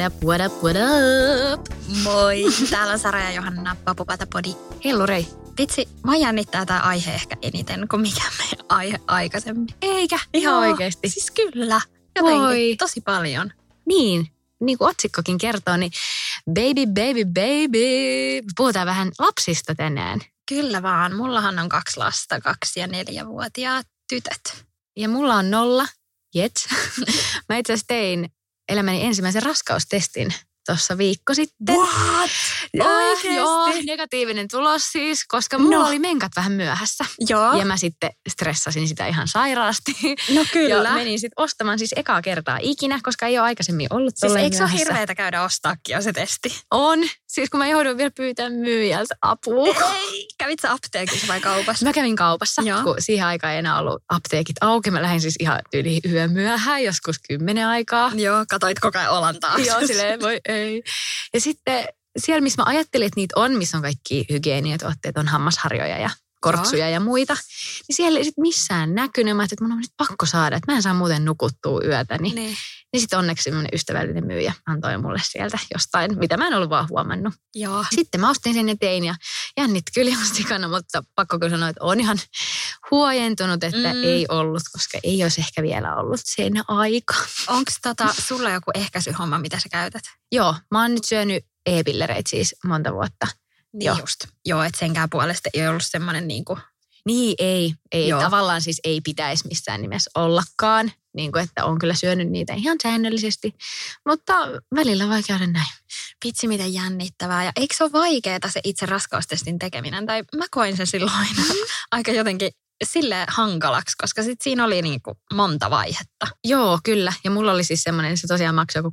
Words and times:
What 0.00 0.12
up, 0.12 0.24
what 0.24 0.40
up, 0.40 0.62
what 0.62 0.76
up? 0.76 1.66
Moi, 2.02 2.44
täällä 2.70 2.92
on 2.92 2.98
Sara 2.98 3.20
ja 3.20 3.30
Johanna 3.30 3.76
Papupata 3.84 4.26
Podi. 4.32 4.54
Hellurei. 4.84 5.26
Vitsi, 5.58 5.88
mä 6.04 6.16
jännittää 6.16 6.66
tämä 6.66 6.80
aihe 6.80 7.14
ehkä 7.14 7.36
eniten 7.42 7.88
kuin 7.88 8.02
mikä 8.02 8.22
meidän 8.38 8.66
aihe 8.68 9.00
aikaisemmin. 9.06 9.68
Eikä, 9.82 10.18
ihan 10.34 10.54
Joo, 10.64 10.70
oikeasti. 10.70 11.08
Siis 11.08 11.30
kyllä, 11.30 11.80
jotenkin 12.16 12.42
Voi. 12.42 12.76
tosi 12.78 13.00
paljon. 13.00 13.52
Niin, 13.86 14.26
niin 14.60 14.78
kuin 14.78 14.90
otsikkokin 14.90 15.38
kertoo, 15.38 15.76
niin 15.76 15.92
baby, 16.46 16.86
baby, 16.86 17.24
baby. 17.24 18.46
Puhutaan 18.56 18.86
vähän 18.86 19.12
lapsista 19.18 19.74
tänään. 19.74 20.20
Kyllä 20.48 20.82
vaan, 20.82 21.16
mullahan 21.16 21.58
on 21.58 21.68
kaksi 21.68 21.96
lasta, 21.96 22.40
kaksi 22.40 22.80
ja 22.80 22.86
neljävuotiaat 22.86 23.86
tytöt. 24.08 24.64
Ja 24.96 25.08
mulla 25.08 25.34
on 25.34 25.50
nolla, 25.50 25.86
jets. 26.34 26.68
Mä 27.48 27.56
itse 27.56 27.72
asiassa 27.72 27.86
tein 27.88 28.30
elämäni 28.70 29.04
ensimmäisen 29.04 29.42
raskaustestin 29.42 30.34
tuossa 30.70 30.98
viikko 30.98 31.34
sitten. 31.34 31.74
What? 31.76 32.30
Ja? 32.74 32.84
Joo, 33.34 33.66
negatiivinen 33.86 34.48
tulos 34.50 34.82
siis, 34.92 35.24
koska 35.28 35.58
mulla 35.58 35.76
No. 35.78 35.86
oli 35.86 35.98
menkat 35.98 36.32
vähän 36.36 36.52
myöhässä. 36.52 37.04
Joo, 37.28 37.58
Ja 37.58 37.64
mä 37.64 37.76
sitten 37.76 38.10
stressasin 38.28 38.88
sitä 38.88 39.06
ihan 39.06 39.28
sairaasti. 39.28 39.92
no 40.34 40.44
kyllä. 40.52 40.88
Ja 40.88 40.94
menin 40.94 41.20
sitten 41.20 41.42
ostamaan 41.44 41.78
siis 41.78 41.94
ekaa 41.96 42.22
kertaa 42.22 42.58
ikinä, 42.62 43.00
koska 43.02 43.26
ei 43.26 43.38
ole 43.38 43.44
aikaisemmin 43.46 43.86
ollut 43.90 44.14
siis 44.16 44.34
eikö 44.36 44.56
se 44.56 44.62
ole 44.62 44.72
hirveätä 44.78 45.14
käydä 45.14 45.42
ostaakin 45.42 45.94
jo 45.94 46.02
se 46.02 46.12
testi? 46.12 46.60
On. 46.70 46.98
Siis 47.28 47.50
kun 47.50 47.58
mä 47.60 47.68
joudun 47.68 47.96
vielä 47.98 48.10
pyytämään 48.16 48.52
myyjältä 48.52 49.14
apua. 49.22 49.66
Ei, 49.94 50.28
kävit 50.38 50.60
sä 50.60 50.72
apteekissa 50.72 51.26
vai 51.28 51.40
kaupassa? 51.40 51.86
Mä 51.86 51.92
kävin 51.92 52.16
kaupassa, 52.16 52.62
Joo. 52.62 52.82
kun 52.82 52.94
siihen 52.98 53.26
aikaan 53.26 53.52
ei 53.52 53.58
enää 53.58 53.78
ollut 53.78 54.02
apteekit 54.08 54.56
auki. 54.60 54.90
Mä 54.90 55.02
lähdin 55.02 55.20
siis 55.20 55.34
ihan 55.40 55.58
yli 55.74 56.00
yön 56.12 56.32
myöhään, 56.32 56.84
joskus 56.84 57.16
kymmenen 57.28 57.66
aikaa. 57.66 58.10
Joo, 58.14 58.44
katoit 58.50 58.80
koko 58.80 58.98
ajan 58.98 59.10
olan 59.12 59.40
taakse. 59.40 59.62
Joo, 59.66 59.86
silleen 59.86 60.20
voi 60.20 60.40
ei. 60.60 60.82
Ja 61.34 61.40
sitten 61.40 61.84
siellä, 62.18 62.40
missä 62.40 62.62
mä 62.62 62.66
ajattelin, 62.68 63.06
että 63.06 63.20
niitä 63.20 63.40
on, 63.40 63.52
missä 63.52 63.76
on 63.76 63.82
kaikki 63.82 64.26
hygieniatuotteet, 64.30 65.16
on 65.16 65.28
hammasharjoja 65.28 65.98
ja 65.98 66.10
kortsuja 66.40 66.88
ja 66.88 67.00
muita, 67.00 67.36
niin 67.88 67.96
siellä 67.96 68.18
ei 68.18 68.24
sit 68.24 68.38
missään 68.38 68.94
näkynyt. 68.94 69.36
Mä 69.36 69.42
että 69.42 69.56
mun 69.60 69.72
on 69.72 69.78
nyt 69.78 69.90
pakko 69.96 70.26
saada, 70.26 70.56
että 70.56 70.72
mä 70.72 70.76
en 70.76 70.82
saa 70.82 70.94
muuten 70.94 71.24
nukuttua 71.24 71.80
yötä. 71.84 72.18
Niin, 72.18 72.34
Niin. 72.34 72.56
niin 72.92 73.00
sitten 73.00 73.18
onneksi 73.18 73.44
semmoinen 73.44 73.70
ystävällinen 73.72 74.26
myyjä 74.26 74.52
antoi 74.66 74.98
mulle 74.98 75.20
sieltä 75.22 75.58
jostain, 75.74 76.18
mitä 76.18 76.36
mä 76.36 76.46
en 76.46 76.54
ollut 76.54 76.70
vaan 76.70 76.88
huomannut. 76.90 77.34
Joo. 77.54 77.84
Sitten 77.94 78.20
mä 78.20 78.30
ostin 78.30 78.54
sen 78.54 78.68
ja 78.68 78.76
tein 78.80 79.04
ja 79.04 79.14
jännitti 79.56 79.92
kyllä 79.94 80.10
ihan 80.10 80.26
sikana, 80.26 80.68
mutta 80.68 81.02
pakko 81.14 81.38
kyllä 81.38 81.50
sanoa, 81.50 81.68
että 81.68 81.84
on 81.84 82.00
ihan 82.00 82.18
huojentunut, 82.90 83.64
että 83.64 83.94
mm. 83.94 84.04
ei 84.04 84.26
ollut, 84.28 84.62
koska 84.72 84.98
ei 85.02 85.22
olisi 85.22 85.40
ehkä 85.40 85.62
vielä 85.62 85.96
ollut 85.96 86.20
sen 86.24 86.52
aika. 86.68 87.14
Onko 87.48 87.70
tota, 87.82 88.14
sulla 88.18 88.50
joku 88.50 88.70
ehkäisyhomma, 88.74 89.38
mitä 89.38 89.60
sä 89.60 89.68
käytät? 89.68 90.02
Joo, 90.32 90.54
mä 90.70 90.82
oon 90.82 90.94
nyt 90.94 91.04
syönyt 91.04 91.44
e-pillereitä 91.66 92.30
siis 92.30 92.56
monta 92.64 92.92
vuotta. 92.92 93.26
Niin 93.72 93.86
Joo. 93.86 93.98
just. 93.98 94.20
Joo, 94.46 94.62
että 94.62 94.78
senkään 94.78 95.10
puolesta 95.10 95.50
ei 95.54 95.68
ollut 95.68 95.82
semmoinen 95.86 96.28
niin 96.28 96.44
kuin, 96.44 96.60
Niin 97.06 97.34
ei, 97.38 97.74
ei 97.92 98.08
Joo. 98.08 98.20
tavallaan 98.20 98.62
siis 98.62 98.80
ei 98.84 99.00
pitäisi 99.00 99.48
missään 99.48 99.82
nimessä 99.82 100.10
ollakaan. 100.14 100.92
Niin 101.14 101.32
kuin, 101.32 101.44
että 101.44 101.64
on 101.64 101.78
kyllä 101.78 101.94
syönyt 101.94 102.30
niitä 102.30 102.54
ihan 102.54 102.76
säännöllisesti, 102.82 103.54
mutta 104.08 104.34
välillä 104.74 105.08
voi 105.08 105.22
käydä 105.22 105.46
näin. 105.46 105.74
vitsi 106.24 106.48
miten 106.48 106.74
jännittävää. 106.74 107.44
Ja 107.44 107.52
eikö 107.56 107.74
se 107.76 107.84
ole 107.84 107.92
vaikeaa 107.92 108.48
se 108.48 108.60
itse 108.64 108.86
raskaustestin 108.86 109.58
tekeminen? 109.58 110.06
Tai 110.06 110.22
mä 110.36 110.44
koin 110.50 110.76
sen 110.76 110.86
silloin 110.86 111.16
aina 111.16 111.42
aika 111.92 112.12
jotenkin 112.12 112.50
sille 112.84 113.24
hankalaksi, 113.28 113.96
koska 114.00 114.22
sit 114.22 114.40
siinä 114.42 114.64
oli 114.64 114.82
niin 114.82 115.02
kuin 115.02 115.18
monta 115.34 115.70
vaihetta. 115.70 116.26
Joo, 116.44 116.78
kyllä. 116.84 117.12
Ja 117.24 117.30
mulla 117.30 117.52
oli 117.52 117.64
siis 117.64 117.82
semmoinen, 117.82 118.18
se 118.18 118.26
tosiaan 118.26 118.54
maksoi 118.54 118.80
joku 118.80 118.90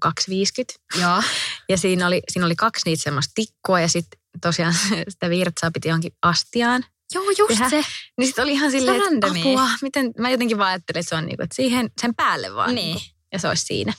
2,50. 0.95 1.01
Joo. 1.01 1.21
Ja 1.69 1.77
siinä 1.77 2.07
oli, 2.07 2.21
siinä 2.29 2.45
oli 2.45 2.55
kaksi 2.55 2.81
niitä 2.85 3.03
semmoista 3.03 3.31
tikkua 3.35 3.79
ja 3.79 3.88
sitten 3.88 4.19
tosiaan 4.42 4.74
sitä 5.09 5.30
virtsaa 5.30 5.72
piti 5.74 5.88
johonkin 5.88 6.12
astiaan. 6.22 6.86
Joo, 7.14 7.24
just 7.38 7.48
Tehdä. 7.48 7.70
se. 7.70 7.84
Niin 8.18 8.28
sitten 8.28 8.44
oli 8.44 8.52
ihan 8.52 8.72
silleen, 8.72 9.02
että 9.14 9.28
apua, 9.28 9.70
miten, 9.81 10.12
mä 10.20 10.30
jotenkin 10.30 10.58
vaan 10.58 10.70
ajattelin, 10.70 11.00
että 11.00 11.09
se 11.09 11.16
on 11.16 11.25
niinku, 11.25 11.44
että 11.44 11.56
siihen, 11.56 11.90
sen 12.02 12.16
päälle 12.16 12.53
vaan. 12.56 12.75
Niin. 12.75 12.96
niinku, 12.96 13.12
Ja 13.31 13.40
se 13.40 13.48
olisi 13.48 13.66
siinä. 13.66 13.94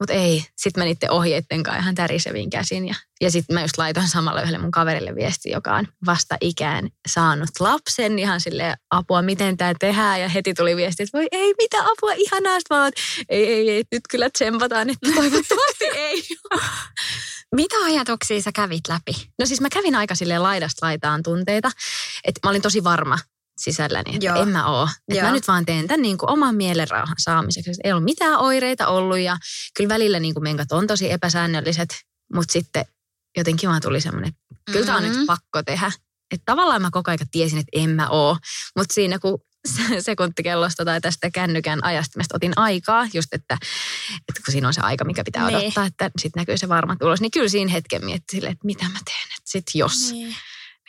Mutta 0.00 0.12
ei, 0.12 0.44
sitten 0.56 0.80
mä 0.80 0.84
niiden 0.84 1.10
ohjeiden 1.10 1.62
kanssa 1.62 1.82
ihan 1.82 1.94
tärisevin 1.94 2.50
käsin. 2.50 2.88
Ja, 2.88 2.94
ja 3.20 3.30
sitten 3.30 3.54
mä 3.54 3.62
just 3.62 3.78
laitoin 3.78 4.08
samalla 4.08 4.42
yhdelle 4.42 4.58
mun 4.58 4.70
kaverille 4.70 5.14
viesti, 5.14 5.50
joka 5.50 5.74
on 5.74 5.88
vasta 6.06 6.36
ikään 6.40 6.88
saanut 7.08 7.48
lapsen. 7.60 8.18
Ihan 8.18 8.40
sille 8.40 8.74
apua, 8.90 9.22
miten 9.22 9.56
tämä 9.56 9.74
tehdään. 9.80 10.20
Ja 10.20 10.28
heti 10.28 10.54
tuli 10.54 10.76
viesti, 10.76 11.02
että 11.02 11.18
voi 11.18 11.26
ei, 11.32 11.54
mitä 11.58 11.78
apua, 11.80 12.12
ihanaa. 12.12 12.60
Sitten 12.60 12.76
mä 12.76 12.82
oon, 12.82 12.92
ei, 13.28 13.46
ei, 13.46 13.70
ei, 13.70 13.84
nyt 13.92 14.02
kyllä 14.10 14.30
tsempataan, 14.30 14.90
että 14.90 15.12
toivottavasti 15.14 15.84
ei. 16.06 16.22
Mitä 17.54 17.76
ajatuksia 17.84 18.42
sä 18.42 18.52
kävit 18.52 18.88
läpi? 18.88 19.12
No 19.38 19.46
siis 19.46 19.60
mä 19.60 19.68
kävin 19.68 19.94
aika 19.94 20.14
silleen 20.14 20.42
laidasta 20.42 20.86
laitaan 20.86 21.22
tunteita, 21.22 21.70
että 22.24 22.40
mä 22.44 22.50
olin 22.50 22.62
tosi 22.62 22.84
varma 22.84 23.18
sisälläni, 23.62 24.14
että 24.14 24.26
Joo. 24.26 24.42
en 24.42 24.48
mä 24.48 24.66
oo. 24.66 24.88
Että 25.08 25.24
mä 25.24 25.30
nyt 25.32 25.48
vaan 25.48 25.66
teen 25.66 25.86
tämän 25.88 26.02
niin 26.02 26.18
kuin 26.18 26.30
oman 26.30 26.54
mielenrauhan 26.54 27.16
saamiseksi. 27.18 27.70
Ei 27.84 27.92
ollut 27.92 28.04
mitään 28.04 28.38
oireita 28.38 28.86
ollut 28.86 29.18
ja 29.18 29.36
kyllä 29.76 29.88
välillä 29.88 30.20
niin 30.20 30.34
kuin 30.34 30.42
menkat 30.44 30.72
on 30.72 30.86
tosi 30.86 31.12
epäsäännölliset, 31.12 31.88
mutta 32.34 32.52
sitten 32.52 32.84
jotenkin 33.36 33.68
vaan 33.68 33.82
tuli 33.82 34.00
semmoinen, 34.00 34.28
että 34.28 34.72
kyllä 34.72 34.86
tämä 34.86 34.98
on 34.98 35.04
nyt 35.04 35.26
pakko 35.26 35.62
tehdä. 35.62 35.92
Että 36.30 36.44
tavallaan 36.44 36.82
mä 36.82 36.88
koko 36.92 37.10
ajan 37.10 37.18
tiesin, 37.30 37.58
että 37.58 37.70
en 37.72 37.90
mä 37.90 38.08
oo, 38.08 38.36
mutta 38.76 38.94
siinä 38.94 39.18
kun 39.18 39.38
se- 39.76 40.00
sekuntikellosta 40.00 40.84
tai 40.84 41.00
tästä 41.00 41.30
kännykän 41.30 41.84
ajastimesta 41.84 42.36
otin 42.36 42.52
aikaa, 42.56 43.06
just 43.14 43.28
että, 43.34 43.54
että 44.28 44.40
kun 44.44 44.52
siinä 44.52 44.68
on 44.68 44.74
se 44.74 44.80
aika, 44.80 45.04
mikä 45.04 45.24
pitää 45.24 45.46
Niin. 45.46 45.56
odottaa, 45.58 45.84
että 45.86 46.10
sitten 46.18 46.40
näkyy 46.40 46.56
se 46.56 46.68
varma 46.68 46.96
tulos, 46.96 47.20
niin 47.20 47.30
kyllä 47.30 47.48
siinä 47.48 47.70
hetken 47.72 48.04
mietti 48.04 48.36
silleen, 48.36 48.52
että 48.52 48.66
mitä 48.66 48.84
mä 48.84 48.98
teen, 49.04 49.26
että 49.38 49.50
sit 49.50 49.64
jos, 49.74 50.12
Niin. 50.12 50.36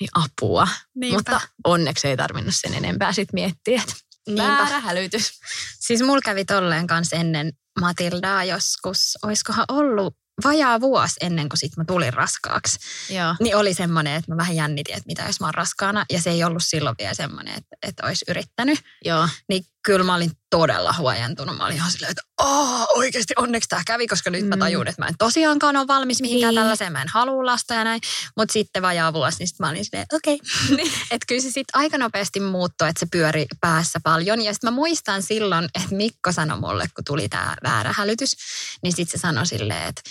Niin 0.02 0.10
apua. 0.14 0.68
Niinpä. 0.96 1.18
Mutta 1.18 1.42
onneksi 1.64 2.08
ei 2.08 2.18
tarvinnut 2.18 2.56
sen 2.56 2.74
enempää 2.74 3.14
sitten 3.14 3.34
miettiä, 3.34 3.82
että 3.82 3.96
väärä 4.38 4.80
hälytys. 4.80 5.40
Siis 5.80 6.02
mulla 6.02 6.22
kävi 6.22 6.46
tolleen 6.46 6.88
kanssa 6.88 7.16
ennen 7.16 7.54
Matildaa 7.80 8.44
joskus, 8.44 9.18
oiskohan 9.24 9.66
ollut 9.68 10.18
vajaa 10.44 10.82
vuosi 10.82 11.16
ennen 11.22 11.50
kuin 11.50 11.58
sit 11.58 11.78
mä 11.78 11.86
tulin 11.86 12.14
raskaaksi. 12.14 12.80
Joo. 13.14 13.36
Niin 13.40 13.56
oli 13.56 13.74
semmoinen, 13.74 14.16
että 14.16 14.32
mä 14.32 14.38
vähän 14.38 14.56
jännitin, 14.56 14.96
että 14.96 15.08
mitä 15.08 15.24
jos 15.24 15.40
mä 15.40 15.48
oon 15.48 15.54
raskaana. 15.54 16.06
Ja 16.12 16.22
se 16.22 16.30
ei 16.30 16.44
ollut 16.44 16.64
silloin 16.66 16.96
vielä 17.00 17.14
semmoinen, 17.14 17.58
että, 17.58 17.76
että 17.84 18.06
olisi 18.06 18.26
yrittänyt. 18.28 18.80
Joo. 19.06 19.28
Niin 19.50 19.66
kyllä 19.86 20.04
mä 20.06 20.16
olin 20.16 20.32
todella 20.50 20.94
huojentunut. 20.98 21.58
Mä 21.58 21.66
olin 21.66 21.76
ihan 21.76 21.92
silleen, 21.92 22.12
että 22.12 22.22
Aa, 22.38 22.88
oikeasti 22.96 23.34
onneksi 23.38 23.70
tämä 23.70 23.82
kävi, 23.88 24.08
koska 24.08 24.30
nyt 24.30 24.48
mä 24.48 24.56
Mm. 24.56 24.60
tajun, 24.60 24.88
että 24.88 25.02
mä 25.02 25.08
en 25.08 25.16
tosiaankaan 25.18 25.78
ole 25.78 25.88
valmis 25.88 26.22
mihinkään 26.22 26.52
Niin. 26.56 26.62
tällaiseen. 26.62 26.92
Mä 26.92 27.02
en 27.02 27.08
halua 27.08 27.46
lasta 27.46 27.74
ja 27.74 27.84
näin. 27.84 28.02
Mutta 28.38 28.54
sitten 28.54 28.82
vajaa 28.82 29.14
vuosi, 29.14 29.38
niin 29.40 29.48
sit 29.48 29.60
mä 29.60 29.70
olin 29.70 29.86
silleen, 29.86 30.06
okei. 30.14 30.40
Okay. 30.74 30.86
että 31.12 31.26
kyllä 31.28 31.42
se 31.42 31.46
sitten 31.52 31.72
aika 31.82 31.98
nopeasti 31.98 32.40
muuttui, 32.40 32.90
että 32.90 33.00
se 33.00 33.06
pyöri 33.12 33.46
päässä 33.62 34.00
paljon. 34.04 34.42
Ja 34.42 34.54
sitten 34.54 34.68
mä 34.68 34.76
muistan 34.76 35.24
silloin, 35.24 35.66
että 35.76 35.96
Mikko 35.96 36.32
sanoi 36.32 36.60
mulle, 36.60 36.86
kun 36.96 37.04
tuli 37.06 37.30
tämä 37.30 37.56
väärä 37.64 37.94
hälytys, 37.98 38.36
niin 38.84 38.94
sitten 38.96 39.20
se 39.20 39.22
sanoi 39.22 39.46
silleen, 39.48 39.88
että 39.88 40.02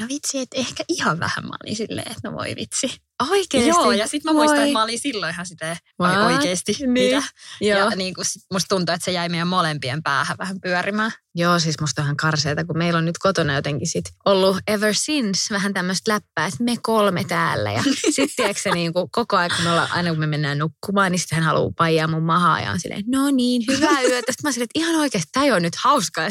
no 0.00 0.06
vitsi, 0.08 0.38
että 0.38 0.56
ehkä 0.56 0.84
ihan 0.88 1.20
vähän. 1.20 1.44
Mä 1.44 1.50
olin 1.64 1.76
silleen, 1.76 2.12
että 2.12 2.30
no 2.30 2.36
voi 2.36 2.54
vitsi. 2.56 2.96
Oikeesti? 3.30 3.68
Joo, 3.68 3.92
ja 3.92 4.06
sitten 4.06 4.32
mä 4.34 4.38
muistan, 4.38 4.58
Voi. 4.58 4.68
että 4.68 4.78
mä 4.78 4.82
olin 4.82 4.98
silloin 4.98 5.32
ihan 5.32 5.46
sitä, 5.46 5.76
vai 5.98 6.16
What? 6.16 6.32
oikeasti, 6.32 6.76
Niin. 6.80 6.90
mitä? 6.90 7.22
Joo. 7.60 7.78
Ja 7.78 7.90
niin 7.96 8.14
kuin 8.14 8.24
sit 8.24 8.42
musta 8.52 8.68
tuntuu, 8.68 8.94
että 8.94 9.04
se 9.04 9.10
jäi 9.12 9.28
meidän 9.28 9.48
molempien 9.48 10.02
päähän 10.02 10.38
vähän 10.38 10.60
pyörimään. 10.60 11.10
Joo, 11.34 11.58
siis 11.58 11.80
musta 11.80 12.02
on 12.02 12.06
ihan 12.06 12.16
karseeta, 12.16 12.64
kun 12.64 12.78
meillä 12.78 12.98
on 12.98 13.04
nyt 13.04 13.18
kotona 13.18 13.54
jotenkin 13.54 13.88
sit 13.88 14.04
ollut 14.24 14.56
ever 14.66 14.94
since 14.94 15.54
vähän 15.54 15.74
tämmöistä 15.74 16.12
läppää, 16.12 16.46
että 16.46 16.64
me 16.64 16.76
kolme 16.82 17.24
täällä. 17.24 17.72
Ja 17.72 17.82
sitten 18.10 18.28
tiedätkö 18.36 18.70
niin 18.74 18.92
kuin 18.92 19.10
koko 19.10 19.36
ajan, 19.36 19.50
kun 19.56 19.64
me 19.64 19.70
ollaan, 19.70 19.92
aina 19.92 20.10
kun 20.10 20.18
me 20.18 20.26
mennään 20.26 20.58
nukkumaan, 20.58 21.12
niin 21.12 21.18
sitten 21.20 21.36
hän 21.36 21.44
haluaa 21.44 21.72
paijaa 21.76 22.08
mun 22.08 22.22
mahaa 22.22 22.60
ja 22.60 22.70
on 22.70 22.80
silleen, 22.80 23.04
no 23.06 23.30
niin, 23.30 23.62
hyvää 23.68 24.02
yötä. 24.02 24.32
Sitten 24.32 24.48
mä 24.48 24.52
silleen, 24.52 24.68
että 24.74 24.80
ihan 24.80 24.94
oikeasti, 24.94 25.28
tämä 25.32 25.44
ei 25.46 25.52
ole 25.52 25.60
nyt 25.60 25.76
hauskaa. 25.76 26.28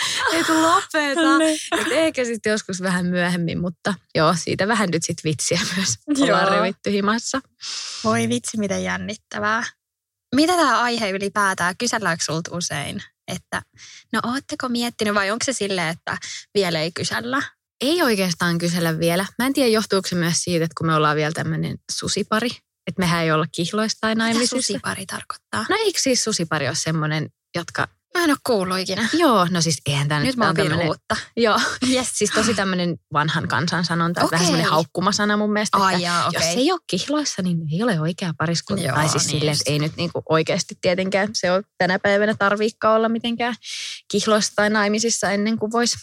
ei 0.32 0.44
tule 0.44 0.60
lopeta. 0.60 1.44
Et 1.80 1.86
ehkä 1.90 2.24
sitten 2.24 2.50
joskus 2.50 2.82
vähän 2.82 3.06
myöhemmin, 3.06 3.60
mutta 3.60 3.94
joo, 4.14 4.34
siitä 4.38 4.68
vähän 4.68 4.88
nyt 4.92 5.02
sitten 5.02 5.30
vitsiä 5.30 5.60
myös. 5.76 5.98
Ollaan 6.22 6.46
Joo. 6.46 6.56
revitty 6.56 6.90
himassa. 6.90 7.40
Voi 8.04 8.28
vitsi, 8.28 8.56
miten 8.56 8.84
jännittävää. 8.84 9.64
Mitä 10.34 10.52
tämä 10.52 10.82
aihe 10.82 11.10
ylipäätään, 11.10 11.74
kyselläänkö 11.78 12.24
sulta 12.24 12.56
usein? 12.56 13.02
Että 13.28 13.62
no 14.12 14.20
ootteko 14.24 14.68
miettinyt 14.68 15.14
vai 15.14 15.30
onko 15.30 15.44
se 15.44 15.52
silleen, 15.52 15.88
että 15.88 16.18
vielä 16.54 16.80
ei 16.80 16.92
kysellä? 16.92 17.42
Ei 17.80 18.02
oikeastaan 18.02 18.58
kysellä 18.58 18.98
vielä. 18.98 19.26
Mä 19.38 19.46
en 19.46 19.52
tiedä, 19.52 19.68
johtuuko 19.68 20.08
se 20.08 20.14
myös 20.14 20.36
siitä, 20.44 20.64
että 20.64 20.74
kun 20.78 20.86
me 20.86 20.94
ollaan 20.94 21.16
vielä 21.16 21.32
tämmöinen 21.32 21.78
susipari, 21.92 22.50
että 22.86 22.98
mehän 22.98 23.22
ei 23.24 23.32
olla 23.32 23.46
kihloista 23.52 23.98
tai 24.00 24.14
Mitä 24.14 24.24
naimisissa. 24.24 24.56
susipari 24.56 25.06
tarkoittaa? 25.06 25.66
No 25.68 25.76
eikö 25.76 26.00
siis 26.00 26.24
susipari 26.24 26.66
ole 26.68 26.74
semmoinen, 26.76 27.30
jotka... 27.56 27.88
Mä 28.18 28.24
en 28.24 28.30
ole 28.30 28.38
kuullut 28.46 28.78
ikinä. 28.78 29.08
Joo, 29.12 29.46
no 29.50 29.60
siis 29.60 29.78
eihän 29.86 30.08
tämä 30.08 30.20
Nyt 30.20 30.36
mä 30.36 30.46
oon 30.46 30.56
tämmönen- 30.56 30.88
uutta. 30.88 31.16
Joo, 31.36 31.60
Yes. 31.90 32.08
siis 32.12 32.30
tosi 32.30 32.54
tämmöinen 32.54 32.96
vanhan 33.12 33.48
kansan 33.48 33.84
sanonta, 33.84 34.20
okay. 34.20 34.30
vähän 34.30 34.46
semmoinen 34.46 34.70
haukkumasana 34.70 35.36
mun 35.36 35.52
mielestä. 35.52 35.78
Ai 35.78 35.94
että 35.94 36.04
jaa, 36.06 36.26
okei. 36.28 36.40
Jos 36.48 36.56
ei 36.56 36.72
ole 36.72 36.80
kihloissa, 36.90 37.42
niin 37.42 37.58
ei 37.72 37.82
ole 37.82 38.00
oikea 38.00 38.32
pariskunta. 38.38 38.82
Joo, 38.84 38.94
tai 38.96 39.08
siis 39.08 39.26
niin 39.26 39.38
silleen, 39.40 39.56
että 39.60 39.70
ei 39.70 39.78
nyt 39.78 39.96
niinku 39.96 40.22
oikeasti 40.28 40.74
tietenkään 40.80 41.28
se 41.32 41.52
on 41.52 41.62
tänä 41.78 41.98
päivänä 41.98 42.34
tarviikka 42.38 42.94
olla 42.94 43.08
mitenkään 43.08 43.54
kihloissa 44.10 44.52
tai 44.56 44.70
naimisissa 44.70 45.30
ennen 45.30 45.58
kuin 45.58 45.72
voisi 45.72 45.96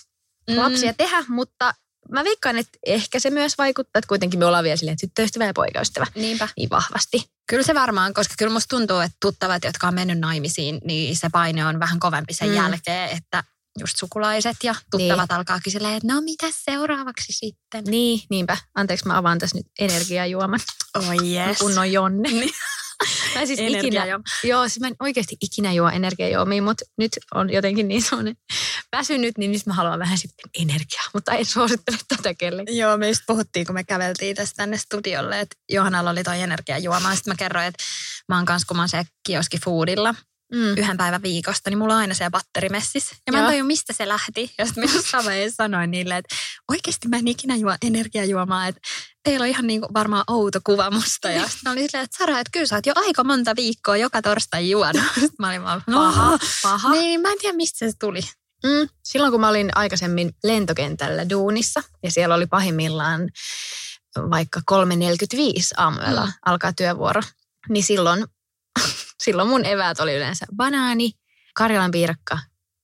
Mm. 0.49 0.57
lapsia 0.57 0.93
tehdä, 0.93 1.23
mutta 1.27 1.73
mä 2.11 2.23
veikkaan, 2.23 2.57
että 2.57 2.77
ehkä 2.85 3.19
se 3.19 3.29
myös 3.29 3.57
vaikuttaa, 3.57 3.99
että 3.99 4.07
kuitenkin 4.07 4.39
me 4.39 4.45
ollaan 4.45 4.63
vielä 4.63 4.77
silleen, 4.77 4.93
että 4.93 5.07
tyttöystävä 5.07 5.45
ja 5.45 5.53
poikaystävä 5.53 6.05
Niinpä. 6.15 6.49
niin 6.57 6.69
vahvasti. 6.69 7.23
Kyllä 7.49 7.63
se 7.63 7.75
varmaan, 7.75 8.13
koska 8.13 8.33
kyllä 8.37 8.53
musta 8.53 8.77
tuntuu, 8.77 8.99
että 8.99 9.17
tuttavat, 9.21 9.63
jotka 9.63 9.87
on 9.87 9.93
mennyt 9.93 10.19
naimisiin, 10.19 10.79
niin 10.83 11.15
se 11.15 11.29
paine 11.31 11.65
on 11.65 11.79
vähän 11.79 11.99
kovempi 11.99 12.33
sen 12.33 12.49
Mm. 12.49 12.55
jälkeen, 12.55 13.09
että 13.17 13.43
just 13.79 13.97
sukulaiset 13.97 14.57
ja 14.63 14.75
tuttavat 14.91 15.29
niin. 15.29 15.37
alkaa 15.37 15.59
kysellä, 15.63 15.95
että 15.95 16.13
no 16.13 16.21
mitä 16.21 16.47
seuraavaksi 16.51 17.33
sitten? 17.33 17.83
Niin, 17.87 18.21
niinpä. 18.29 18.57
Anteeksi, 18.75 19.07
mä 19.07 19.17
avaan 19.17 19.39
tässä 19.39 19.57
nyt 19.57 19.67
energiajuoman. 19.79 20.59
Oi 21.07 21.31
yes. 21.33 21.57
Kunnon 21.57 21.91
Jonne. 21.91 22.29
Niin. 22.29 22.53
Mä 23.35 23.45
siis 23.45 23.59
ikinä, 23.59 24.05
joo, 24.43 24.67
siis 24.69 24.79
mä 24.79 24.87
en 24.87 24.95
oikeasti 24.99 25.37
ikinä 25.41 25.73
juo 25.73 25.89
energiajuomia, 25.89 26.61
mutta 26.61 26.85
nyt 26.97 27.11
on 27.33 27.53
jotenkin 27.53 27.87
niin 27.87 28.01
semmoinen 28.01 28.35
väsynyt, 28.91 29.37
niin 29.37 29.51
nyt 29.51 29.65
mä 29.65 29.73
haluan 29.73 29.99
vähän 29.99 30.17
sitten 30.17 30.49
energiaa, 30.61 31.03
mutta 31.13 31.31
en 31.31 31.45
suosittele 31.45 31.97
tätä 32.07 32.33
kellekään. 32.33 32.77
Joo, 32.77 32.97
me 32.97 33.07
just 33.07 33.21
puhuttiin, 33.27 33.65
kun 33.65 33.75
me 33.75 33.83
käveltiin 33.83 34.35
tästä 34.35 34.55
tänne 34.55 34.77
studiolle, 34.77 35.39
että 35.39 35.55
Johannalla 35.69 36.09
oli 36.09 36.23
toi 36.23 36.41
energiajuoma. 36.41 37.15
Sitten 37.15 37.31
mä 37.31 37.37
kerroin, 37.37 37.65
että 37.65 37.83
mä 38.27 38.35
oon 38.35 38.45
kans, 38.45 38.65
kun 38.65 38.77
mä 38.77 38.81
oon 38.81 38.89
se 38.89 39.03
kioski 39.27 39.57
foodilla 39.65 40.15
Mm. 40.53 40.77
yhden 40.77 40.97
päivän 40.97 41.21
viikosta, 41.21 41.69
niin 41.69 41.77
mulla 41.77 41.93
on 41.93 41.99
aina 41.99 42.13
se 42.13 42.29
batteri 42.29 42.69
messissä. 42.69 43.15
Ja 43.27 43.33
mä 43.33 43.39
en 43.39 43.45
tajua, 43.45 43.63
mistä 43.63 43.93
se 43.93 44.07
lähti. 44.07 44.53
Ja 44.57 44.65
sitten 44.65 44.89
jossain 44.93 45.25
vaiheessa 45.29 45.55
sanoin 45.63 45.91
niille, 45.91 46.17
että 46.17 46.35
oikeasti 46.71 47.07
mä 47.07 47.17
en 47.17 47.27
ikinä 47.27 47.55
juo 47.55 47.75
energiajuomaa, 47.81 48.67
että 48.67 48.81
teillä 49.23 49.43
on 49.43 49.49
ihan 49.49 49.67
niin 49.67 49.81
kuin 49.81 49.93
varmaan 49.93 50.23
outo 50.27 50.59
kuva 50.63 50.91
musta. 50.91 51.29
Ja 51.29 51.47
sitten 51.47 51.71
oli 51.71 51.79
silleen, 51.81 52.03
että 52.03 52.17
Sara, 52.17 52.39
että 52.39 52.51
kyllä 52.51 52.65
sä 52.65 52.75
oot 52.75 52.85
jo 52.85 52.93
aika 52.95 53.23
monta 53.23 53.55
viikkoa 53.55 53.97
joka 53.97 54.21
torstai 54.21 54.69
juonut. 54.69 55.03
Sitten 55.13 55.35
mä 55.39 55.47
olin 55.49 55.63
vaan, 55.63 55.83
paha, 55.91 56.37
paha. 56.63 56.91
Niin, 56.91 57.21
mä 57.21 57.31
en 57.31 57.37
tiedä, 57.37 57.55
mistä 57.57 57.77
se 57.91 57.91
tuli. 57.99 58.21
Mm. 58.63 58.89
Silloin 59.03 59.31
kun 59.31 59.41
mä 59.41 59.49
olin 59.49 59.77
aikaisemmin 59.77 60.31
lentokentällä 60.43 61.29
duunissa 61.29 61.83
ja 62.03 62.11
siellä 62.11 62.35
oli 62.35 62.47
pahimmillaan 62.47 63.29
vaikka 64.29 64.61
3.45 64.71 64.75
aamuella 65.77 66.25
Mm. 66.25 66.31
alkaa 66.45 66.73
työvuoro, 66.73 67.21
niin 67.69 67.83
silloin, 67.83 68.25
silloin 69.23 69.49
mun 69.49 69.65
eväät 69.65 69.99
oli 69.99 70.15
yleensä 70.15 70.45
banaani, 70.55 71.11
Karjalan 71.55 71.91
piirakka 71.91 72.39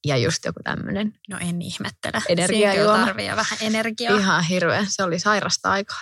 ja 0.05 0.17
just 0.17 0.45
joku 0.45 0.59
tämmöinen 0.63 1.13
No 1.29 1.37
en 1.41 1.61
ihmettele. 1.61 2.21
Energiajuoma. 2.29 3.05
Tarvii 3.05 3.27
vähän 3.29 3.57
energiaa. 3.61 4.19
ihan 4.19 4.43
hirveä. 4.43 4.85
Se 4.89 5.03
oli 5.03 5.19
sairasta 5.19 5.71
aikaa. 5.71 6.01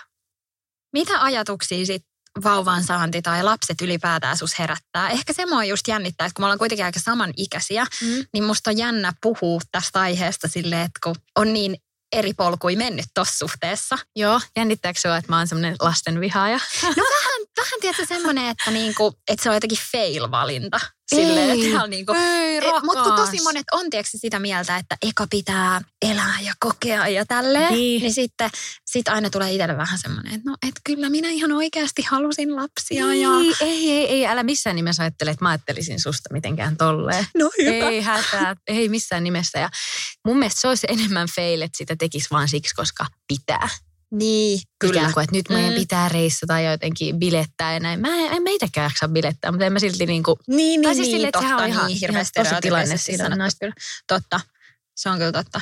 Mitä 0.94 1.22
ajatuksia 1.24 1.86
sit 1.86 2.04
vauvan 2.44 2.84
saanti 2.84 3.22
tai 3.22 3.44
lapset 3.44 3.82
ylipäätään 3.82 4.38
sus 4.38 4.60
herättää? 4.60 5.10
Ehkä 5.10 5.34
se 5.34 5.46
mua 5.46 5.64
just 5.64 5.88
jännittää, 5.88 6.26
että 6.28 6.36
kun 6.36 6.44
me 6.44 6.46
ollaan 6.46 6.60
kuitenkin 6.60 6.86
aika 6.86 7.00
samanikäisiä, 7.00 7.86
Mm. 8.02 8.26
niin 8.34 8.44
musta 8.44 8.70
on 8.70 8.78
jännä 8.78 9.14
puhua 9.22 9.62
tästä 9.72 10.00
aiheesta 10.00 10.48
silleen, 10.48 10.82
että 10.82 11.00
kun 11.04 11.16
on 11.36 11.54
niin 11.54 11.76
eri 12.12 12.34
polkuja 12.34 12.78
mennyt 12.78 13.06
tuossa 13.14 13.38
suhteessa. 13.38 13.98
Joo, 14.16 14.42
jännittääkö 14.58 15.00
sua, 15.00 15.18
että 15.18 15.32
mä 15.32 15.38
oon 15.38 15.48
semmoinen 15.48 15.76
lasten 15.80 16.20
vihaaja? 16.20 16.60
Vähän, 16.84 17.41
vähän 17.62 17.80
tietysti 17.82 18.06
semmoinen, 18.14 18.46
että, 18.50 18.72
niinku, 18.72 19.14
että 19.28 19.44
se 19.44 19.50
on 19.50 19.56
jotenkin 19.56 19.78
fail-valinta. 19.92 20.80
Silleen, 21.16 21.50
Ei. 21.50 21.66
että 21.72 21.88
niinku, 21.88 22.14
Ei, 22.14 22.62
Mutta 22.84 23.04
kun 23.04 23.16
tosi 23.16 23.42
monet 23.42 23.66
on 23.72 23.90
tietysti 23.90 24.18
sitä 24.18 24.40
mieltä, 24.40 24.78
että 24.78 24.98
eka 25.02 25.28
pitää 25.30 25.82
elää 26.02 26.36
ja 26.42 26.54
kokea 26.60 27.08
ja 27.08 27.26
tälleen, 27.26 27.74
Niin. 27.74 27.78
niin, 27.80 28.02
niin 28.02 28.14
sitten 28.14 28.50
sit 28.86 29.08
aina 29.08 29.30
tulee 29.30 29.52
itselle 29.52 29.78
vähän 29.78 30.00
semmoinen, 30.00 30.34
että 30.34 30.50
no 30.50 30.56
et 30.68 30.76
kyllä 30.84 31.10
minä 31.10 31.30
ihan 31.30 31.52
oikeasti 31.52 32.02
halusin 32.10 32.56
lapsia. 32.56 33.14
Ja... 33.14 33.30
Ei, 33.62 33.92
ei, 33.92 34.08
ei, 34.08 34.28
älä 34.28 34.44
missään 34.44 34.76
nimessä 34.76 35.04
ajattele, 35.04 35.32
että 35.32 35.46
mä 35.46 35.50
ajattelisin 35.50 36.00
susta 36.00 36.30
mitenkään 36.34 36.78
tolleen. 36.78 37.26
No 37.38 37.52
Ei 37.58 38.02
hätää, 38.02 38.56
ei 38.68 38.90
missään 38.90 39.24
nimessä. 39.24 39.60
Ja 39.60 39.70
mun 40.28 40.40
mielestä 40.40 40.62
se 40.62 40.68
olisi 40.68 40.88
enemmän 40.90 41.28
fail, 41.36 41.62
että 41.62 41.78
sitä 41.78 41.96
tekisi 41.96 42.28
vaan 42.32 42.48
siksi, 42.50 42.76
koska 42.76 43.06
pitää. 43.28 43.70
Niin, 44.12 44.60
Kyllä. 44.80 45.00
Ikään 45.00 45.14
kuin, 45.14 45.24
että 45.24 45.36
nyt 45.36 45.50
meidän 45.50 45.74
Mm. 45.74 45.80
pitää 45.80 46.10
reissata 46.10 46.60
ja 46.60 46.72
jotenkin 46.72 47.20
bilettää 47.20 47.74
ja 47.74 47.80
näin. 47.80 48.00
Mä 48.00 48.08
en, 48.16 48.34
en 48.34 48.44
meitäkään 48.44 48.86
jaksa 48.86 49.08
bilettää, 49.08 49.52
mutta 49.52 49.66
en 49.66 49.74
mä 49.74 49.80
silti 49.80 50.06
niin 50.06 50.24
kuin, 50.24 50.36
Niin, 50.48 50.82
niin, 50.82 50.96
siis 50.96 51.08
niin, 51.08 51.16
silleen, 51.16 51.28
että 51.30 51.40
totta, 51.40 51.56
on 51.64 51.68
ihan- 51.70 51.88
niin, 51.88 52.00
tosi 52.00 52.06
tilanne 52.06 52.24
stereotypisesti 52.24 53.12
siinä 53.18 53.36
noista. 53.36 53.58
kyllä. 53.60 53.74
Totta, 54.08 54.40
se 54.96 55.10
on 55.10 55.18
kyllä 55.18 55.32
totta. 55.32 55.62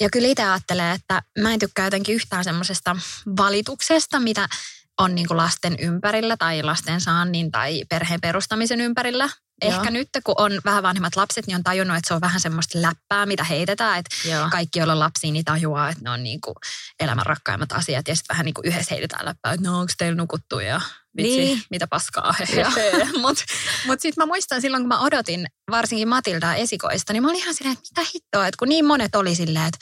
Ja 0.00 0.10
kyllä 0.10 0.28
itse 0.28 0.42
ajattelee, 0.44 0.92
että 0.92 1.22
mä 1.38 1.52
en 1.52 1.58
tykkää 1.58 1.86
jotenkin 1.86 2.14
yhtään 2.14 2.44
semmoisesta 2.44 2.96
valituksesta, 3.36 4.20
mitä 4.20 4.48
on 4.98 5.14
niin 5.14 5.26
kuin 5.26 5.36
lasten 5.36 5.76
ympärillä 5.78 6.36
tai 6.36 6.62
lasten 6.62 7.00
saannin 7.00 7.50
tai 7.50 7.82
perheen 7.88 8.20
perustamisen 8.20 8.80
ympärillä. 8.80 9.28
Joo. 9.62 9.72
Ehkä 9.72 9.90
nyt, 9.90 10.08
kun 10.24 10.34
on 10.38 10.60
vähän 10.64 10.82
vanhemmat 10.82 11.16
lapset, 11.16 11.46
niin 11.46 11.56
on 11.56 11.62
tajunnut, 11.62 11.96
että 11.96 12.08
se 12.08 12.14
on 12.14 12.20
vähän 12.20 12.40
semmoista 12.40 12.82
läppää, 12.82 13.26
mitä 13.26 13.44
heitetään. 13.44 13.98
Että 13.98 14.28
joo. 14.28 14.48
kaikki, 14.50 14.78
joilla 14.78 14.92
on 14.92 14.98
lapsia, 14.98 15.32
niin 15.32 15.44
tajuaa, 15.44 15.88
että 15.88 16.04
ne 16.04 16.10
on 16.10 16.22
niin 16.22 16.40
kuin 16.40 16.54
elämän 17.00 17.26
rakkaimmat 17.26 17.72
asiat. 17.72 18.08
Ja 18.08 18.16
sitten 18.16 18.34
vähän 18.34 18.44
niin 18.44 18.54
kuin 18.54 18.66
yhdessä 18.66 18.94
heitetään 18.94 19.24
läppää, 19.24 19.52
että 19.52 19.68
no 19.68 19.78
onko 19.78 19.92
teillä 19.98 20.16
nukuttu 20.16 20.58
ja 20.60 20.80
vitsi, 21.16 21.36
Niin. 21.36 21.62
mitä 21.70 21.86
paskaa. 21.86 22.34
Mutta 23.22 23.44
mut 23.86 24.00
sitten 24.00 24.22
mä 24.22 24.26
muistan 24.26 24.60
silloin, 24.60 24.82
kun 24.82 24.88
mä 24.88 25.00
odotin 25.00 25.46
varsinkin 25.70 26.08
Matildaa 26.08 26.54
esikoista, 26.54 27.12
niin 27.12 27.22
mä 27.22 27.28
olin 27.28 27.40
ihan 27.40 27.54
silleen, 27.54 27.72
että 27.72 27.88
mitä 27.90 28.10
hittoa, 28.14 28.46
että 28.46 28.58
kun 28.58 28.68
niin 28.68 28.84
monet 28.84 29.14
oli 29.14 29.34
silleen, 29.34 29.66
että 29.66 29.78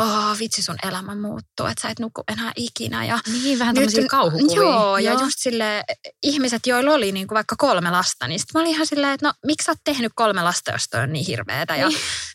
oh, 0.00 0.38
vitsi 0.38 0.62
sun 0.62 0.76
elämä 0.88 1.14
muuttuu, 1.14 1.66
että 1.66 1.82
sä 1.82 1.88
et 1.88 1.98
nuku 1.98 2.22
enää 2.32 2.52
ikinä. 2.56 3.04
Ja 3.04 3.18
Niin, 3.42 3.58
vähän 3.58 3.74
tämmöisiä 3.74 4.06
kauhukuvia. 4.10 4.56
Joo, 4.56 4.98
ja 4.98 5.12
just 5.12 5.36
sille 5.38 5.84
ihmiset, 6.22 6.66
joilla 6.66 6.90
oli 6.92 7.12
niin 7.12 7.26
kuin 7.26 7.36
vaikka 7.36 7.54
kolme 7.58 7.90
lasta, 7.90 8.28
niin 8.28 8.40
sitten 8.40 8.58
mä 8.58 8.62
olin 8.62 8.74
ihan 8.74 8.86
silleen, 8.86 9.12
että 9.12 9.26
no 9.26 9.32
miksi 9.46 9.64
sä 9.64 9.72
oot 9.72 9.78
tehnyt 9.84 10.12
kolme 10.14 10.42
lasta, 10.42 10.70
jos 10.72 10.84
toi 10.90 11.00
on 11.00 11.12
niin 11.12 11.26
hirveetä. 11.26 11.76
Ja 11.76 11.88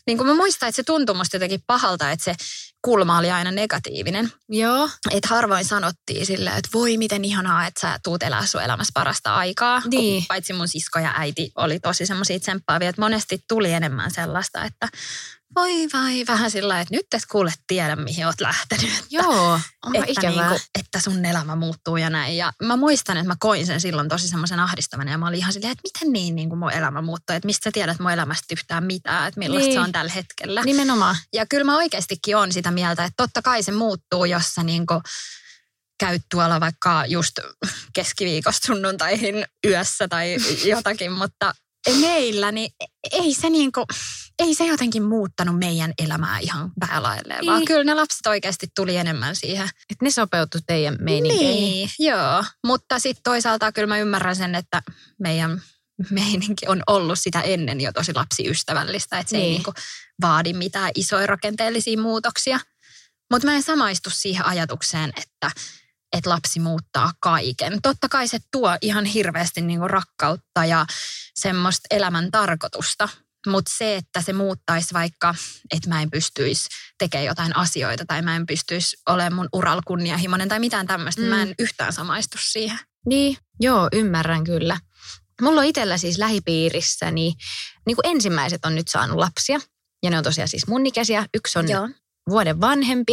Niin. 0.06 0.18
kuin 0.18 0.28
mä 0.28 0.34
muistan, 0.34 0.68
että 0.68 0.76
se 0.76 0.82
tuntui 0.82 1.14
musta 1.16 1.36
jotenkin 1.36 1.60
pahalta, 1.66 2.10
että 2.10 2.24
se 2.24 2.34
kulma 2.82 3.18
oli 3.18 3.30
aina 3.30 3.50
negatiivinen. 3.50 4.32
Joo, 4.48 4.88
Että 5.10 5.28
harvoin 5.28 5.64
sanottiin 5.64 6.26
silleen, 6.26 6.56
että 6.56 6.70
voi 6.74 6.96
miten 6.96 7.24
ihanaa, 7.24 7.66
että 7.66 7.80
sä 7.80 7.98
tuut 8.04 8.22
elää 8.22 8.46
sun 8.46 8.62
elämässä 8.62 8.90
parasta 8.94 9.34
aikaa. 9.34 9.80
Kun 9.82 9.90
Niin. 9.90 10.24
Paitsi 10.28 10.52
mun 10.52 10.68
sisko 10.68 10.98
ja 10.98 11.12
äiti 11.16 11.50
oli 11.56 11.80
tosi 11.80 12.06
semmoisia 12.06 12.40
tsemppaavia, 12.40 12.88
että 12.88 13.02
monesti 13.02 13.38
tuli 13.48 13.72
enemmän 13.72 14.10
sellaista, 14.10 14.64
että 14.64 14.88
voi 15.54 15.70
vai, 15.92 16.24
vähän 16.28 16.50
sillä 16.50 16.80
että 16.80 16.94
nyt 16.94 17.06
et 17.14 17.22
kuule 17.30 17.52
tiedä, 17.66 17.96
mihin 17.96 18.26
oot 18.26 18.40
lähtenyt. 18.40 18.90
Että, 18.92 19.06
joo. 19.10 19.52
Onpa 19.86 19.98
että, 19.98 20.04
ikävää. 20.08 20.48
niinku, 20.50 20.64
että 20.80 21.00
sun 21.00 21.24
elämä 21.24 21.56
muuttuu 21.56 21.96
ja 21.96 22.10
näin. 22.10 22.36
Ja 22.36 22.52
mä 22.62 22.76
muistan, 22.76 23.16
että 23.16 23.28
mä 23.28 23.36
koin 23.40 23.66
sen 23.66 23.80
silloin 23.80 24.08
tosi 24.08 24.28
semmoisen 24.28 24.60
ahdistavana 24.60 25.10
ja 25.10 25.18
mä 25.18 25.28
olin 25.28 25.38
ihan 25.38 25.52
silleen, 25.52 25.72
että 25.72 25.82
miten 25.82 26.12
niin, 26.12 26.34
niin 26.36 26.48
kuin 26.48 26.58
mun 26.58 26.72
elämä 26.72 27.02
muuttuu, 27.02 27.36
että 27.36 27.46
mistä 27.46 27.64
sä 27.64 27.72
tiedät 27.72 27.98
mun 27.98 28.10
elämästä 28.10 28.46
yhtään 28.52 28.84
mitään, 28.84 29.28
että 29.28 29.38
millaista 29.38 29.66
Niin. 29.66 29.76
se 29.76 29.80
on 29.80 29.92
tällä 29.92 30.12
hetkellä. 30.12 30.62
Nimenomaan. 30.64 31.16
Ja 31.32 31.46
kyllä 31.46 31.64
mä 31.64 31.76
oikeastikin 31.76 32.36
on 32.36 32.52
sitä 32.52 32.70
mieltä, 32.70 33.04
että 33.04 33.14
totta 33.16 33.42
kai 33.42 33.62
se 33.62 33.72
muuttuu, 33.72 34.24
jos 34.24 34.54
sä 34.54 34.62
niinku 34.62 35.02
käyt 36.00 36.22
tuolla 36.30 36.60
vaikka 36.60 37.04
just 37.06 37.32
keskiviikosta 37.92 38.66
sunnuntaihin 38.66 39.46
yössä 39.66 40.08
tai 40.08 40.36
jotakin, 40.64 41.12
mutta 41.12 41.54
meillä 42.00 42.52
niin 42.52 42.70
ei 43.12 43.34
se, 43.34 43.50
niinku, 43.50 43.86
ei 44.38 44.54
se 44.54 44.66
jotenkin 44.66 45.02
muuttanut 45.02 45.58
meidän 45.58 45.92
elämää 46.04 46.38
ihan 46.38 46.72
päälailleen, 46.80 47.46
vaan 47.46 47.58
Niin. 47.58 47.66
kyllä 47.66 47.84
ne 47.84 47.94
lapset 47.94 48.26
oikeasti 48.26 48.66
tuli 48.76 48.96
enemmän 48.96 49.36
siihen. 49.36 49.68
Että 49.90 50.04
ne 50.04 50.10
sopeutu 50.10 50.58
teidän 50.66 50.96
meininkeihin. 51.00 51.60
Niin, 51.60 51.90
joo. 51.98 52.44
Mutta 52.66 52.98
sitten 52.98 53.22
toisaalta 53.22 53.72
kyllä 53.72 53.86
mä 53.86 53.98
ymmärrän 53.98 54.36
sen, 54.36 54.54
että 54.54 54.82
meidän 55.20 55.62
meininki 56.10 56.66
on 56.68 56.82
ollut 56.86 57.18
sitä 57.18 57.40
ennen 57.40 57.80
jo 57.80 57.92
tosi 57.92 58.14
lapsiystävällistä, 58.14 59.18
että 59.18 59.30
se 59.30 59.36
niin. 59.36 59.44
ei 59.44 59.48
Niin. 59.50 59.56
niinku 59.58 59.72
vaadi 60.22 60.52
mitään 60.52 60.90
isoja 60.94 61.26
rakenteellisia 61.26 62.00
muutoksia. 62.00 62.60
Mutta 63.32 63.46
mä 63.48 63.54
en 63.54 63.62
samaistu 63.62 64.10
siihen 64.10 64.46
ajatukseen, 64.46 65.12
että, 65.16 65.50
että 66.12 66.30
lapsi 66.30 66.60
muuttaa 66.60 67.12
kaiken. 67.20 67.78
Totta 67.82 68.08
kai 68.08 68.28
se 68.28 68.38
tuo 68.52 68.76
ihan 68.82 69.04
hirveästi 69.04 69.60
niinku 69.60 69.88
rakkautta 69.88 70.64
ja 70.64 70.86
semmoista 71.34 71.86
elämän 71.90 72.30
tarkoitusta. 72.30 73.08
Mutta 73.46 73.72
se, 73.78 73.96
että 73.96 74.20
se 74.20 74.32
muuttaisi 74.32 74.94
vaikka, 74.94 75.34
että 75.74 75.88
mä 75.88 76.02
en 76.02 76.10
pystyisi 76.10 76.68
tekemään 76.98 77.26
jotain 77.26 77.56
asioita 77.56 78.04
tai 78.06 78.22
mä 78.22 78.36
en 78.36 78.46
pystyisi 78.46 78.96
olemaan 79.08 79.34
mun 79.34 79.48
ural 79.52 79.82
kunnianhimoinen 79.86 80.48
tai 80.48 80.60
mitään 80.60 80.86
tämmöistä, 80.86 81.22
mm. 81.22 81.28
mä 81.28 81.42
en 81.42 81.54
yhtään 81.58 81.92
samaistu 81.92 82.38
siihen. 82.40 82.78
Niin, 83.06 83.36
joo, 83.60 83.88
ymmärrän 83.92 84.44
kyllä. 84.44 84.80
Mulla 85.42 85.60
on 85.60 85.66
itsellä 85.66 85.98
siis 85.98 86.18
lähipiirissä, 86.18 87.10
niin, 87.10 87.34
niin 87.86 87.96
kuin 87.96 88.06
ensimmäiset 88.06 88.64
on 88.64 88.74
nyt 88.74 88.88
saanut 88.88 89.16
lapsia. 89.16 89.60
Ja 90.02 90.10
ne 90.10 90.18
on 90.18 90.24
tosiaan 90.24 90.48
siis 90.48 90.66
mun 90.66 90.86
ikäisiä. 90.86 91.26
Yksi 91.34 91.58
on 91.58 91.70
Joo. 91.70 91.88
vuoden 92.30 92.60
vanhempi. 92.60 93.12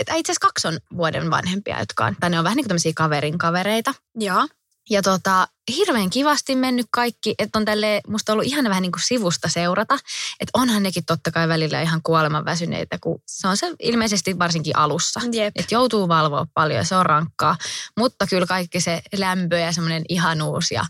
Itse 0.00 0.12
asiassa 0.12 0.40
kaksi 0.40 0.68
on 0.68 0.78
vuoden 0.96 1.30
vanhempia, 1.30 1.78
jotka 1.78 2.04
on, 2.04 2.16
tai 2.20 2.30
ne 2.30 2.38
on 2.38 2.44
vähän 2.44 2.56
niin 2.56 2.64
kuin 2.64 2.68
tämmöisiä 2.68 2.92
kaverin 2.96 3.38
kavereita. 3.38 3.94
Joo. 4.14 4.48
Ja 4.90 5.02
tota, 5.02 5.48
hirveän 5.76 6.10
kivasti 6.10 6.56
mennyt 6.56 6.86
kaikki, 6.90 7.34
että 7.38 7.58
on 7.58 7.64
tälle 7.64 8.00
musta 8.08 8.32
ollut 8.32 8.46
ihan 8.46 8.64
vähän 8.68 8.82
niin 8.82 8.92
kuin 8.92 9.02
sivusta 9.02 9.48
seurata. 9.48 9.94
Että 10.40 10.50
onhan 10.54 10.82
nekin 10.82 11.04
totta 11.04 11.30
kai 11.30 11.48
välillä 11.48 11.82
ihan 11.82 12.00
kuoleman 12.02 12.44
väsyneitä, 12.44 12.98
kun 13.00 13.22
se 13.26 13.48
on 13.48 13.56
se 13.56 13.74
ilmeisesti 13.80 14.38
varsinkin 14.38 14.76
alussa. 14.76 15.20
Että 15.54 15.74
joutuu 15.74 16.08
valvoa 16.08 16.46
paljon 16.54 16.78
ja 16.78 16.84
se 16.84 16.96
on 16.96 17.06
rankkaa. 17.06 17.56
Mutta 17.98 18.26
kyllä 18.26 18.46
kaikki 18.46 18.80
se 18.80 19.02
lämpö 19.16 19.58
ja 19.58 19.72
semmoinen 19.72 20.04
ihanuus 20.08 20.70
ja 20.70 20.84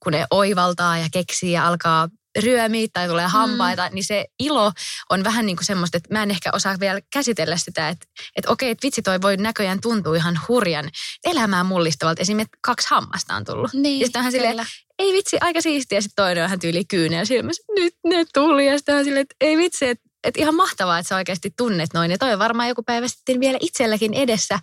kun 0.00 0.12
ne 0.12 0.26
oivaltaa 0.30 0.98
ja 0.98 1.08
keksii 1.12 1.52
ja 1.52 1.66
alkaa 1.66 2.08
ryömiä 2.42 2.88
tai 2.92 3.08
tulee 3.08 3.26
hampaita, 3.26 3.88
mm. 3.88 3.94
niin 3.94 4.04
se 4.04 4.24
ilo 4.40 4.72
on 5.10 5.24
vähän 5.24 5.46
niin 5.46 5.56
kuin 5.56 5.64
semmoista, 5.64 5.96
että 5.96 6.14
mä 6.14 6.22
en 6.22 6.30
ehkä 6.30 6.50
osaa 6.52 6.80
vielä 6.80 7.00
käsitellä 7.12 7.56
sitä, 7.56 7.88
että, 7.88 8.06
että 8.36 8.50
okei, 8.50 8.70
että 8.70 8.86
vitsi 8.86 9.02
toi 9.02 9.22
voi 9.22 9.36
näköjään 9.36 9.80
tuntua 9.80 10.16
ihan 10.16 10.40
hurjan 10.48 10.90
elämää 11.24 11.64
mullistavalta. 11.64 12.22
Esimerkiksi 12.22 12.58
kaksi 12.60 12.88
hammasta 12.90 13.34
on 13.34 13.44
tullut. 13.44 13.72
Niin, 13.72 14.00
ja 14.00 14.06
sitten 14.06 14.32
silleen, 14.32 14.66
ei 14.98 15.12
vitsi, 15.12 15.36
aika 15.40 15.60
siistiä. 15.60 16.00
Sitten 16.00 16.24
toinen 16.24 16.44
on 16.44 16.46
ihan 16.46 16.58
tyyli 16.58 16.84
kyynel 16.84 17.24
silmässä, 17.24 17.62
nyt 17.74 17.94
ne 18.04 18.24
tuli. 18.34 18.66
Ja 18.66 18.78
sitten 18.78 19.04
silleen, 19.04 19.22
että 19.22 19.36
ei 19.40 19.56
vitsi, 19.56 19.86
että, 19.86 20.04
että 20.24 20.40
ihan 20.40 20.54
mahtavaa, 20.54 20.98
että 20.98 21.08
sä 21.08 21.16
oikeasti 21.16 21.50
tunnet 21.56 21.94
noin. 21.94 22.10
Ja 22.10 22.18
toi 22.18 22.32
on 22.32 22.38
varmaan 22.38 22.68
joku 22.68 22.82
päivä 22.82 23.08
sitten 23.08 23.40
vielä 23.40 23.58
itselläkin 23.60 24.14
edessä. 24.14 24.58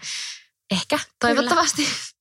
Ehkä, 0.72 1.00
toivottavasti. 1.20 1.84
Kyllä. 1.84 2.21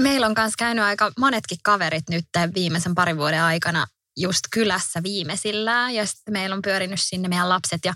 Meillä 0.00 0.26
on 0.26 0.34
myös 0.38 0.56
käynyt 0.58 0.84
aika 0.84 1.12
monetkin 1.18 1.58
kaverit 1.64 2.08
nyt 2.08 2.24
viimeisen 2.54 2.94
parin 2.94 3.16
vuoden 3.16 3.42
aikana 3.42 3.86
just 4.16 4.40
kylässä 4.52 5.02
viimeisillään 5.02 5.94
ja 5.94 6.06
sitten 6.06 6.32
meillä 6.32 6.56
on 6.56 6.62
pyörinyt 6.62 7.00
sinne 7.02 7.28
meidän 7.28 7.48
lapset 7.48 7.84
ja 7.84 7.94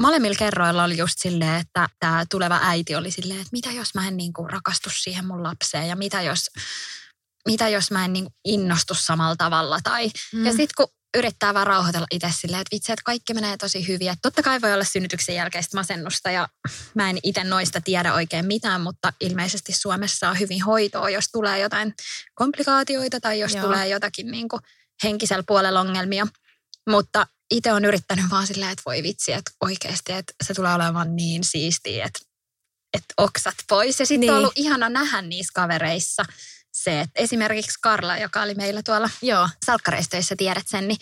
molemmilla 0.00 0.36
kerroilla 0.38 0.84
oli 0.84 0.96
just 0.96 1.14
silleen, 1.18 1.60
että 1.60 1.88
tämä 1.98 2.24
tuleva 2.30 2.60
äiti 2.62 2.94
oli 2.94 3.10
silleen, 3.10 3.40
että 3.40 3.52
mitä 3.52 3.70
jos 3.70 3.94
mä 3.94 4.08
en 4.08 4.16
niin 4.16 4.32
kuin 4.32 4.50
rakastu 4.50 4.90
siihen 4.92 5.26
mun 5.26 5.42
lapseen 5.42 5.88
ja 5.88 5.96
mitä 5.96 6.22
jos, 6.22 6.50
mitä 7.46 7.68
jos 7.68 7.90
mä 7.90 8.04
en 8.04 8.12
niin 8.12 8.26
innostu 8.44 8.94
samalla 8.94 9.36
tavalla. 9.36 9.78
Tai, 9.84 10.10
mm. 10.32 10.46
Ja 10.46 10.50
sitten 10.50 10.74
kun 10.76 10.88
yrittää 11.16 11.54
vaan 11.54 11.66
rauhoitella 11.66 12.06
itse 12.10 12.28
silleen, 12.40 12.60
että 12.60 12.74
vitsi, 12.74 12.92
että 12.92 13.02
kaikki 13.04 13.34
menee 13.34 13.56
tosi 13.56 13.88
hyvin. 13.88 14.08
Että 14.08 14.22
totta 14.22 14.42
kai 14.42 14.60
voi 14.60 14.72
olla 14.72 14.84
synnytyksen 14.84 15.34
jälkeistä 15.34 15.76
masennusta 15.76 16.30
ja 16.30 16.48
mä 16.94 17.10
en 17.10 17.18
itse 17.22 17.44
noista 17.44 17.80
tiedä 17.80 18.14
oikein 18.14 18.46
mitään, 18.46 18.80
mutta 18.80 19.12
ilmeisesti 19.20 19.72
Suomessa 19.72 20.28
on 20.28 20.38
hyvin 20.38 20.62
hoitoa, 20.62 21.10
jos 21.10 21.28
tulee 21.32 21.58
jotain 21.58 21.94
komplikaatioita 22.34 23.20
tai 23.20 23.40
jos 23.40 23.54
Joo. 23.54 23.64
tulee 23.64 23.88
jotakin 23.88 24.30
niin 24.30 24.48
kuin 24.48 24.62
henkisellä 25.04 25.42
puolella 25.46 25.80
ongelmia. 25.80 26.26
Mutta 26.90 27.26
itse 27.50 27.72
on 27.72 27.84
yrittänyt 27.84 28.24
vaan 28.30 28.46
silleen, 28.46 28.70
että 28.70 28.82
voi 28.86 29.02
vitsi, 29.02 29.32
että 29.32 29.50
oikeasti, 29.60 30.12
että 30.12 30.32
se 30.44 30.54
tulee 30.54 30.74
olemaan 30.74 31.16
niin 31.16 31.44
siistiä, 31.44 32.04
että, 32.04 32.18
että 32.94 33.14
oksat 33.16 33.54
pois. 33.68 34.00
Ja 34.00 34.06
sitten 34.06 34.20
niin. 34.20 34.32
on 34.32 34.38
ollut 34.38 34.52
ihana 34.56 34.88
nähdä 34.88 35.22
niissä 35.22 35.52
kavereissa 35.54 36.24
se, 36.84 37.00
että 37.00 37.20
esimerkiksi 37.22 37.78
Karla, 37.82 38.18
joka 38.18 38.42
oli 38.42 38.54
meillä 38.54 38.82
tuolla 38.82 39.10
Joo. 39.22 39.48
salkkareistöissä, 39.66 40.34
tiedät 40.38 40.68
sen, 40.68 40.88
niin, 40.88 40.98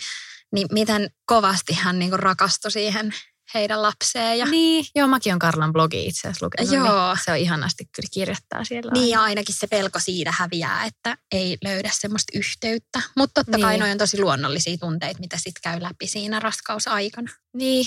niin 0.52 0.68
miten 0.73 1.11
kovasti 1.26 1.73
hän 1.73 1.99
niin 1.99 2.18
rakastui 2.18 2.71
siihen 2.71 3.14
heidän 3.54 3.83
lapseen. 3.83 4.38
Ja... 4.38 4.47
Niin, 4.47 4.87
joo, 4.95 5.09
mäkin 5.09 5.33
on 5.33 5.38
Karlan 5.38 5.73
blogi 5.73 6.06
itse 6.06 6.28
asiassa 6.28 6.47
lukenut. 6.47 6.71
Niin 6.71 6.78
joo. 6.78 7.14
Niin 7.14 7.25
se 7.25 7.30
on 7.30 7.37
ihanasti 7.37 7.85
kyllä 7.85 8.09
kirjoittaa 8.12 8.64
siellä. 8.64 8.92
Niin, 8.92 9.09
ja 9.09 9.23
ainakin 9.23 9.54
se 9.54 9.66
pelko 9.66 9.99
siitä 9.99 10.33
häviää, 10.38 10.85
että 10.85 11.16
ei 11.33 11.59
löydä 11.64 11.90
semmoista 11.92 12.38
yhteyttä. 12.38 13.02
Mutta 13.16 13.40
totta 13.40 13.56
niin. 13.56 13.66
kai 13.66 13.78
noin 13.78 13.92
on 13.92 13.99
tosi 13.99 14.21
luonnollisia 14.21 14.76
tunteita, 14.78 15.21
mitä 15.21 15.37
sitten 15.37 15.62
käy 15.62 15.83
läpi 15.83 16.06
siinä 16.06 16.40
raskausaikana. 16.40 17.33
Niin, 17.54 17.87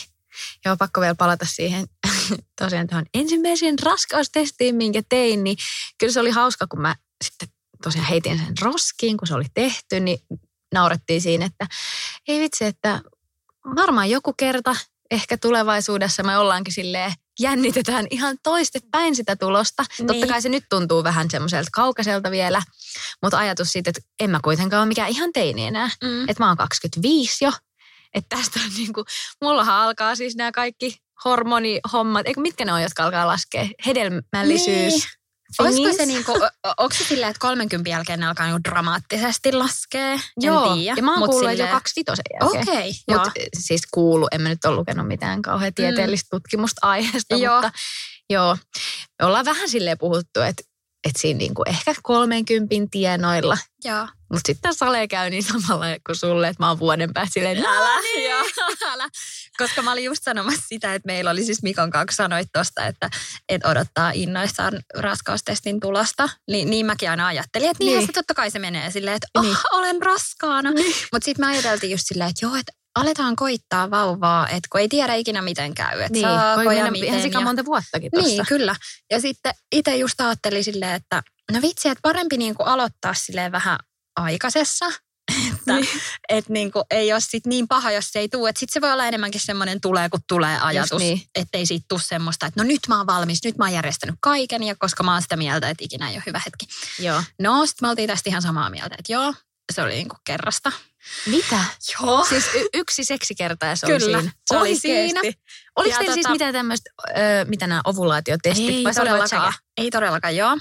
Joo, 0.65 0.77
pakko 0.77 1.01
vielä 1.01 1.15
palata 1.15 1.45
siihen 1.45 1.87
tosiaan 2.61 2.87
tuohon 2.87 3.05
ensimmäiseen 3.13 3.75
raskaustestiin, 3.83 4.75
minkä 4.75 5.01
tein, 5.09 5.43
niin 5.43 5.57
kyllä 5.97 6.13
se 6.13 6.19
oli 6.19 6.29
hauska, 6.29 6.67
kun 6.67 6.81
mä 6.81 6.95
sitten 7.23 7.49
tosiaan 7.83 8.07
heitin 8.07 8.37
sen 8.37 8.57
roskiin, 8.61 9.17
kun 9.17 9.27
se 9.27 9.35
oli 9.35 9.45
tehty, 9.53 9.99
niin 9.99 10.19
naurettiin 10.73 11.21
siinä, 11.21 11.45
että 11.45 11.67
ei 12.27 12.39
vitsi, 12.39 12.65
että 12.65 13.01
varmaan 13.75 14.09
joku 14.09 14.33
kerta 14.33 14.75
ehkä 15.11 15.37
tulevaisuudessa 15.37 16.23
me 16.23 16.37
ollaankin 16.37 16.73
silleen, 16.73 17.13
jännitetään 17.39 18.07
ihan 18.09 18.37
toistepäin 18.43 19.15
sitä 19.15 19.35
tulosta. 19.35 19.85
Niin. 19.97 20.07
Totta 20.07 20.27
kai 20.27 20.41
se 20.41 20.49
nyt 20.49 20.63
tuntuu 20.69 21.03
vähän 21.03 21.29
semmoiselta 21.31 21.69
kaukaiselta 21.73 22.31
vielä, 22.31 22.61
mutta 23.21 23.37
ajatus 23.37 23.71
siitä, 23.71 23.89
että 23.89 24.01
en 24.19 24.29
mä 24.29 24.39
kuitenkaan 24.43 24.81
ole 24.81 24.87
mikään 24.87 25.09
ihan 25.09 25.33
teini 25.33 25.65
enää. 25.65 25.89
Mm. 26.03 26.21
Että 26.21 26.43
mä 26.43 26.47
oon 26.47 26.57
25 26.57 27.45
jo. 27.45 27.51
Että 28.13 28.35
tästä 28.35 28.59
on 28.65 28.71
niin 28.77 28.93
kuin, 28.93 29.05
mullahan 29.41 29.75
alkaa 29.75 30.15
siis 30.15 30.35
nämä 30.35 30.51
kaikki 30.51 30.97
hormonihommat, 31.25 32.27
eikö 32.27 32.41
mitkä 32.41 32.65
ne 32.65 32.73
on, 32.73 32.81
jotka 32.81 33.03
alkaa 33.03 33.27
laskea? 33.27 33.67
Hedelmällisyys. 33.85 34.93
Niin. 34.93 35.18
Olisiko 35.59 35.93
se 35.97 36.05
niinku, 36.05 36.31
onko 36.77 36.95
se 36.97 37.03
silleen, 37.03 37.29
että 37.29 37.39
30 37.39 37.89
jälkeen 37.89 38.23
alkaa 38.23 38.45
niinku 38.45 38.63
dramaattisesti 38.69 39.51
laskea? 39.51 40.19
Joo, 40.37 40.73
tiiä, 40.73 40.93
ja 40.97 41.03
mä 41.03 41.11
oon 41.11 41.29
kuullut 41.29 41.49
silleen... 41.49 41.67
jo 41.67 41.73
25 41.73 42.21
jälkeen. 42.33 42.61
Okei, 42.61 42.93
okay, 43.07 43.25
Mut, 43.25 43.33
siis 43.59 43.81
kuulu, 43.91 44.27
en 44.31 44.41
mä 44.41 44.49
nyt 44.49 44.65
ole 44.65 44.75
lukenut 44.75 45.07
mitään 45.07 45.41
kauhean 45.41 45.73
tieteellistä 45.73 46.27
mm. 46.27 46.37
tutkimusta 46.37 46.87
aiheesta, 46.87 47.35
joo. 47.35 47.61
mutta 47.61 47.79
joo. 48.29 48.57
Me 49.19 49.25
ollaan 49.25 49.45
vähän 49.45 49.69
silleen 49.69 49.97
puhuttu, 49.97 50.41
että 50.41 50.63
että 51.07 51.21
siinä 51.21 51.37
niinku 51.37 51.63
ehkä 51.67 51.93
30 52.03 52.75
tienoilla. 52.91 53.57
Joo. 53.83 54.07
Mutta 54.33 54.47
sitten 54.47 54.73
Sale 54.73 55.07
käy 55.07 55.29
niin 55.29 55.43
samalla 55.43 55.85
kuin 56.05 56.15
sulle, 56.15 56.47
että 56.47 56.63
mä 56.63 56.67
oon 56.69 56.79
vuoden 56.79 57.13
päästä 57.13 57.33
silleen, 57.33 57.65
älä, 57.65 58.01
niin. 58.01 58.31
älä. 58.85 59.09
Koska 59.59 59.81
mä 59.81 59.91
olin 59.91 60.03
just 60.03 60.23
sanomassa 60.23 60.67
sitä, 60.67 60.93
että 60.93 61.07
meillä 61.07 61.31
oli 61.31 61.45
siis 61.45 61.63
Mikon 61.63 61.91
kanssa 61.91 62.23
sanoit 62.23 62.49
tosta, 62.53 62.85
että, 62.85 63.09
että 63.49 63.69
odottaa 63.69 64.11
innoissaan 64.13 64.79
raskaustestin 64.95 65.79
tulosta. 65.79 66.29
Niin, 66.51 66.69
niin 66.69 66.85
mäkin 66.85 67.09
aina 67.09 67.27
ajattelin, 67.27 67.69
että 67.69 67.83
niin. 67.83 68.05
se 68.05 68.11
totta 68.13 68.33
kai 68.33 68.51
se 68.51 68.59
menee 68.59 68.91
silleen, 68.91 69.15
että 69.15 69.27
oh, 69.35 69.43
niin. 69.43 69.57
olen 69.71 70.01
raskaana. 70.01 70.71
Niin. 70.71 70.95
Mutta 71.11 71.25
sitten 71.25 71.45
mä 71.45 71.51
ajateltiin 71.51 71.91
just 71.91 72.03
silleen, 72.07 72.29
että 72.29 72.45
joo, 72.45 72.55
että 72.55 72.78
aletaan 72.99 73.35
koittaa 73.35 73.91
vauvaa, 73.91 74.49
että 74.49 74.67
kun 74.71 74.81
ei 74.81 74.87
tiedä 74.87 75.13
ikinä 75.13 75.41
miten 75.41 75.75
käy. 75.75 75.99
Että 75.99 76.13
niin, 76.13 76.25
saako 76.25 76.71
ja 76.71 76.91
miten. 76.91 77.09
Ihan 77.09 77.31
ja... 77.31 77.41
monta 77.41 77.65
vuottakin 77.65 78.11
tossa. 78.11 78.27
Niin, 78.27 78.45
kyllä. 78.47 78.75
Ja 79.11 79.21
sitten 79.21 79.53
itse 79.71 79.95
just 79.95 80.21
ajattelin 80.21 80.63
silleen, 80.63 80.93
että 80.93 81.23
no 81.51 81.61
vitsi, 81.61 81.89
että 81.89 82.01
parempi 82.01 82.37
niin 82.37 82.55
kuin 82.55 82.67
aloittaa 82.67 83.13
silleen 83.13 83.51
vähän 83.51 83.79
aikaisessa. 84.15 84.85
että 85.53 85.75
niin. 85.75 85.87
et 86.29 86.49
niinku, 86.49 86.83
ei 86.91 87.13
ole 87.13 87.21
sit 87.21 87.45
niin 87.45 87.67
paha, 87.67 87.91
jos 87.91 88.11
se 88.11 88.19
ei 88.19 88.29
tule. 88.29 88.49
Sitten 88.49 88.73
se 88.73 88.81
voi 88.81 88.91
olla 88.91 89.05
enemmänkin 89.05 89.41
semmoinen 89.41 89.81
tulee, 89.81 90.09
kun 90.09 90.19
tulee 90.27 90.59
ajatus, 90.59 90.99
niin. 90.99 91.21
ettei 91.35 91.65
siitä 91.65 91.85
tule 91.89 92.01
semmoista, 92.03 92.45
että 92.45 92.63
no 92.63 92.67
nyt 92.67 92.79
mä 92.87 92.97
oon 92.97 93.07
valmis, 93.07 93.43
nyt 93.43 93.57
mä 93.57 93.65
oon 93.65 93.73
järjestänyt 93.73 94.15
kaiken, 94.21 94.63
ja 94.63 94.75
koska 94.75 95.03
mä 95.03 95.13
oon 95.13 95.21
sitä 95.21 95.37
mieltä, 95.37 95.69
että 95.69 95.83
ikinä 95.83 96.09
ei 96.09 96.15
ole 96.15 96.23
hyvä 96.25 96.41
hetki. 96.45 96.67
Joo. 96.99 97.23
No, 97.39 97.65
sitten 97.65 97.87
me 97.87 97.89
oltiin 97.89 98.09
tästä 98.09 98.29
ihan 98.29 98.41
samaa 98.41 98.69
mieltä, 98.69 98.95
että 98.99 99.13
joo, 99.13 99.33
se 99.73 99.81
oli 99.81 99.93
niinku 99.93 100.15
kerrasta. 100.23 100.71
Mitä? 101.25 101.59
Joo. 102.01 102.25
Siis 102.25 102.45
y- 102.55 102.67
yksi 102.73 103.03
seksikerta 103.03 103.65
ja 103.65 103.75
se 103.75 103.85
oli 103.85 103.99
Kyllä, 103.99 104.17
siinä. 104.19 104.31
se 104.45 104.57
oli 104.57 104.75
siinä. 104.75 105.21
Oliko 105.75 105.97
teillä 105.97 106.13
siis 106.13 106.25
tota- 106.25 106.31
mitään 106.31 106.53
tämmöistä, 106.53 106.89
öö, 107.17 107.45
mitä 107.45 107.67
nämä 107.67 107.81
ovulaatiotestit? 107.85 108.69
Ei 108.69 108.83
vai 108.83 108.93
todellakaan. 108.93 109.53
Ei 109.77 109.89
todellakaan, 109.91 110.35
joo. 110.35 110.57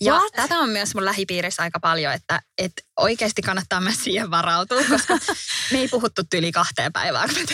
Ja 0.00 0.12
What? 0.14 0.32
tätä 0.32 0.58
on 0.58 0.68
myös 0.70 0.94
mun 0.94 1.04
lähipiirissä 1.04 1.62
aika 1.62 1.80
paljon, 1.80 2.12
että, 2.12 2.40
että 2.58 2.82
oikeasti 2.98 3.42
kannattaa 3.42 3.80
myös 3.80 4.04
siihen 4.04 4.30
varautua, 4.30 4.80
koska 4.88 5.18
me 5.72 5.78
ei 5.78 5.88
puhuttu 5.88 6.22
yli 6.34 6.52
kahteen 6.52 6.92
päivään, 6.92 7.28
kun 7.28 7.38
me 7.38 7.44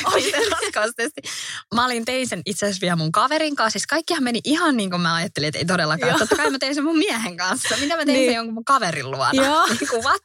tehtiin. 0.96 1.32
Mä 1.74 1.84
olin 1.84 2.04
tein 2.04 2.28
sen 2.28 2.42
itse 2.46 2.66
asiassa 2.66 2.80
vielä 2.80 2.96
mun 2.96 3.12
kaverin 3.12 3.56
kanssa. 3.56 3.72
Siis 3.72 3.86
kaikkihan 3.86 4.22
meni 4.22 4.40
ihan 4.44 4.76
niin 4.76 4.90
kuin 4.90 5.00
mä 5.02 5.14
ajattelin, 5.14 5.48
että 5.48 5.58
ei 5.58 5.64
todellakaan. 5.64 6.10
Joo. 6.10 6.18
Totta 6.18 6.36
kai 6.36 6.50
mä 6.50 6.58
tein 6.58 6.74
sen 6.74 6.84
mun 6.84 6.98
miehen 6.98 7.36
kanssa. 7.36 7.76
Mitä 7.80 7.96
mä 7.96 8.04
tein 8.04 8.16
Niin. 8.18 8.28
sen 8.28 8.34
jonkun 8.36 8.54
mun 8.54 8.64
kaverin 8.64 9.10
luona? 9.10 9.30
Joo. 9.44 9.66
Niin 9.66 9.88
kuin 9.90 10.02
what? 10.04 10.22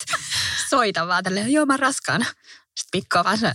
Soitan 0.70 1.08
vaan 1.08 1.24
tälleen, 1.24 1.52
joo 1.52 1.66
mä 1.66 1.74
oon 1.74 1.80
raskaana. 1.80 2.26
Sitten 2.26 2.90
Mikko 2.94 3.20
on 3.20 3.26
vaan 3.26 3.38
se, 3.38 3.52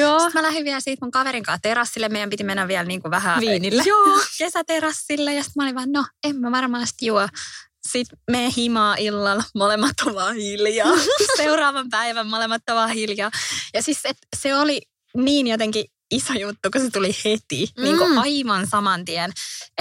Joo. 0.00 0.20
sitten 0.20 0.42
mä 0.42 0.46
lähdin 0.48 0.64
vielä 0.64 0.80
siitä 0.80 1.04
mun 1.04 1.10
kaverin 1.10 1.42
kanssa 1.42 1.62
terassille. 1.62 2.08
Meidän 2.08 2.30
piti 2.30 2.44
mennä 2.44 2.68
vielä 2.68 2.84
niin 2.84 3.02
kuin 3.02 3.10
vähän... 3.10 3.40
Viinille. 3.40 3.82
Joo, 3.92 4.20
kesäterassille. 4.38 5.34
Ja 5.34 5.42
sitten 5.42 5.60
mä 5.60 5.64
olin 5.64 5.74
vaan, 5.74 5.92
no 5.92 6.04
en 6.24 6.36
mä 6.36 6.50
varmaan 6.50 6.86
sit 6.86 7.02
juo. 7.02 7.28
Sitten 7.88 8.18
me 8.30 8.52
himaa 8.56 8.96
illalla, 8.96 9.44
molemmat 9.54 9.94
on 10.06 10.14
vaan 10.14 10.34
hiljaa. 10.34 10.92
Seuraavan 11.36 11.90
päivän 11.90 12.26
molemmat 12.26 12.62
on 12.70 12.76
vaan 12.76 12.90
hiljaa. 12.90 13.30
Ja 13.74 13.82
siis 13.82 14.00
et, 14.04 14.16
se 14.36 14.56
oli 14.56 14.82
niin 15.16 15.46
jotenkin 15.46 15.84
iso 16.10 16.32
juttu, 16.32 16.70
kun 16.72 16.80
se 16.80 16.90
tuli 16.90 17.16
heti. 17.24 17.72
Mm. 17.76 17.84
Niin 17.84 17.98
kuin 17.98 18.18
aivan 18.18 18.66
saman 18.66 19.04
tien. 19.04 19.32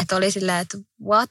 Että 0.01 0.15
oli 0.15 0.31
silleen, 0.31 0.57
että 0.57 0.77
what? 1.05 1.29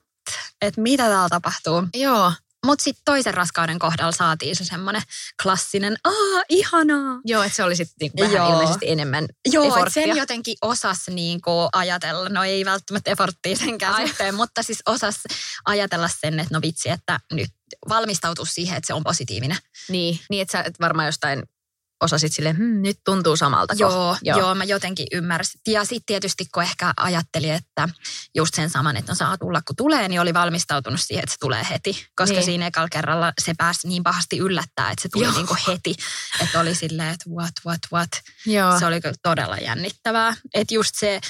Että 0.62 0.80
mitä 0.80 1.02
täällä 1.02 1.28
tapahtuu? 1.28 1.82
Joo. 1.94 2.32
Mutta 2.66 2.82
sitten 2.82 3.02
toisen 3.04 3.34
raskauden 3.34 3.78
kohdalla 3.78 4.12
saatiin 4.12 4.56
se 4.56 4.64
semmoinen 4.64 5.02
klassinen, 5.42 5.96
aa 6.04 6.42
ihanaa. 6.48 7.20
Joo, 7.24 7.42
että 7.42 7.56
se 7.56 7.64
oli 7.64 7.76
sitten 7.76 7.94
niinku 8.00 8.20
vähän 8.20 8.36
Joo. 8.36 8.52
ilmeisesti 8.52 8.90
enemmän 8.90 9.26
Joo, 9.52 9.64
et 9.64 9.68
efforttia. 9.68 10.06
sen 10.06 10.16
jotenkin 10.16 10.56
osas 10.62 11.08
niinku 11.08 11.68
ajatella, 11.72 12.28
no 12.28 12.44
ei 12.44 12.64
välttämättä 12.64 13.10
efforttia 13.10 13.56
senkään 13.56 13.94
Ai. 13.94 14.08
suhteen, 14.08 14.34
mutta 14.34 14.62
siis 14.62 14.82
osas 14.86 15.20
ajatella 15.64 16.08
sen, 16.20 16.40
että 16.40 16.54
no 16.54 16.60
vitsi, 16.62 16.90
että 16.90 17.20
nyt 17.32 17.50
valmistautuu 17.88 18.44
siihen, 18.44 18.76
että 18.76 18.86
se 18.86 18.94
on 18.94 19.04
positiivinen. 19.04 19.58
Niin, 19.88 20.20
niin 20.30 20.42
että 20.42 20.52
sä 20.52 20.64
et 20.64 20.80
varmaan 20.80 21.06
jostain 21.06 21.42
osasit 22.00 22.32
silleen, 22.32 22.56
hm, 22.56 22.82
nyt 22.82 22.98
tuntuu 23.04 23.36
samalta. 23.36 23.74
Joo, 23.78 24.16
joo. 24.22 24.38
joo. 24.38 24.54
mä 24.54 24.64
jotenkin 24.64 25.06
ymmärsin. 25.12 25.60
Ja 25.68 25.84
sitten 25.84 26.06
tietysti 26.06 26.44
kun 26.54 26.62
ehkä 26.62 26.92
ajattelin, 26.96 27.52
että 27.52 27.88
just 28.34 28.54
sen 28.54 28.70
saman, 28.70 28.96
että 28.96 29.12
no 29.12 29.16
saa 29.16 29.38
tulla 29.38 29.60
kun 29.66 29.76
tulee, 29.76 30.08
niin 30.08 30.20
oli 30.20 30.34
valmistautunut 30.34 31.00
siihen, 31.00 31.22
että 31.22 31.32
se 31.32 31.38
tulee 31.40 31.66
heti. 31.70 32.06
Koska 32.16 32.24
Niin. 32.24 32.36
niin. 32.36 32.44
siinä 32.44 32.66
ekalla 32.66 32.88
kerralla 32.88 33.32
se 33.44 33.54
pääsi 33.58 33.88
niin 33.88 34.02
pahasti 34.02 34.38
yllättää, 34.38 34.90
että 34.90 35.02
se 35.02 35.08
tuli 35.12 35.24
Joo. 35.24 35.32
niinku 35.32 35.56
heti. 35.68 35.94
Että 36.40 36.60
oli 36.60 36.74
silleen, 36.74 37.08
että 37.08 37.30
what, 37.30 37.52
what, 37.66 37.80
what. 37.92 38.10
Joo. 38.46 38.78
Se 38.78 38.86
oli 38.86 39.00
kyllä 39.00 39.14
todella 39.22 39.56
jännittävää. 39.56 40.36
Että 40.54 40.74
just 40.74 40.94
se 40.94 41.20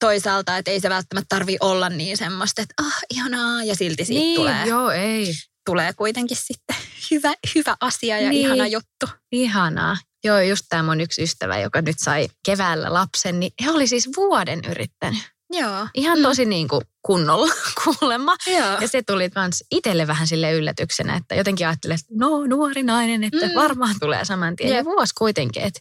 toisaalta, 0.00 0.56
että 0.56 0.70
ei 0.70 0.80
se 0.80 0.90
välttämättä 0.90 1.26
tarvi 1.36 1.56
olla 1.60 1.88
niin 1.88 2.16
semmoista, 2.16 2.62
että 2.62 2.74
ah, 2.82 2.98
ihanaa, 3.10 3.64
ja 3.64 3.76
silti 3.76 4.04
siitä 4.04 4.20
niin, 4.20 4.36
tulee, 4.36 4.66
joo, 4.66 4.90
ei. 4.90 5.34
Tulee 5.66 5.92
kuitenkin 5.92 6.36
sitten 6.36 6.76
hyvä, 7.10 7.32
hyvä 7.54 7.76
asia 7.80 8.20
ja 8.20 8.30
Niin. 8.30 8.46
ihana 8.46 8.66
juttu. 8.66 9.06
Ihanaa. 9.32 9.96
Joo, 10.24 10.40
just 10.40 10.66
tämä 10.68 10.82
mun 10.82 11.00
yksi 11.00 11.22
ystävä, 11.22 11.58
joka 11.58 11.82
nyt 11.82 11.98
sai 11.98 12.28
keväällä 12.46 12.92
lapsen, 12.92 13.40
niin 13.40 13.52
he 13.64 13.70
oli 13.70 13.86
siis 13.86 14.08
vuoden 14.16 14.60
yrittänyt. 14.70 15.20
Joo. 15.52 15.88
Ihan 15.94 16.22
tosi 16.22 16.44
niin 16.44 16.68
kuin 16.68 16.80
kunnolla 17.02 17.52
kuulemma. 17.84 18.36
Joo. 18.46 18.80
Ja 18.80 18.88
se 18.88 19.02
tuli 19.02 19.30
myös 19.34 19.64
itselle 19.70 20.06
vähän 20.06 20.26
sille 20.26 20.52
yllätyksenä, 20.52 21.16
että 21.16 21.34
jotenkin 21.34 21.66
ajattelin, 21.66 21.94
että 21.94 22.06
no 22.14 22.46
nuori 22.46 22.82
nainen, 22.82 23.24
että 23.24 23.46
Mm. 23.46 23.54
varmaan 23.54 23.94
tulee 24.00 24.24
saman 24.24 24.56
tien. 24.56 24.76
Ja 24.76 24.84
vuosi 24.84 25.12
kuitenkin, 25.18 25.62
että 25.62 25.80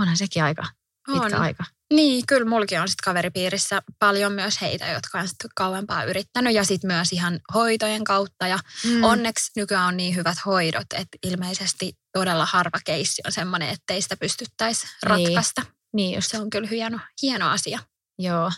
onhan 0.00 0.16
sekin 0.16 0.44
aika 0.44 0.62
pitkä 1.06 1.26
On. 1.26 1.34
aika. 1.42 1.64
Niin, 1.94 2.24
kyllä 2.28 2.48
mulki 2.50 2.76
on 2.78 2.88
sitten 2.88 3.04
kaveripiirissä 3.04 3.82
paljon 3.98 4.32
myös 4.32 4.60
heitä, 4.60 4.86
jotka 4.88 5.18
on 5.18 5.28
sitten 5.28 5.50
kauempaa 5.56 6.04
yrittänyt 6.04 6.54
ja 6.54 6.64
sitten 6.64 6.92
myös 6.92 7.12
ihan 7.12 7.40
hoitojen 7.54 8.04
kautta. 8.04 8.46
Ja 8.46 8.58
Mm. 8.84 9.02
onneksi 9.04 9.50
nykyään 9.56 9.86
on 9.88 9.96
niin 9.96 10.14
hyvät 10.16 10.38
hoidot, 10.46 10.86
että 10.92 11.18
ilmeisesti 11.26 11.92
todella 12.12 12.46
harva 12.46 12.78
keissi 12.84 13.22
on 13.26 13.32
semmoinen, 13.32 13.68
ettei 13.68 14.02
sitä 14.02 14.16
pystyttäisi 14.16 14.86
Niin. 14.86 15.26
ratkaista. 15.28 15.62
Niin 15.92 16.14
just, 16.14 16.30
Se 16.30 16.38
on 16.38 16.50
kyllä 16.50 16.68
hieno, 16.68 16.98
hieno 17.22 17.50
asia. 17.50 17.78
joo. 18.18 18.52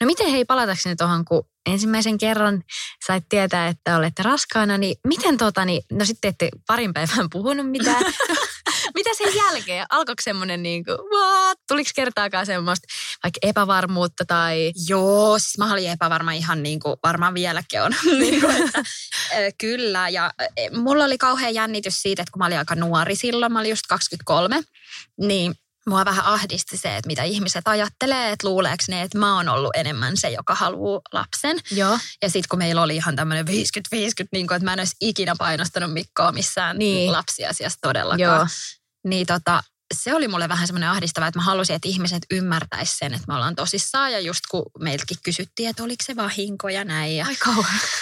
No 0.00 0.06
miten 0.06 0.30
hei, 0.30 0.44
palatakseni 0.44 0.96
tuohon, 0.96 1.24
kun 1.24 1.44
ensimmäisen 1.66 2.18
kerran 2.18 2.62
sait 3.06 3.24
tietää, 3.28 3.68
että 3.68 3.96
olette 3.96 4.22
raskaana, 4.22 4.78
niin 4.78 4.96
miten 5.06 5.36
tota, 5.36 5.64
niin, 5.64 5.82
no 5.92 6.04
sitten 6.04 6.28
ette 6.28 6.48
parin 6.66 6.94
päivän 6.94 7.30
puhunut 7.32 7.70
mitään. 7.70 8.04
Mitä 8.94 9.10
sen 9.18 9.36
jälkeen? 9.36 9.86
Alkoiko 9.90 10.22
semmoinen 10.22 10.62
niin 10.62 10.84
kuin, 10.84 10.98
what? 10.98 11.58
Tuliko 11.68 11.90
kertaakaan 11.94 12.46
semmoista 12.46 12.86
vaikka 13.24 13.38
epävarmuutta 13.42 14.24
tai... 14.24 14.72
Joo, 14.88 15.38
siis 15.38 15.58
mä 15.58 15.72
olin 15.72 15.90
epävarma 15.90 16.32
ihan 16.32 16.62
niin 16.62 16.80
kuin 16.80 16.96
varmaan 17.04 17.34
vieläkin 17.34 17.82
on. 17.82 17.92
niin 18.20 18.40
kuin, 18.40 18.56
että, 18.56 18.82
kyllä, 19.58 20.08
ja 20.08 20.30
mulla 20.76 21.04
oli 21.04 21.18
kauhean 21.18 21.54
jännitys 21.54 22.02
siitä, 22.02 22.22
että 22.22 22.32
kun 22.32 22.38
mä 22.38 22.46
olin 22.46 22.58
aika 22.58 22.74
nuori 22.74 23.16
silloin, 23.16 23.52
mä 23.52 23.60
olin 23.60 23.70
just 23.70 23.86
23, 23.88 24.60
niin 25.20 25.54
mua 25.90 26.04
vähän 26.04 26.24
ahdisti 26.24 26.76
se, 26.76 26.96
että 26.96 27.06
mitä 27.06 27.22
ihmiset 27.22 27.68
ajattelee, 27.68 28.32
että 28.32 28.48
luuleeko 28.48 28.84
ne, 28.88 29.02
että 29.02 29.18
mä 29.18 29.36
oon 29.36 29.48
ollut 29.48 29.70
enemmän 29.76 30.16
se, 30.16 30.30
joka 30.30 30.54
haluaa 30.54 31.00
lapsen. 31.12 31.58
Joo. 31.70 31.98
Ja 32.22 32.30
sitten 32.30 32.48
kun 32.48 32.58
meillä 32.58 32.82
oli 32.82 32.96
ihan 32.96 33.16
tämmöinen 33.16 33.48
50-50, 33.48 33.50
niin 34.32 34.46
kuin, 34.46 34.56
että 34.56 34.64
mä 34.64 34.72
en 34.72 34.80
olisi 34.80 34.96
ikinä 35.00 35.34
painostanut 35.38 35.92
Mikkoa 35.92 36.32
missään 36.32 36.78
niin. 36.78 37.12
lapsiasiassa 37.12 37.78
todellakaan. 37.82 38.38
Joo. 38.38 38.46
Niin 39.04 39.26
tota, 39.26 39.62
se 39.94 40.14
oli 40.14 40.28
mulle 40.28 40.48
vähän 40.48 40.66
semmoinen 40.66 40.90
ahdistava, 40.90 41.26
että 41.26 41.38
mä 41.38 41.44
halusin, 41.44 41.76
että 41.76 41.88
ihmiset 41.88 42.22
ymmärtäisi 42.30 42.96
sen, 42.96 43.14
että 43.14 43.24
me 43.28 43.34
ollaan 43.34 43.56
tosissaan. 43.56 44.12
Ja 44.12 44.20
just 44.20 44.40
kun 44.50 44.62
meiltäkin 44.78 45.16
kysyttiin, 45.24 45.68
että 45.70 45.82
oliko 45.82 46.04
se 46.06 46.16
vahinko 46.16 46.68
ja 46.68 46.84
näin. 46.84 47.16
Ja 47.16 47.26
Ai 47.26 47.34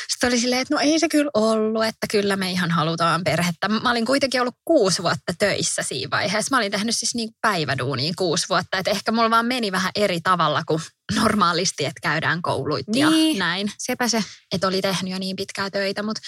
sitten 0.09 0.29
oli 0.29 0.41
silleen, 0.41 0.63
että 0.63 0.75
no 0.75 0.81
ei 0.81 0.99
se 0.99 1.09
kyllä 1.09 1.31
ollut, 1.35 1.85
että 1.85 2.07
kyllä 2.11 2.37
me 2.37 2.51
ihan 2.51 2.71
halutaan 2.71 3.25
perhettä. 3.25 3.69
Mä 3.69 3.91
olin 3.91 4.07
kuitenkin 4.07 4.41
ollut 4.41 4.55
kuusi 4.65 5.03
vuotta 5.03 5.33
töissä 5.39 5.83
siinä 5.83 6.11
vaiheessa. 6.11 6.57
Mä 6.57 6.59
olin 6.59 6.73
tehnyt 6.73 6.97
siis 6.97 7.15
niin 7.15 7.31
päiväduuniin 7.41 8.15
kuusi 8.17 8.47
vuotta. 8.49 8.79
Että 8.79 8.91
ehkä 8.91 9.13
mulla 9.13 9.31
vaan 9.31 9.47
meni 9.47 9.73
vähän 9.73 9.93
eri 9.97 10.21
tavalla 10.21 10.63
kuin 10.67 10.83
normaalisti, 11.15 11.85
että 11.85 12.01
käydään 12.03 12.43
koulut 12.43 12.81
ja 12.95 13.11
Niin. 13.11 13.39
näin. 13.39 13.73
Sepä 13.79 14.09
se. 14.09 14.25
Että 14.53 14.69
oli 14.69 14.83
tehnyt 14.83 15.13
jo 15.13 15.19
niin 15.19 15.37
pitkää 15.37 15.71
töitä, 15.71 16.03
mutta 16.03 16.21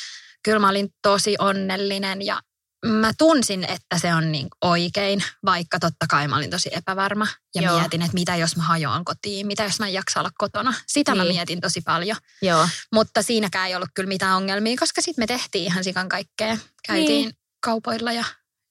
kyllä 0.44 0.58
mä 0.58 0.68
olin 0.68 0.88
tosi 1.02 1.36
onnellinen 1.38 2.22
ja 2.26 2.40
mä 2.86 3.12
tunsin, 3.18 3.64
että 3.64 3.98
se 3.98 4.14
on 4.14 4.32
niin 4.32 4.48
oikein, 4.60 5.24
vaikka 5.44 5.78
totta 5.78 6.06
kai 6.10 6.28
mä 6.28 6.36
olin 6.36 6.50
tosi 6.50 6.68
epävarma. 6.72 7.26
Ja 7.54 7.62
Joo. 7.62 7.78
Mietin, 7.78 8.02
että 8.02 8.14
mitä 8.14 8.36
jos 8.36 8.56
mä 8.56 8.62
hajoan 8.62 9.04
kotiin, 9.04 9.46
mitä 9.46 9.62
jos 9.64 9.78
mä 9.78 9.86
en 9.86 9.92
jaksa 9.92 10.20
olla 10.20 10.30
kotona. 10.38 10.74
Sitä 10.86 11.12
niin. 11.12 11.22
Mä 11.22 11.28
mietin 11.28 11.60
tosi 11.60 11.80
paljon. 11.80 12.16
Joo. 12.42 12.68
Mutta 12.92 13.22
siinäkään 13.22 13.68
ei 13.68 13.74
ollut 13.76 13.90
kyllä 13.94 14.08
mitään 14.08 14.36
ongelmia, 14.36 14.76
koska 14.78 15.00
sitten 15.02 15.22
me 15.22 15.26
tehtiin 15.26 15.64
ihan 15.64 15.84
sikan 15.84 16.08
kaikkea. 16.08 16.58
Käytiin 16.86 17.06
Niin. 17.08 17.34
kaupoilla 17.60 18.12
ja 18.12 18.24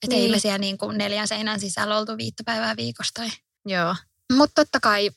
et 0.04 0.10
Niin. 0.10 0.22
ei 0.24 0.32
me 0.32 0.40
siellä 0.40 0.58
niin 0.58 0.78
kuin 0.78 0.98
neljän 0.98 1.28
seinän 1.28 1.60
sisällä 1.60 1.98
oltu 1.98 2.18
viittä 2.18 2.44
päivää 2.46 2.76
viikosta. 2.78 3.22
Joo. 3.66 3.96
Mutta 4.34 4.62
totta 4.66 4.80
kai 4.80 5.10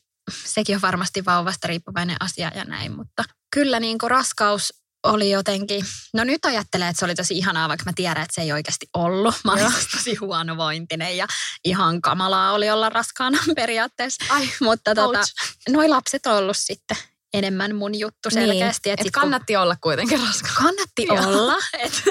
sekin 0.45 0.75
on 0.77 0.83
varmasti 0.83 1.25
vauvasta 1.25 1.69
riippuvainen 1.69 2.17
asia 2.21 2.51
ja 2.55 2.65
näin, 2.65 2.93
mutta 2.97 3.25
kyllä 3.55 3.81
niin 3.81 3.99
kuin 3.99 4.11
raskaus 4.11 4.82
oli 5.03 5.31
jotenkin, 5.31 5.85
no 6.15 6.25
nyt 6.25 6.45
ajattelen, 6.45 6.89
että 6.89 6.99
se 6.99 7.05
oli 7.05 7.15
tosi 7.15 7.39
ihanaa, 7.39 7.69
vaikka 7.69 7.85
mä 7.85 7.93
tiedän, 7.95 8.23
että 8.23 8.35
se 8.35 8.41
ei 8.43 8.53
oikeasti 8.53 8.87
ollut. 8.95 9.35
Mä 9.45 9.53
olin 9.53 9.73
siis 9.73 9.87
tosi 9.97 10.15
huonovointinen 10.15 11.17
ja 11.17 11.27
ihan 11.65 12.01
kamalaa 12.01 12.53
oli 12.53 12.71
olla 12.71 12.89
raskaana 12.89 13.39
periaatteessa. 13.57 14.25
Ai, 14.35 14.49
Mutta 14.61 14.95
tota, 14.95 15.21
noi 15.69 15.89
lapset 15.89 16.27
on 16.27 16.37
ollut 16.37 16.57
sitten 16.57 16.97
enemmän 17.35 17.75
mun 17.75 17.99
juttu 17.99 18.31
selkeästi. 18.31 18.89
Niin. 18.89 18.93
Et 18.95 19.01
Et 19.01 19.05
sit 19.05 19.13
kun- 19.15 19.21
kannatti 19.21 19.57
olla 19.57 19.77
kuitenkin 19.81 20.21
raskaana. 20.21 20.55
kannatti 20.57 21.07
Joo. 21.09 21.17
olla. 21.29 21.55
Et, 21.85 22.03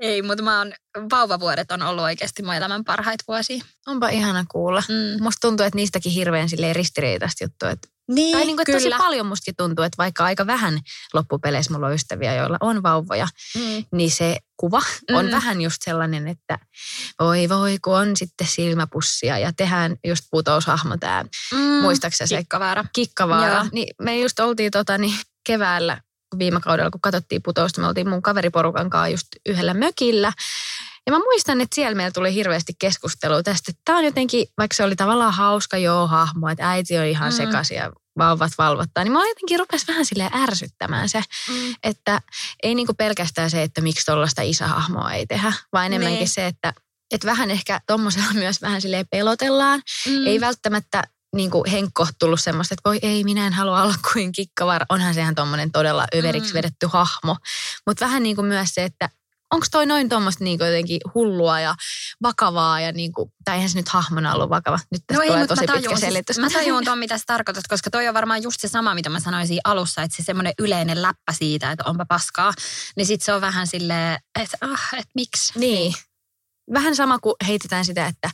ei, 0.00 0.22
mutta 0.22 0.44
mä 0.44 0.58
oon, 0.58 0.72
vauvavuodet 1.10 1.70
on 1.72 1.82
ollut 1.82 2.04
oikeasti 2.04 2.42
mun 2.42 2.54
elämän 2.54 2.84
parhaita 2.84 3.24
vuosia. 3.28 3.64
Onpa 3.86 4.08
ihana 4.08 4.44
kuulla. 4.50 4.82
Mm. 4.88 5.22
Musta 5.22 5.48
tuntuu, 5.48 5.66
että 5.66 5.76
niistäkin 5.76 6.12
hirveän 6.12 6.48
silleen 6.48 6.76
ristiriitaista 6.76 7.44
juttua. 7.44 7.70
Että, 7.70 7.88
Niin, 8.08 8.36
tai 8.36 8.46
niin 8.46 8.56
kuin, 8.56 8.62
että 8.62 8.72
tosi 8.72 8.84
kyllä. 8.84 8.98
paljon 8.98 9.26
mustakin 9.26 9.56
tuntuu, 9.56 9.84
että 9.84 9.96
vaikka 9.98 10.24
aika 10.24 10.46
vähän 10.46 10.80
loppupeleissä 11.14 11.72
mulla 11.72 11.86
on 11.86 11.94
ystäviä, 11.94 12.34
joilla 12.34 12.56
on 12.60 12.82
vauvoja, 12.82 13.28
Mm. 13.54 13.84
niin 13.92 14.10
se 14.10 14.36
kuva 14.56 14.82
on 15.10 15.24
Mm. 15.26 15.30
vähän 15.30 15.60
just 15.60 15.82
sellainen, 15.84 16.28
että 16.28 16.58
voi 17.20 17.48
voi, 17.48 17.78
kun 17.84 17.96
on 17.98 18.16
sitten 18.16 18.46
silmäpussia 18.46 19.38
ja 19.38 19.52
tehdään 19.52 19.96
just 20.06 20.24
putoushahmo 20.30 20.96
tämä, 20.96 21.24
Mm. 21.52 21.58
muistaakseni 21.58 22.28
se 22.28 22.36
Kikkavaara. 22.36 22.84
Kikkavaara. 22.92 23.54
Joo. 23.54 23.64
Niin 23.72 23.94
me 24.02 24.18
just 24.18 24.40
oltiin 24.40 24.70
tota, 24.70 24.98
niin 24.98 25.18
keväällä 25.46 26.00
viime 26.38 26.60
kaudella, 26.60 26.90
kun 26.90 27.00
katsottiin 27.00 27.42
putousta, 27.42 27.80
me 27.80 27.86
oltiin 27.86 28.08
mun 28.08 28.22
kaveriporukan 28.22 28.90
kanssa 28.90 29.08
just 29.08 29.26
yhdellä 29.46 29.74
mökillä. 29.74 30.32
Ja 31.06 31.12
mä 31.12 31.18
muistan, 31.18 31.60
että 31.60 31.74
siellä 31.74 31.94
meillä 31.94 32.10
tuli 32.10 32.34
hirveästi 32.34 32.72
keskustelua 32.78 33.42
tästä, 33.42 33.70
että 33.70 33.82
tämä 33.84 33.98
on 33.98 34.04
jotenkin, 34.04 34.46
vaikka 34.58 34.74
se 34.74 34.84
oli 34.84 34.96
tavallaan 34.96 35.32
hauska 35.32 35.76
joo 35.76 36.06
hahmo, 36.06 36.48
että 36.48 36.70
äiti 36.70 36.98
on 36.98 37.04
ihan 37.04 37.32
mm. 37.32 37.36
sekaisin 37.36 37.76
ja 37.76 37.92
vauvat 38.18 38.52
valvottaa, 38.58 39.04
niin 39.04 39.12
mä 39.12 39.28
jotenkin 39.28 39.58
rupes 39.58 39.88
vähän 39.88 40.06
sille 40.06 40.30
ärsyttämään 40.34 41.08
se, 41.08 41.22
mm. 41.48 41.74
että 41.82 42.20
ei 42.62 42.74
niinku 42.74 42.94
pelkästään 42.94 43.50
se, 43.50 43.62
että 43.62 43.80
miksi 43.80 44.06
tuollaista 44.06 44.42
isähahmoa 44.42 45.12
ei 45.12 45.26
tehdä, 45.26 45.52
vaan 45.72 45.86
enemmänkin 45.86 46.18
niin. 46.18 46.28
se, 46.28 46.46
että 46.46 46.72
että 47.10 47.26
vähän 47.26 47.50
ehkä 47.50 47.80
tuommoisella 47.86 48.32
myös 48.44 48.62
vähän 48.62 48.82
silleen 48.82 49.06
pelotellaan. 49.10 49.82
Mm. 50.06 50.26
Ei 50.26 50.40
välttämättä 50.40 51.02
niin 51.36 51.50
kuin 51.50 51.70
Henkko 51.70 52.06
tullut 52.18 52.40
semmoista, 52.40 52.74
että 52.74 52.88
voi 52.88 52.98
ei, 53.02 53.24
minä 53.24 53.46
en 53.46 53.52
halua 53.52 53.82
olla 53.82 53.94
kuin 54.12 54.32
kikkavar. 54.32 54.86
Onhan 54.88 55.14
sehän 55.14 55.34
tuommoinen 55.34 55.72
todella 55.72 56.06
överiksi 56.14 56.52
mm. 56.52 56.56
vedetty 56.56 56.86
hahmo. 56.86 57.36
Mutta 57.86 58.04
vähän 58.04 58.22
niin 58.22 58.36
kuin 58.36 58.46
myös 58.46 58.68
se, 58.74 58.84
että 58.84 59.08
onko 59.52 59.66
toi 59.70 59.86
noin 59.86 60.08
tuommoista 60.08 60.44
niin 60.44 60.58
jotenkin 60.60 61.00
hullua 61.14 61.60
ja 61.60 61.74
vakavaa 62.22 62.80
ja 62.80 62.92
niin 62.92 63.12
kuin, 63.12 63.32
tai 63.44 63.54
eihän 63.54 63.70
se 63.70 63.78
nyt 63.78 63.88
hahmona 63.88 64.34
ollut 64.34 64.50
vakava. 64.50 64.78
Nyt 64.92 65.02
tästä 65.06 65.24
no 65.24 65.40
ei, 65.40 65.46
tosi 65.46 65.64
pitkä 65.72 65.96
selitys. 65.96 66.38
Mä 66.38 66.50
tajun 66.50 66.84
tuon, 66.84 66.98
mitä 66.98 67.18
sä 67.18 67.24
tarkoitat, 67.26 67.64
koska 67.68 67.90
toi 67.90 68.08
on 68.08 68.14
varmaan 68.14 68.42
just 68.42 68.60
se 68.60 68.68
sama, 68.68 68.94
mitä 68.94 69.10
mä 69.10 69.20
sanoisin 69.20 69.58
alussa, 69.64 70.02
että 70.02 70.16
se 70.16 70.22
semmoinen 70.22 70.52
yleinen 70.58 71.02
läppä 71.02 71.32
siitä, 71.32 71.70
että 71.70 71.84
onpa 71.86 72.04
paskaa, 72.08 72.52
niin 72.96 73.06
sit 73.06 73.22
se 73.22 73.32
on 73.32 73.40
vähän 73.40 73.66
silleen, 73.66 74.18
että 74.40 74.56
ah, 74.60 74.88
että 74.92 75.12
miksi. 75.14 75.58
Niin. 75.58 75.94
Vähän 76.72 76.96
sama 76.96 77.18
kuin 77.18 77.34
heitetään 77.46 77.84
sitä, 77.84 78.06
että 78.06 78.30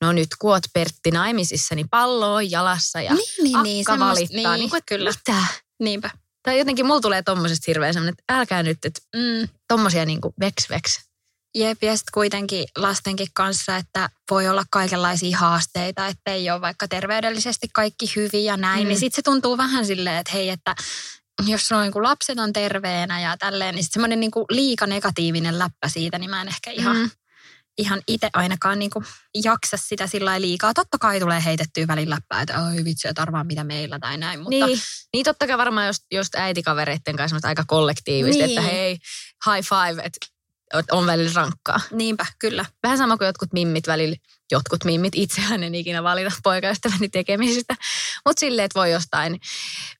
no 0.00 0.12
nyt 0.12 0.28
kun 0.38 0.50
oot 0.50 0.62
Pertti 0.72 1.10
naimisissa, 1.10 1.74
niin 1.74 1.88
pallo 1.88 2.34
on 2.34 2.50
jalassa 2.50 3.00
ja 3.00 3.14
niin, 3.14 3.24
niin, 3.42 3.62
niin 3.62 3.84
akka 3.84 3.96
niin, 3.96 4.10
valittaa. 4.10 4.52
Niin, 4.52 4.60
niin 4.60 4.70
kuin, 4.70 4.82
kyllä. 4.86 5.10
Mitä? 5.10 5.44
Niinpä. 5.80 6.10
Tai 6.42 6.58
jotenkin 6.58 6.86
mulla 6.86 7.00
tulee 7.00 7.22
tommosesta 7.22 7.64
hirveän 7.66 7.92
semmoinen, 7.92 8.14
että 8.18 8.38
älkää 8.38 8.62
nyt, 8.62 8.78
että 8.84 9.00
mm, 9.16 9.48
tommosia 9.68 10.04
niin 10.04 10.20
kuin 10.20 10.34
veks 10.40 10.70
veks. 10.70 11.00
Jep, 11.54 11.82
ja 11.82 11.96
sitten 11.96 12.12
kuitenkin 12.14 12.64
lastenkin 12.78 13.26
kanssa, 13.34 13.76
että 13.76 14.10
voi 14.30 14.48
olla 14.48 14.64
kaikenlaisia 14.70 15.38
haasteita, 15.38 16.06
että 16.06 16.32
ei 16.32 16.50
ole 16.50 16.60
vaikka 16.60 16.88
terveydellisesti 16.88 17.68
kaikki 17.72 18.12
hyvin 18.16 18.44
ja 18.44 18.56
näin. 18.56 18.82
Mm. 18.82 18.88
Niin 18.88 18.98
sitten 18.98 19.16
se 19.16 19.22
tuntuu 19.22 19.58
vähän 19.58 19.86
silleen, 19.86 20.16
että 20.16 20.32
hei, 20.32 20.50
että 20.50 20.74
jos 21.46 21.72
on 21.72 21.82
niin 21.82 22.02
lapset 22.02 22.38
on 22.38 22.52
terveenä 22.52 23.20
ja 23.20 23.36
tälleen, 23.36 23.74
niin 23.74 23.84
semmoinen 23.90 24.20
niin 24.20 24.30
liika 24.50 24.86
negatiivinen 24.86 25.58
läppä 25.58 25.88
siitä, 25.88 26.18
niin 26.18 26.30
mä 26.30 26.42
en 26.42 26.48
ehkä 26.48 26.70
ihan 26.70 26.96
mm 26.96 27.10
ihan 27.78 28.02
itse 28.08 28.30
ainakaan 28.32 28.78
niin 28.78 28.90
jaksa 29.44 29.76
sitä 29.76 30.06
sillä 30.06 30.40
liikaa. 30.40 30.74
Totta 30.74 30.98
kai 30.98 31.20
tulee 31.20 31.44
heitettyä 31.44 31.86
välillä 31.86 32.14
läppää, 32.14 32.40
että 32.40 32.62
oi 32.62 32.84
vitsi, 32.84 33.08
että 33.08 33.22
arvaa 33.22 33.44
mitä 33.44 33.64
meillä 33.64 33.98
tai 33.98 34.18
näin. 34.18 34.40
Mutta... 34.40 34.66
Niin, 34.66 34.78
niin 35.12 35.24
totta 35.24 35.46
kai 35.46 35.58
varmaan 35.58 35.86
just, 35.86 36.02
just 36.12 36.34
äitikavereiden 36.34 37.16
kanssa 37.16 37.38
aika 37.42 37.64
kollektiivisesti, 37.66 38.46
niin. 38.46 38.58
että 38.58 38.70
hei, 38.70 38.98
high 39.46 39.68
five, 39.68 40.02
että 40.02 40.26
on 40.90 41.06
välillä 41.06 41.32
rankkaa. 41.34 41.80
Niinpä, 41.90 42.26
kyllä. 42.38 42.64
Vähän 42.82 42.98
sama 42.98 43.16
kuin 43.16 43.26
jotkut 43.26 43.52
mimmit 43.52 43.86
välillä, 43.86 44.16
jotkut 44.50 44.84
mimmit, 44.84 45.12
itsehän 45.16 45.62
en 45.62 45.74
ikinä 45.74 46.02
valita 46.02 46.32
poikaystäväni 46.42 47.08
tekemisistä. 47.08 47.76
Mutta 48.26 48.40
silleen, 48.40 48.64
että 48.66 48.80
voi 48.80 48.92
jostain 48.92 49.40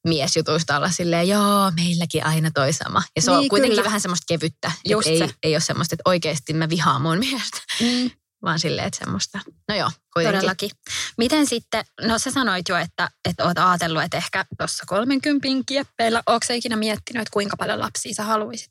miesjutuista 0.04 0.76
olla 0.76 0.90
silleen, 0.90 1.28
joo, 1.28 1.70
meilläkin 1.70 2.26
aina 2.26 2.50
toi 2.50 2.72
sama. 2.72 3.02
Ja 3.16 3.22
se 3.22 3.30
niin, 3.30 3.38
on 3.38 3.48
kuitenkin 3.48 3.76
kyllä. 3.76 3.84
vähän 3.84 4.00
semmoista 4.00 4.24
kevyttä. 4.28 4.72
Just 4.88 5.08
ei, 5.08 5.18
se. 5.18 5.28
ei 5.42 5.54
ole 5.54 5.60
semmoista, 5.60 5.94
että 5.94 6.10
oikeasti 6.10 6.52
mä 6.52 6.68
vihaan 6.68 7.02
mun 7.02 7.18
miestä. 7.18 7.58
Mm. 7.80 8.10
Vaan 8.42 8.58
silleen, 8.58 8.86
että 8.86 8.98
semmoista. 8.98 9.40
No 9.68 9.74
joo, 9.74 9.90
kuitenkin. 10.12 10.38
Todellakin. 10.38 10.70
Miten 11.18 11.46
sitten, 11.46 11.84
no 12.00 12.18
sä 12.18 12.30
sanoit 12.30 12.68
jo, 12.68 12.76
että, 12.76 13.10
että 13.28 13.44
oot 13.44 13.58
ajatellut, 13.58 14.02
että 14.02 14.16
ehkä 14.16 14.44
tuossa 14.58 14.84
30 14.86 15.48
kieppeillä, 15.66 16.22
ootko 16.26 16.52
ikinä 16.52 16.76
miettinyt, 16.76 17.22
että 17.22 17.32
kuinka 17.32 17.56
paljon 17.56 17.80
lapsia 17.80 18.14
sä 18.14 18.22
haluaisit? 18.22 18.70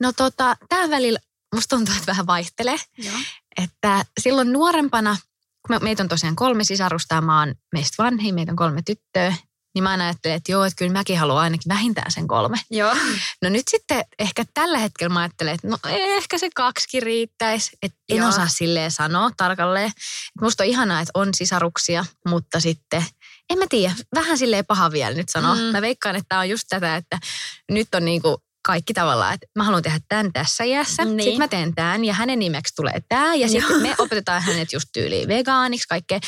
No 0.00 0.12
tota, 0.12 0.56
tämä 0.68 0.90
välillä 0.90 1.18
musta 1.54 1.76
tuntuu, 1.76 1.94
että 1.94 2.06
vähän 2.06 2.26
vaihtelee. 2.26 2.76
Joo. 2.98 3.14
Että 3.62 4.04
silloin 4.20 4.52
nuorempana, 4.52 5.16
kun 5.66 5.76
me, 5.76 5.78
meitä 5.78 6.02
on 6.02 6.08
tosiaan 6.08 6.36
kolme 6.36 6.64
sisarusta 6.64 7.14
ja 7.14 7.20
mä 7.20 7.38
oon 7.38 7.54
meistä 7.72 8.02
vanhin, 8.02 8.34
meitä 8.34 8.52
on 8.52 8.56
kolme 8.56 8.82
tyttöä, 8.86 9.34
niin 9.76 9.82
mä 9.82 9.90
aina 9.90 10.04
ajattelen, 10.04 10.36
että 10.36 10.52
joo, 10.52 10.64
että 10.64 10.76
kyllä 10.76 10.92
mäkin 10.92 11.18
haluan 11.18 11.42
ainakin 11.42 11.68
vähintään 11.68 12.10
sen 12.10 12.28
kolme. 12.28 12.56
Joo. 12.70 12.94
No 13.42 13.48
nyt 13.48 13.68
sitten 13.68 14.04
ehkä 14.18 14.44
tällä 14.54 14.78
hetkellä 14.78 15.14
mä 15.14 15.20
ajattelen, 15.20 15.54
että 15.54 15.68
no 15.68 15.78
ehkä 15.84 16.38
se 16.38 16.48
kaksikin 16.54 17.02
riittäisi. 17.02 17.70
Että 17.82 17.98
en 18.08 18.16
joo. 18.16 18.28
osaa 18.28 18.48
silleen 18.48 18.90
sanoa 18.90 19.30
tarkalleen. 19.36 19.92
Musta 20.40 20.62
on 20.62 20.68
ihanaa, 20.68 21.00
että 21.00 21.10
on 21.14 21.34
sisaruksia, 21.34 22.04
mutta 22.28 22.60
sitten 22.60 23.04
en 23.50 23.58
mä 23.58 23.64
tiedä, 23.68 23.94
vähän 24.14 24.38
silleen 24.38 24.66
paha 24.66 24.92
vielä 24.92 25.16
nyt 25.16 25.28
sanoa. 25.28 25.54
Mm. 25.54 25.60
Mä 25.60 25.80
veikkaan, 25.80 26.16
että 26.16 26.28
tämä 26.28 26.40
on 26.40 26.48
just 26.48 26.64
tätä, 26.68 26.96
että 26.96 27.18
nyt 27.70 27.94
on 27.94 28.04
niinku 28.04 28.42
kaikki 28.66 28.94
tavallaan, 28.94 29.34
että 29.34 29.46
mä 29.54 29.64
haluan 29.64 29.82
tehdä 29.82 30.00
tämän 30.08 30.32
tässä 30.32 30.64
iässä, 30.64 31.04
niin. 31.04 31.22
sitten 31.22 31.38
mä 31.38 31.48
teen 31.48 31.74
tämän 31.74 32.04
ja 32.04 32.14
hänen 32.14 32.38
nimeksi 32.38 32.74
tulee 32.74 33.00
tämä 33.08 33.34
ja 33.34 33.48
sitten 33.48 33.82
me 33.82 33.94
opetetaan 33.98 34.42
hänet 34.42 34.72
just 34.72 34.88
tyyliin 34.92 35.28
vegaaniksi, 35.28 35.88
kaikkea. 35.88 36.20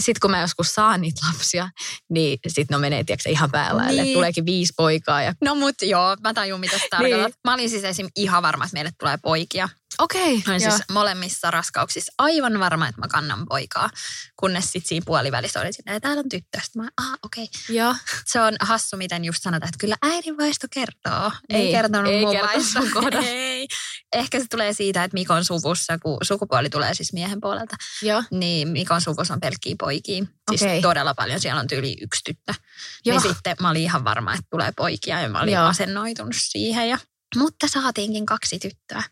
Sitten 0.00 0.20
kun 0.20 0.30
mä 0.30 0.40
joskus 0.40 0.74
saan 0.74 1.00
niitä 1.00 1.20
lapsia, 1.28 1.68
niin 2.10 2.38
sitten 2.46 2.74
no 2.74 2.78
menee 2.78 3.04
tiiäksä, 3.04 3.30
ihan 3.30 3.50
päällä, 3.50 3.82
niin. 3.82 4.14
tuleekin 4.14 4.46
viisi 4.46 4.72
poikaa. 4.76 5.22
Ja... 5.22 5.34
No 5.44 5.54
mut 5.54 5.74
joo, 5.82 6.16
mä 6.22 6.34
tajun 6.34 6.60
mitä 6.60 6.78
sä 6.78 6.86
tarkoitat. 6.90 7.26
Niin. 7.26 7.40
Mä 7.44 7.54
olin 7.54 7.70
siis 7.70 7.84
esim. 7.84 8.08
ihan 8.16 8.42
varma, 8.42 8.64
että 8.64 8.74
meille 8.74 8.90
tulee 9.00 9.18
poikia. 9.22 9.68
Okei. 9.98 10.36
Okay, 10.38 10.60
siis 10.60 10.82
molemmissa 10.92 11.50
raskauksissa 11.50 12.12
aivan 12.18 12.60
varma, 12.60 12.88
että 12.88 13.00
mä 13.00 13.08
kannan 13.08 13.46
poikaa. 13.48 13.90
Kunnes 14.36 14.64
sitten 14.64 14.88
siinä 14.88 15.04
puolivälissä 15.06 15.60
oli 15.60 15.72
silleen, 15.72 16.00
täällä 16.00 16.20
on 16.20 16.28
tyttö. 16.28 16.58
Sitten 16.62 16.82
mä, 16.82 16.88
ah 17.02 17.18
okei. 17.22 17.44
Okay. 17.44 17.76
Joo. 17.76 17.94
Se 18.26 18.40
on 18.40 18.54
hassu, 18.60 18.96
miten 18.96 19.24
just 19.24 19.42
sanotaan, 19.42 19.68
että 19.68 19.78
kyllä 19.78 19.96
äidin 20.02 20.36
vaisto 20.36 20.66
kertoo. 20.70 21.32
Ei, 21.48 21.62
ei 21.62 21.72
kertonut 21.72 22.12
ei 22.12 22.20
mun 22.20 22.36
vaisto. 22.42 22.80
ei. 23.24 23.68
Ehkä 24.12 24.40
se 24.40 24.46
tulee 24.50 24.72
siitä, 24.72 25.04
että 25.04 25.14
Mikon 25.14 25.44
suvussa, 25.44 25.98
kun 25.98 26.18
sukupuoli 26.22 26.70
tulee 26.70 26.94
siis 26.94 27.12
miehen 27.12 27.40
puolelta, 27.40 27.76
Joo. 28.02 28.22
niin 28.30 28.68
Mikon 28.68 29.00
suvussa 29.00 29.34
on 29.34 29.40
pelkkiä 29.40 29.74
poikia. 29.78 30.24
Siis 30.50 30.62
okay. 30.62 30.80
todella 30.80 31.14
paljon. 31.14 31.40
Siellä 31.40 31.60
on 31.60 31.66
tyyli 31.66 31.96
yksi 32.00 32.20
tyttö. 32.24 32.54
Joo. 33.04 33.20
Niin 33.20 33.34
sitten 33.34 33.56
mä 33.60 33.70
olin 33.70 33.82
ihan 33.82 34.04
varma, 34.04 34.34
että 34.34 34.46
tulee 34.50 34.72
poikia 34.76 35.20
ja 35.20 35.28
mä 35.28 35.40
olin 35.40 35.54
Joo. 35.54 35.66
asennoitunut 35.66 36.34
siihen. 36.38 36.88
Ja 36.88 36.98
mutta 37.36 37.68
saatiinkin 37.68 38.26
kaksi 38.26 38.58
tyttöä. 38.58 39.02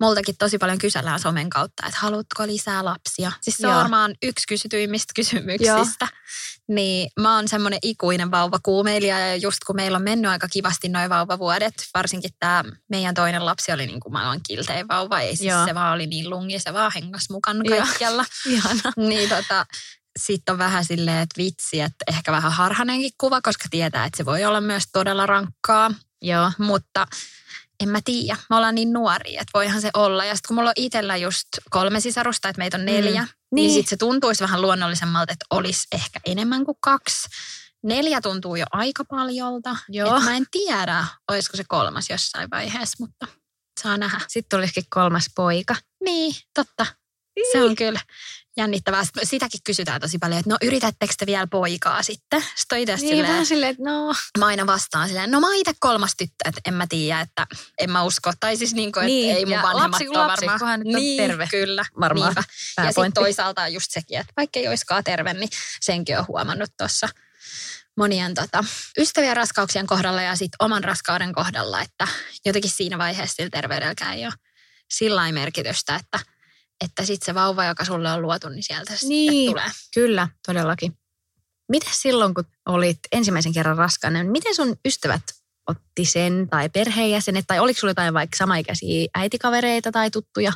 Multakin 0.00 0.36
tosi 0.38 0.58
paljon 0.58 0.78
kysellään 0.78 1.20
somen 1.20 1.50
kautta, 1.50 1.86
että 1.86 1.98
haluatko 2.00 2.46
lisää 2.46 2.84
lapsia. 2.84 3.32
Siis 3.40 3.56
se 3.56 3.68
on 3.68 3.74
varmaan 3.74 4.14
yksi 4.22 4.46
kysytyimmistä 4.48 5.12
kysymyksistä. 5.16 6.04
Joo. 6.04 6.08
Niin 6.68 7.10
mä 7.20 7.34
oon 7.34 7.48
semmoinen 7.48 7.78
ikuinen 7.82 8.30
vauvakuumeilija 8.30 9.18
ja 9.18 9.36
just 9.36 9.58
kun 9.66 9.76
meillä 9.76 9.96
on 9.96 10.02
mennyt 10.02 10.30
aika 10.30 10.48
kivasti 10.48 10.88
noin 10.88 11.10
vauvavuodet, 11.10 11.74
varsinkin 11.94 12.30
tämä 12.38 12.64
meidän 12.88 13.14
toinen 13.14 13.46
lapsi 13.46 13.72
oli 13.72 13.86
niin 13.86 14.00
kuin 14.00 14.12
maailman 14.12 14.40
kiltein 14.48 14.88
vauva. 14.88 15.20
Ei 15.20 15.36
siis 15.36 15.50
Joo. 15.50 15.66
se 15.66 15.74
vaan 15.74 15.94
oli 15.94 16.06
niin 16.06 16.30
lungi, 16.30 16.58
se 16.58 16.72
vaan 16.72 16.92
hengas 16.94 17.30
mukaan 17.30 17.62
kaikkialla. 17.68 18.24
Ihana. 18.46 18.92
Niin 18.96 19.28
tota, 19.28 19.66
sitten 20.16 20.52
on 20.52 20.58
vähän 20.58 20.84
silleen, 20.84 21.18
että 21.18 21.42
vitsi, 21.42 21.80
että 21.80 22.04
ehkä 22.08 22.32
vähän 22.32 22.52
harhanenkin 22.52 23.10
kuva, 23.18 23.40
koska 23.40 23.64
tietää, 23.70 24.04
että 24.04 24.16
se 24.16 24.24
voi 24.24 24.44
olla 24.44 24.60
myös 24.60 24.84
todella 24.92 25.26
rankkaa. 25.26 25.90
Joo. 26.22 26.52
Mutta 26.58 27.06
en 27.82 27.88
mä 27.88 27.98
tiedä, 28.04 28.36
me 28.50 28.56
ollaan 28.56 28.74
niin 28.74 28.92
nuoria, 28.92 29.40
että 29.40 29.50
voihan 29.54 29.80
se 29.80 29.90
olla. 29.94 30.24
Ja 30.24 30.34
sitten 30.34 30.48
kun 30.48 30.54
mulla 30.54 30.70
on 30.70 30.74
itsellä 30.76 31.16
just 31.16 31.48
kolme 31.70 32.00
sisarusta, 32.00 32.48
että 32.48 32.58
meitä 32.58 32.76
on 32.76 32.84
neljä, 32.84 33.22
mm. 33.22 33.28
niin, 33.28 33.32
niin 33.54 33.70
sitten 33.70 33.90
se 33.90 33.96
tuntuisi 33.96 34.44
vähän 34.44 34.62
luonnollisemmalta, 34.62 35.32
että 35.32 35.46
olisi 35.50 35.86
ehkä 35.92 36.20
enemmän 36.26 36.64
kuin 36.64 36.78
kaksi. 36.80 37.28
Neljä 37.82 38.20
tuntuu 38.20 38.56
jo 38.56 38.66
aika 38.72 39.04
paljolta. 39.04 39.76
Joo. 39.88 40.16
Et 40.16 40.24
mä 40.24 40.36
en 40.36 40.46
tiedä, 40.50 41.04
olisiko 41.30 41.56
se 41.56 41.64
kolmas 41.68 42.10
jossain 42.10 42.50
vaiheessa, 42.50 42.96
mutta 43.00 43.26
saa 43.82 43.96
nähdä. 43.96 44.20
Sitten 44.28 44.58
tulisikin 44.58 44.84
kolmas 44.90 45.26
poika. 45.36 45.76
Niin, 46.04 46.34
totta. 46.54 46.86
Se 47.52 47.62
on 47.62 47.76
kyllä 47.76 48.00
jännittävää. 48.56 49.02
Sitäkin 49.22 49.60
kysytään 49.64 50.00
tosi 50.00 50.18
paljon, 50.18 50.38
että 50.38 50.50
no 50.50 50.56
yritättekö 50.62 51.14
te 51.18 51.26
vielä 51.26 51.46
poikaa 51.46 52.02
sitten? 52.02 52.44
Sitten 52.54 52.78
itse 52.78 52.96
niin, 52.96 53.08
silleen, 53.08 53.28
vähän 53.28 53.46
silleen, 53.46 53.70
että 53.70 53.82
no. 53.82 54.14
Mä 54.38 54.46
aina 54.46 54.66
vastaan 54.66 55.08
silleen, 55.08 55.30
no 55.30 55.40
mä 55.40 55.46
itse 55.54 55.72
kolmas 55.80 56.14
tyttö, 56.18 56.48
että 56.48 56.60
en 56.66 56.74
mä 56.74 56.86
tiedä, 56.88 57.20
että 57.20 57.46
en 57.78 57.90
mä 57.90 58.02
usko. 58.02 58.32
Tai 58.40 58.56
siis 58.56 58.74
niin 58.74 58.92
kuin, 58.92 59.02
että 59.02 59.06
niin, 59.06 59.36
ei 59.36 59.46
mun 59.46 59.62
vanhemmat 59.62 59.90
lapsi, 59.90 60.08
ole 60.08 60.18
lapsi, 60.18 60.46
varmaan. 60.46 60.80
Nyt 60.80 60.94
on 60.94 61.00
niin, 61.00 61.22
terve. 61.22 61.48
kyllä. 61.50 61.84
Varmaan. 62.00 62.34
Ja 62.76 62.86
sitten 62.86 63.12
toisaalta 63.12 63.62
on 63.62 63.72
just 63.72 63.90
sekin, 63.90 64.18
että 64.18 64.32
vaikka 64.36 64.60
ei 64.60 64.68
olisikaan 64.68 65.04
terve, 65.04 65.34
niin 65.34 65.50
senkin 65.80 66.18
on 66.18 66.24
huomannut 66.28 66.70
tuossa 66.78 67.08
monien 67.96 68.34
tota, 68.34 68.64
ystävien 68.98 69.36
raskauksien 69.36 69.86
kohdalla 69.86 70.22
ja 70.22 70.36
sitten 70.36 70.56
oman 70.58 70.84
raskauden 70.84 71.32
kohdalla, 71.32 71.80
että 71.80 72.08
jotenkin 72.44 72.70
siinä 72.70 72.98
vaiheessa 72.98 73.34
sillä 73.34 73.50
terveydelläkään 73.50 74.14
ei 74.14 74.26
ole 74.26 74.34
sillä 74.90 75.32
merkitystä, 75.32 75.96
että– 75.96 76.18
että 76.84 77.04
sitten 77.04 77.26
se 77.26 77.34
vauva, 77.34 77.64
joka 77.64 77.84
sulle 77.84 78.12
on 78.12 78.22
luotu, 78.22 78.48
niin 78.48 78.62
sieltä 78.62 78.94
niin, 79.02 79.50
tulee. 79.52 79.70
Kyllä, 79.94 80.28
todellakin. 80.46 80.98
Miten 81.68 81.90
silloin, 81.92 82.34
kun 82.34 82.44
olit 82.66 82.98
ensimmäisen 83.12 83.52
kerran 83.52 83.76
raskaana, 83.76 84.22
niin 84.22 84.32
miten 84.32 84.54
sun 84.54 84.76
ystävät 84.84 85.22
otti 85.68 86.04
sen 86.04 86.46
tai 86.50 86.68
perheenjäsenet, 86.68 87.44
tai 87.46 87.58
oliko 87.58 87.80
sulla 87.80 87.90
jotain 87.90 88.14
vaikka 88.14 88.36
samaikäisiä 88.36 89.08
äitikavereita 89.14 89.92
tai 89.92 90.10
tuttuja? 90.10 90.52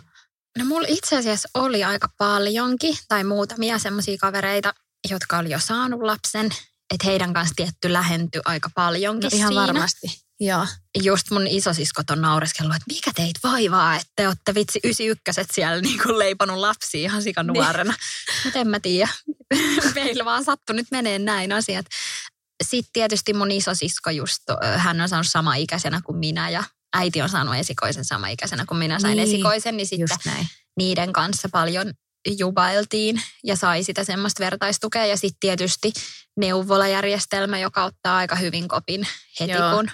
No 0.59 0.65
mulla 0.65 0.87
itse 0.91 1.17
asiassa 1.17 1.49
oli 1.55 1.85
aika 1.85 2.09
paljonkin, 2.19 2.97
tai 3.09 3.25
muutamia 3.25 3.79
semmoisia 3.79 4.19
kavereita, 4.19 4.75
jotka 5.11 5.39
oli 5.39 5.51
jo 5.51 5.59
saanut 5.59 6.01
lapsen. 6.03 6.47
että 6.95 7.07
heidän 7.07 7.33
kanssa 7.33 7.55
tietty 7.57 7.93
lähentyi 7.93 8.41
aika 8.45 8.71
paljonkin 8.75 9.31
No 9.33 9.37
ihan 9.37 9.49
siinä. 9.53 9.63
varmasti. 9.63 10.07
Joo. 10.41 10.67
Just 11.03 11.31
mun 11.31 11.47
isosiskot 11.47 12.11
on 12.11 12.21
naureskellut, 12.21 12.77
että 12.77 12.95
mikä 12.95 13.11
teit 13.15 13.39
vaivaa, 13.43 13.97
että 13.97 14.13
te 14.17 14.29
olette 14.29 14.55
vitsi 14.55 14.81
91 14.85 15.53
siellä 15.53 15.81
niin 15.83 16.03
kuin 16.03 16.19
leiponut 16.19 16.59
lapsia 16.59 17.01
ihan 17.01 17.23
sikanuorena. 17.23 17.93
Niin. 17.93 18.45
Mutta 18.45 18.59
en 18.59 18.69
mä 18.69 18.81
tiedä. 18.81 19.09
Meillä 19.95 20.25
vaan 20.25 20.45
sattu 20.45 20.73
nyt 20.73 20.87
menee 20.91 21.19
näin 21.19 21.53
asiat. 21.53 21.87
Sitten 22.65 22.93
tietysti 22.93 23.33
mun 23.33 23.51
isosisko 23.51 24.11
just, 24.11 24.43
hän 24.77 25.01
on 25.01 25.09
saanut 25.09 25.27
sama 25.27 25.55
ikäisenä 25.55 26.01
kuin 26.05 26.19
minä 26.19 26.51
ja 26.51 26.65
äiti 26.97 27.23
on 27.23 27.29
saanut 27.29 27.55
esikoisen 27.55 28.05
sama 28.05 28.29
ikäisenä 28.29 28.65
kuin 28.69 28.79
minä 28.79 28.99
sain 28.99 29.17
Niin, 29.17 29.29
esikoisen, 29.29 29.77
niin 29.77 29.87
sitten 29.87 30.09
Just 30.13 30.25
näin. 30.27 30.49
niiden 30.77 31.13
kanssa 31.13 31.49
paljon 31.53 31.93
jubailtiin 32.39 33.23
ja 33.45 33.57
sai 33.57 33.85
sitä 33.85 34.05
semmoista 34.05 34.45
vertaistukea. 34.45 35.07
Ja 35.07 35.17
sitten 35.17 35.41
tietysti 35.41 35.93
neuvolajärjestelmä, 36.37 37.59
joka 37.59 37.85
ottaa 37.85 38.17
aika 38.17 38.37
hyvin 38.37 38.69
kopin 38.69 39.07
heti, 39.41 39.53
Joo. 39.53 39.77
kun 39.77 39.91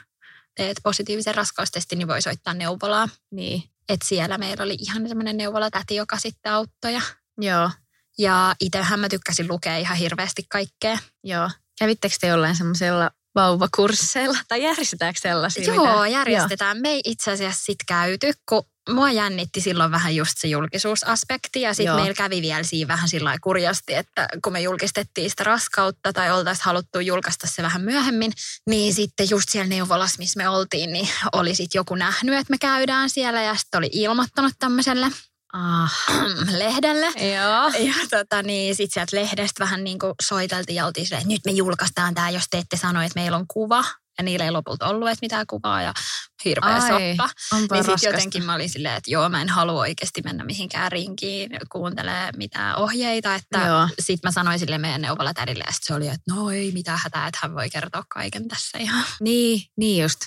teet 0.56 0.80
positiivisen 0.82 1.34
raskaustestin, 1.34 1.98
niin 1.98 2.08
voi 2.08 2.22
soittaa 2.22 2.54
neuvolaa. 2.54 3.08
Niin. 3.30 3.62
Et 3.88 4.02
siellä 4.04 4.38
meillä 4.38 4.64
oli 4.64 4.76
ihan 4.80 5.08
semmoinen 5.08 5.36
neuvolatäti, 5.36 5.94
joka 5.94 6.16
sitten 6.18 6.52
auttoi. 6.52 6.92
Ja, 6.92 7.02
Joo. 7.40 7.70
ja 8.18 8.54
itsehän 8.60 9.00
mä 9.00 9.08
tykkäsin 9.08 9.48
lukea 9.48 9.76
ihan 9.76 9.96
hirveästi 9.96 10.42
kaikkea. 10.48 10.98
Joo. 11.24 11.50
Kävittekö 11.78 12.14
te 12.20 12.26
jollain 12.26 12.56
semmoisella 12.56 13.10
vauvakursseilla? 13.36 14.38
Tai 14.48 14.62
järjestetäänkö 14.62 15.20
sellaisia? 15.20 15.74
Joo, 15.74 15.86
mitä? 15.86 16.08
järjestetään. 16.08 16.80
Me 16.80 16.88
ei 16.88 17.00
itse 17.04 17.30
asiassa 17.32 17.64
sit 17.64 17.78
käyty, 17.86 18.32
kun 18.48 18.62
mua 18.88 19.10
jännitti 19.10 19.60
silloin 19.60 19.90
vähän 19.90 20.16
just 20.16 20.32
se 20.36 20.48
julkisuusaspekti. 20.48 21.60
Ja 21.60 21.74
sitten 21.74 21.86
Joo. 21.90 21.96
meillä 21.96 22.14
kävi 22.14 22.42
vielä 22.42 22.62
siinä 22.62 22.88
vähän 22.88 23.08
sillä 23.08 23.36
kurjasti, 23.42 23.94
että 23.94 24.28
kun 24.44 24.52
me 24.52 24.60
julkistettiin 24.60 25.30
sitä 25.30 25.44
raskautta 25.44 26.12
tai 26.12 26.30
oltaisiin 26.30 26.64
haluttu 26.64 27.00
julkaista 27.00 27.46
se 27.46 27.62
vähän 27.62 27.82
myöhemmin, 27.82 28.32
niin 28.70 28.94
sitten 28.94 29.30
just 29.30 29.48
siellä 29.48 29.68
neuvolassa, 29.68 30.18
missä 30.18 30.38
me 30.38 30.48
oltiin, 30.48 30.92
niin 30.92 31.08
oli 31.32 31.54
sitten 31.54 31.78
joku 31.78 31.94
nähnyt, 31.94 32.34
että 32.34 32.50
me 32.50 32.58
käydään 32.58 33.10
siellä 33.10 33.42
ja 33.42 33.54
sitten 33.54 33.78
oli 33.78 33.90
ilmoittanut 33.92 34.52
tämmöiselle 34.58 35.06
Ah. 35.56 35.92
lehdelle. 36.58 37.06
Joo. 37.06 37.86
Ja 37.86 37.94
tota, 38.10 38.42
niin 38.42 38.76
sitten 38.76 38.94
sieltä 38.94 39.16
lehdestä 39.16 39.64
vähän 39.64 39.84
niin 39.84 39.98
kuin 39.98 40.14
soiteltiin 40.22 40.76
ja 40.76 40.86
oltiin 40.86 41.06
silleen, 41.06 41.22
että 41.22 41.32
nyt 41.32 41.44
me 41.44 41.52
julkaistaan 41.52 42.14
tämä, 42.14 42.30
jos 42.30 42.44
te 42.50 42.58
ette 42.58 42.76
sano, 42.76 43.02
että 43.02 43.20
meillä 43.20 43.36
on 43.36 43.46
kuva. 43.48 43.84
Ja 44.18 44.24
niillä 44.24 44.44
ei 44.44 44.50
lopulta 44.50 44.86
ollut 44.86 45.08
edes 45.08 45.20
mitään 45.22 45.46
kuvaa 45.46 45.82
ja 45.82 45.94
hirveä 46.44 46.74
Ai, 46.74 46.80
soppa. 46.80 47.30
Niin 47.72 47.84
sitten 47.84 48.12
jotenkin 48.12 48.44
mä 48.44 48.54
olin 48.54 48.70
silleen, 48.70 48.96
että 48.96 49.10
joo, 49.10 49.28
mä 49.28 49.42
en 49.42 49.48
halua 49.48 49.80
oikeasti 49.80 50.22
mennä 50.24 50.44
mihinkään 50.44 50.92
rinkiin 50.92 51.50
kuuntelee 51.72 52.30
mitään 52.36 52.76
ohjeita. 52.76 53.34
Että 53.34 53.88
sitten 53.98 54.28
mä 54.28 54.32
sanoin 54.32 54.58
sille 54.58 54.78
meidän 54.78 55.02
neuvolatädille 55.02 55.64
ja 55.66 55.72
sitten 55.72 55.86
se 55.86 55.94
oli, 55.94 56.08
että 56.08 56.34
no 56.34 56.50
ei 56.50 56.72
mitään 56.72 56.98
hätää, 57.02 57.26
että 57.26 57.38
hän 57.42 57.54
voi 57.54 57.70
kertoa 57.70 58.02
kaiken 58.14 58.48
tässä 58.48 58.78
ihan. 58.78 59.04
Niin, 59.20 59.62
niin 59.76 60.02
just. 60.02 60.20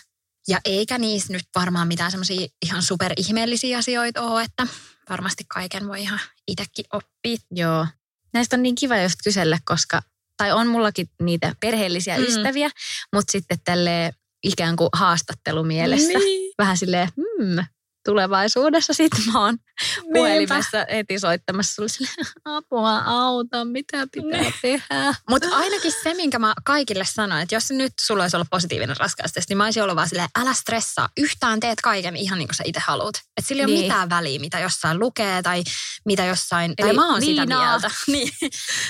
Ja 0.47 0.59
eikä 0.65 0.97
niissä 0.97 1.33
nyt 1.33 1.45
varmaan 1.55 1.87
mitään 1.87 2.11
semmoisia 2.11 2.47
ihan 2.65 2.83
superihmeellisiä 2.83 3.77
asioita 3.77 4.21
ole, 4.21 4.43
että 4.43 4.67
varmasti 5.09 5.43
kaiken 5.47 5.87
voi 5.87 6.01
ihan 6.01 6.19
itsekin 6.47 6.85
oppia. 6.93 7.37
Joo. 7.51 7.87
Näistä 8.33 8.55
on 8.55 8.63
niin 8.63 8.75
kiva 8.75 8.97
just 8.97 9.19
kysellä, 9.23 9.57
koska, 9.65 10.01
tai 10.37 10.51
on 10.51 10.67
mullakin 10.67 11.09
niitä 11.21 11.55
perheellisiä 11.59 12.17
Mm. 12.17 12.23
ystäviä, 12.23 12.69
mutta 13.15 13.31
sitten 13.31 13.57
tälle 13.63 14.13
ikään 14.43 14.75
kuin 14.75 14.89
haastattelumielessä. 14.93 16.19
Niin. 16.19 16.53
Vähän 16.57 16.77
silleen, 16.77 17.09
hmm, 17.15 17.65
tulevaisuudessa 18.05 18.93
sitten 18.93 19.21
mä 19.33 19.39
oon 19.45 19.57
puhelimessa 20.13 20.85
heti 20.91 21.19
soittamassa 21.19 21.73
sulle 21.75 21.89
silleen, 21.89 22.15
apua, 22.45 22.97
auta, 23.05 23.65
mitä 23.65 24.07
pitää 24.11 24.41
Niin. 24.41 24.53
tehdä. 24.61 25.13
Mutta 25.29 25.47
ainakin 25.51 25.91
se, 26.03 26.13
minkä 26.13 26.39
mä 26.39 26.53
kaikille 26.65 27.05
sanoin, 27.05 27.41
että 27.41 27.55
jos 27.55 27.71
nyt 27.71 27.93
sulla 28.01 28.23
olisi 28.23 28.35
ollut 28.35 28.49
positiivinen 28.51 28.97
raskaustesti, 28.97 29.51
niin 29.51 29.57
mä 29.57 29.63
olisin 29.63 29.83
ollut 29.83 29.95
vaan 29.95 30.09
silleen, 30.09 30.29
älä 30.39 30.53
stressaa, 30.53 31.09
yhtään 31.17 31.59
teet 31.59 31.81
kaiken 31.81 32.15
ihan 32.15 32.39
niin 32.39 32.47
kuin 32.47 32.55
sä 32.55 32.63
itse 32.67 32.81
haluat. 32.87 33.15
Että 33.37 33.47
sillä 33.47 33.61
ei 33.61 33.65
ole 33.65 33.73
Niin. 33.73 33.83
mitään 33.85 34.09
väliä, 34.09 34.39
mitä 34.39 34.59
jossain 34.59 34.99
lukee 34.99 35.41
tai 35.41 35.63
mitä 36.05 36.25
jossain, 36.25 36.75
tai 36.75 36.89
Eli 36.89 36.95
mä 36.95 37.11
oon 37.11 37.21
sitä 37.21 37.41
viinaa. 37.41 37.69
mieltä. 37.69 37.91
Niin. 38.07 38.31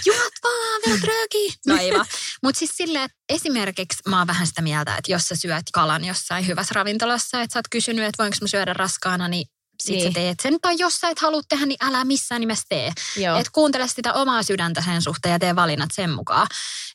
Juot 0.05 0.33
vaan, 0.43 0.81
vielä 0.85 0.99
rööki. 1.07 1.53
No 1.67 1.77
ei 1.77 1.91
vaan. 1.93 2.05
Mutta 2.43 2.59
siis 2.59 2.71
silleen, 2.77 3.03
että 3.05 3.17
esimerkiksi 3.29 3.97
mä 4.09 4.17
oon 4.17 4.27
vähän 4.27 4.47
sitä 4.47 4.61
mieltä, 4.61 4.95
että 4.97 5.11
jos 5.11 5.27
sä 5.27 5.35
syöt 5.35 5.63
kalan 5.73 6.05
jossain 6.05 6.47
hyvässä 6.47 6.73
ravintolassa, 6.75 7.41
että 7.41 7.53
sä 7.53 7.59
oot 7.59 7.65
kysynyt, 7.71 8.05
että 8.05 8.23
voinko 8.23 8.37
mä 8.41 8.47
syödä 8.47 8.73
raskaana, 9.05 9.27
niin 9.27 9.47
sit 9.83 9.95
niin. 9.95 10.03
Sä 10.07 10.11
teet 10.13 10.39
sen. 10.39 10.57
Tai 10.61 10.75
jos 10.77 10.99
sä 10.99 11.09
et 11.09 11.19
halua 11.19 11.41
tehdä, 11.49 11.65
niin 11.65 11.85
älä 11.85 12.05
missään 12.05 12.41
nimessä 12.41 12.65
tee. 12.69 12.91
Joo. 13.17 13.37
Et 13.39 13.49
kuuntele 13.49 13.87
sitä 13.87 14.13
omaa 14.13 14.43
sydäntä 14.43 14.81
sen 14.81 15.01
suhteen 15.01 15.33
ja 15.33 15.39
tee 15.39 15.55
valinnat 15.55 15.89
sen 15.93 16.09
mukaan. 16.09 16.47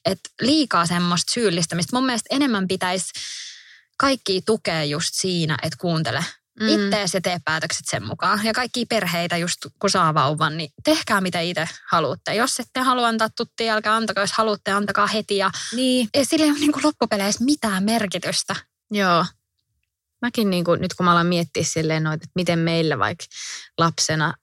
Et 0.05 0.21
liikaa 0.41 0.87
semmoista 0.87 1.33
syyllistämistä. 1.33 1.97
Mun 1.97 2.07
mielestä 2.07 2.35
enemmän 2.37 2.69
pitäisi 2.69 3.13
kaikki 3.99 4.43
tukea 4.47 4.85
just 4.85 5.15
siinä, 5.15 5.57
että 5.63 5.77
kuuntele 5.81 6.25
mm. 6.61 6.69
ittees 6.69 7.15
ja 7.15 7.21
tee 7.21 7.39
päätökset 7.45 7.87
sen 7.91 8.07
mukaan. 8.07 8.45
Ja 8.45 8.53
kaikki 8.53 8.87
perheitä 8.87 9.37
just 9.37 9.59
kun 9.79 9.91
saa 9.91 10.15
vauvan, 10.15 10.57
niin 10.57 10.71
tehkää 10.85 11.21
mitä 11.21 11.41
itse 11.41 11.69
haluatte. 11.91 12.35
Jos 12.35 12.61
ette 12.61 12.81
halua 12.81 13.09
antaa 13.09 13.29
tuttia, 13.37 13.75
älkää 13.75 13.95
antako. 13.95 14.21
Jos 14.21 14.33
haluatte, 14.33 14.73
antakaa 14.73 15.07
heti. 15.07 15.37
Ja 15.37 15.51
Niin, 15.73 16.09
sillä 16.23 16.45
ei 16.45 16.51
ole 16.51 16.59
niin 16.59 16.73
loppupeleissä 16.83 17.45
mitään 17.45 17.85
merkitystä. 17.85 18.57
joo. 18.91 19.25
Mäkin 20.25 20.51
niin 20.51 20.65
kuin, 20.65 20.81
nyt 20.81 20.95
kun 20.95 21.05
mä 21.07 21.13
alan 21.13 21.27
miettiä 21.27 21.63
silleen 21.65 22.03
noita, 22.05 22.15
että 22.25 22.33
miten 22.35 22.59
meillä 22.59 22.99
vaikka 22.99 23.25
lapsena, 23.79 24.35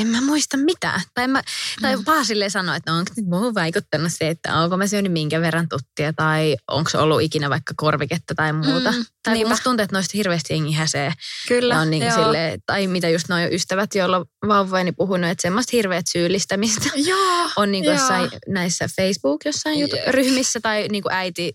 en 0.00 0.06
mä 0.06 0.20
muista 0.20 0.56
mitään. 0.56 1.00
Tai, 1.14 1.28
mä, 1.28 1.42
tai 1.82 1.96
Mm. 1.96 2.02
vaan 2.06 2.24
silleen 2.24 2.50
sanoa, 2.50 2.76
että 2.76 2.92
no, 2.92 2.98
onko 2.98 3.12
nyt 3.16 3.26
muuhun 3.26 3.54
vaikuttanut 3.54 4.12
se, 4.12 4.28
että 4.28 4.54
onko 4.54 4.76
mä 4.76 4.86
syönyt 4.86 5.12
minkä 5.12 5.40
verran 5.40 5.68
tuttia 5.68 6.12
tai 6.12 6.56
onko 6.70 6.90
ollut 6.94 7.22
ikinä 7.22 7.50
vaikka 7.50 7.74
korviketta 7.76 8.34
tai 8.34 8.52
muuta. 8.52 8.92
Mm, 8.92 9.04
tai 9.22 9.34
niinpä. 9.34 9.48
musta 9.50 9.64
tuntuu, 9.64 9.84
että 9.84 9.96
noista 9.96 10.10
hirveästi 10.16 10.52
jengi 10.54 10.72
häsee. 10.72 11.12
Kyllä. 11.48 11.74
Ja 11.74 11.80
on 11.80 11.90
niin 11.90 12.12
silleen, 12.12 12.60
tai 12.66 12.86
mitä 12.86 13.08
just 13.08 13.28
noin 13.28 13.52
ystävät, 13.52 13.94
joilla 13.94 14.16
on 14.16 14.26
vauvoja, 14.48 14.84
niin 14.84 14.96
puhunut, 14.96 15.30
että 15.30 15.42
semmoista 15.42 15.70
hirveät 15.72 16.04
syyllistämistä 16.12 16.88
Joo. 16.96 17.50
on 17.56 17.72
niin 17.72 17.84
kuin 17.84 17.92
jossain 17.94 18.30
näissä 18.48 18.88
Facebook 18.96 19.44
jossain 19.44 19.78
Jep. 19.78 19.90
jutu- 19.90 20.02
ryhmissä 20.12 20.60
tai 20.60 20.88
niin 20.88 21.02
kuin 21.02 21.12
äiti 21.14 21.52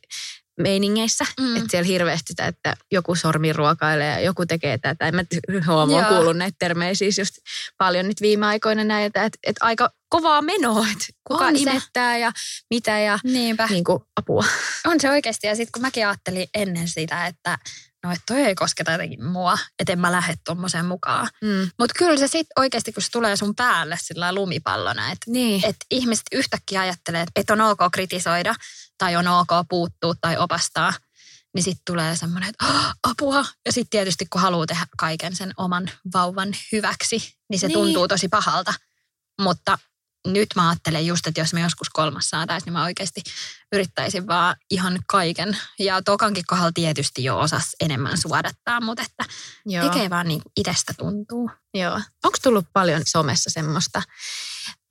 meiningeissä, 0.60 1.26
Mm. 1.40 1.56
että 1.56 1.68
siellä 1.72 1.88
hirveästi 1.88 2.24
sitä, 2.28 2.46
että 2.48 2.76
joku 2.92 3.16
sormi 3.16 3.54
ruokailee 3.54 4.08
ja 4.12 4.20
joku 4.20 4.46
tekee 4.46 4.78
tätä. 4.78 5.08
En 5.08 5.16
mä 5.16 5.24
huomaa, 5.68 6.02
Joo. 6.02 6.10
kuullut 6.10 6.38
näitä 6.38 6.56
termejä 6.60 6.94
siis 6.94 7.18
just 7.18 7.34
paljon 7.78 8.08
nyt 8.08 8.22
viime 8.22 8.46
aikoina 8.46 8.84
näitä, 8.84 9.24
että, 9.26 9.38
että 9.44 9.66
aika 9.66 9.90
kovaa 10.10 10.42
menoa, 10.42 10.86
että 10.92 11.06
kuka 11.28 11.46
On 11.46 11.56
se. 11.58 11.62
imettää 11.62 12.18
ja 12.18 12.32
mitä 12.70 13.00
ja 13.00 13.20
Niinpä. 13.24 13.68
niin 13.70 13.84
kuin 13.84 14.00
apua. 14.16 14.46
On 14.88 15.00
se 15.00 15.10
oikeasti. 15.10 15.48
Ja 15.48 15.56
sitten 15.56 15.72
kun 15.72 15.82
mäkin 15.82 16.08
ajattelin 16.08 16.48
ennen 16.54 16.88
sitä, 16.88 17.28
että 17.28 17.58
no 18.04 18.12
että 18.12 18.24
toi 18.28 18.42
ei 18.42 18.56
kosketa 18.56 18.92
jotenkin 18.92 19.24
mua, 19.26 19.58
että 19.80 19.94
en 19.94 20.00
mä 20.00 20.12
lähde 20.12 20.34
tuommoiseen 20.46 20.86
mukaan. 20.86 21.28
Mm. 21.44 21.70
Mutta 21.80 21.94
kyllä 21.98 22.18
se 22.18 22.28
sitten 22.28 22.54
oikeasti, 22.60 22.94
kun 22.94 23.04
se 23.04 23.12
tulee 23.12 23.36
sun 23.36 23.56
päälle 23.56 23.98
sillä 24.02 24.36
lumipallona, 24.36 25.12
että 25.12 25.32
Niin. 25.32 25.66
et 25.66 25.76
ihmiset 25.92 26.24
yhtäkkiä 26.32 26.82
ajattelee, 26.82 27.26
että 27.36 27.54
on 27.54 27.62
ok 27.62 27.80
kritisoida 27.92 28.56
tai 28.98 29.16
on 29.16 29.28
ok 29.28 29.50
puuttua 29.70 30.14
tai 30.22 30.38
opastaa, 30.38 30.94
niin 31.56 31.64
sitten 31.64 31.82
tulee 31.86 32.16
semmoinen, 32.16 32.50
että 32.50 32.66
"Oh, 32.66 32.86
apua. 33.04 33.46
Ja 33.66 33.72
sitten 33.72 33.90
tietysti 33.90 34.26
kun 34.30 34.42
haluaa 34.42 34.66
tehdä 34.66 34.86
kaiken 34.98 35.36
sen 35.36 35.54
oman 35.58 35.92
vauvan 36.14 36.54
hyväksi, 36.72 37.34
niin 37.50 37.60
se 37.60 37.68
Niin. 37.68 37.74
tuntuu 37.80 38.08
tosi 38.08 38.28
pahalta. 38.28 38.74
Mutta 39.42 39.78
nyt 40.28 40.50
mä 40.56 40.70
ajattelen 40.70 41.06
just, 41.06 41.28
että 41.28 41.42
jos 41.42 41.54
me 41.54 41.62
joskus 41.62 41.90
kolmas 41.90 42.30
saataisiin, 42.30 42.66
niin 42.66 42.74
mä 42.74 42.84
oikeasti 42.84 43.22
yrittäisin 43.72 44.28
vaan 44.28 44.56
ihan 44.72 45.00
kaiken. 45.08 45.58
Ja 45.80 46.02
tokankin 46.02 46.44
kohdalla 46.48 46.72
tietysti 46.72 47.24
jo 47.24 47.40
osas 47.40 47.76
enemmän 47.80 48.18
suodattaa, 48.18 48.82
mutta 48.82 49.04
että 49.04 49.34
Joo. 49.66 49.90
tekee 49.90 50.10
vaan 50.10 50.28
niin 50.28 50.42
kuin 50.44 50.52
itsestä 50.58 50.94
tuntuu. 50.98 51.52
Joo. 51.74 52.02
Onko 52.24 52.38
tullut 52.44 52.66
paljon 52.74 53.02
somessa 53.06 53.50
semmoista, 53.50 54.02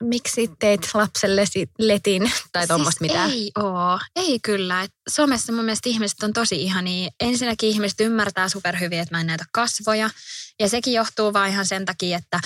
miksi 0.03 0.49
teit 0.59 0.89
lapsellesi 0.93 1.69
letin 1.79 2.31
tai 2.51 2.67
tuommoista 2.67 2.99
siis 2.99 3.11
mitään? 3.11 3.29
Ei 3.31 3.51
oo, 3.57 3.99
ei 4.15 4.39
kyllä. 4.39 4.81
Et 4.81 4.91
somessa 5.09 5.53
mun 5.53 5.65
mielestä 5.65 5.89
ihmiset 5.89 6.23
on 6.23 6.33
tosi 6.33 6.63
ihania. 6.63 7.09
Ensinnäkin 7.19 7.69
ihmiset 7.69 7.99
ymmärtää 7.99 8.49
superhyvin, 8.49 8.99
että 8.99 9.15
mä 9.15 9.21
en 9.21 9.27
näytä 9.27 9.45
kasvoja. 9.51 10.09
Ja 10.59 10.69
sekin 10.69 10.93
johtuu 10.93 11.33
vaan 11.33 11.49
ihan 11.49 11.65
sen 11.65 11.85
takia, 11.85 12.17
että 12.17 12.39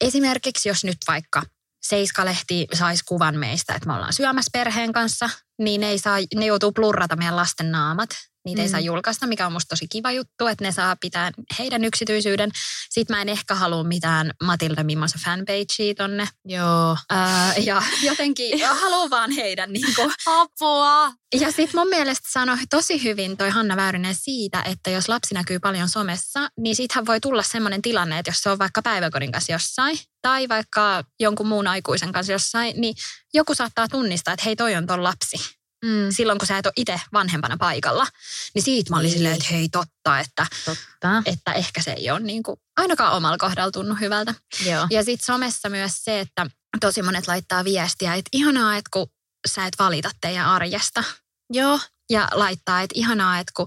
esimerkiksi 0.00 0.68
jos 0.68 0.84
nyt 0.84 0.98
vaikka 1.08 1.42
Seiska-lehti 1.80 2.66
saisi 2.74 3.04
kuvan 3.04 3.38
meistä, 3.38 3.74
että 3.74 3.86
me 3.86 3.94
ollaan 3.94 4.12
syömässä 4.12 4.50
perheen 4.52 4.92
kanssa, 4.92 5.30
niin 5.60 5.80
ne, 5.80 5.88
ei 5.88 5.98
saa, 5.98 6.16
ne 6.34 6.46
joutuu 6.46 6.72
plurrata 6.72 7.16
meidän 7.16 7.36
lasten 7.36 7.72
naamat. 7.72 8.10
Niitä 8.44 8.60
mm. 8.60 8.62
ei 8.62 8.68
saa 8.68 8.80
julkaista, 8.80 9.26
mikä 9.26 9.46
on 9.46 9.52
musta 9.52 9.68
tosi 9.68 9.88
kiva 9.88 10.12
juttu, 10.12 10.46
että 10.46 10.64
ne 10.64 10.72
saa 10.72 10.96
pitää 11.00 11.30
heidän 11.58 11.84
yksityisyyden. 11.84 12.50
Sitten 12.90 13.16
mä 13.16 13.22
en 13.22 13.28
ehkä 13.28 13.54
halua 13.54 13.84
mitään 13.84 14.30
Matilda 14.44 14.84
Mimmosa 14.84 15.18
fanpagea 15.24 15.94
tonne. 15.96 16.28
Joo. 16.44 16.96
Ää, 17.10 17.54
ja 17.54 17.82
jotenkin 18.02 18.60
haluan 18.80 19.10
vaan 19.10 19.30
heidän 19.30 19.72
niin 19.72 19.94
kuin. 19.94 20.12
Apua! 20.26 21.12
Ja 21.40 21.52
sitten 21.52 21.80
mun 21.80 21.88
mielestä 21.88 22.28
sanoi 22.32 22.56
tosi 22.70 23.04
hyvin 23.04 23.36
toi 23.36 23.50
Hanna 23.50 23.76
Väyrynen 23.76 24.14
siitä, 24.14 24.62
että 24.62 24.90
jos 24.90 25.08
lapsi 25.08 25.34
näkyy 25.34 25.58
paljon 25.58 25.88
somessa, 25.88 26.48
niin 26.58 26.76
siitähän 26.76 27.06
voi 27.06 27.20
tulla 27.20 27.42
semmoinen 27.42 27.82
tilanne, 27.82 28.18
että 28.18 28.30
jos 28.30 28.42
se 28.42 28.50
on 28.50 28.58
vaikka 28.58 28.82
päiväkodin 28.82 29.32
kanssa 29.32 29.52
jossain 29.52 29.98
tai 30.22 30.48
vaikka 30.48 31.04
jonkun 31.20 31.46
muun 31.46 31.66
aikuisen 31.66 32.12
kanssa 32.12 32.32
jossain, 32.32 32.80
niin 32.80 32.94
joku 33.34 33.54
saattaa 33.54 33.88
tunnistaa, 33.88 34.34
että 34.34 34.44
hei 34.44 34.56
toi 34.56 34.74
on 34.76 34.86
ton 34.86 35.04
lapsi. 35.04 35.36
Mm, 35.84 36.10
silloin, 36.10 36.38
kun 36.38 36.46
sä 36.46 36.58
et 36.58 36.66
ole 36.66 36.72
itse 36.76 37.00
vanhempana 37.12 37.56
paikalla. 37.56 38.06
Niin 38.54 38.62
siitä 38.62 38.90
mä 38.90 38.96
olin 38.96 39.04
Niin. 39.04 39.12
silleen, 39.14 39.34
että 39.34 39.46
hei 39.50 39.68
totta, 39.68 40.18
että, 40.20 40.46
totta. 40.64 41.22
että 41.26 41.52
ehkä 41.52 41.82
se 41.82 41.92
ei 41.92 42.10
ole 42.10 42.20
niin 42.20 42.42
kuin, 42.42 42.56
ainakaan 42.76 43.12
omalla 43.12 43.38
kohdalla 43.38 43.70
tunnu 43.70 43.94
hyvältä. 43.94 44.34
Joo. 44.66 44.86
Ja 44.90 45.04
sitten 45.04 45.26
somessa 45.26 45.68
myös 45.68 45.92
se, 46.04 46.20
että 46.20 46.46
tosi 46.80 47.02
monet 47.02 47.28
laittaa 47.28 47.64
viestiä, 47.64 48.14
että 48.14 48.28
ihanaa, 48.32 48.76
että 48.76 48.88
kun 48.92 49.06
sä 49.48 49.66
et 49.66 49.74
valita 49.78 50.10
teidän 50.20 50.46
arjesta. 50.46 51.04
Joo. 51.52 51.80
Ja 52.10 52.28
laittaa, 52.32 52.80
että 52.80 52.92
ihanaa, 52.98 53.38
että 53.38 53.52
kun 53.56 53.66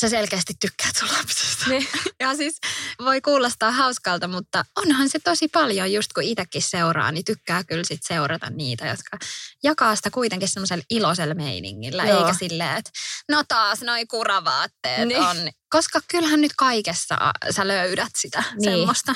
sä 0.00 0.08
selkeästi 0.08 0.52
tykkäät 0.60 0.96
sun 0.96 1.08
lapsesta. 1.18 1.64
Niin. 1.68 1.88
Ja 2.20 2.36
siis 2.36 2.56
voi 3.04 3.20
kuulostaa 3.20 3.70
hauskalta, 3.72 4.28
mutta 4.28 4.64
onhan 4.76 5.08
se 5.08 5.18
tosi 5.24 5.48
paljon, 5.48 5.92
just 5.92 6.12
kun 6.12 6.22
itsekin 6.22 6.62
seuraa, 6.62 7.12
niin 7.12 7.24
tykkää 7.24 7.64
kyllä 7.64 7.84
sit 7.84 8.00
seurata 8.08 8.50
niitä, 8.50 8.86
jotka 8.86 9.18
jakaa 9.62 9.96
sitä 9.96 10.10
kuitenkin 10.10 10.48
semmoisella 10.48 10.84
iloisella 10.90 11.34
meiningillä, 11.34 12.04
Joo. 12.04 12.18
eikä 12.26 12.38
silleen, 12.38 12.76
että 12.76 12.90
no 13.28 13.44
taas 13.48 13.82
noi 13.82 14.06
kuravaatteet 14.06 15.08
Niin. 15.08 15.20
on. 15.20 15.36
Koska 15.70 16.00
kyllähän 16.10 16.40
nyt 16.40 16.52
kaikessa 16.56 17.18
sä 17.50 17.68
löydät 17.68 18.12
sitä 18.18 18.42
Niin. 18.60 18.62
semmoista 18.78 19.14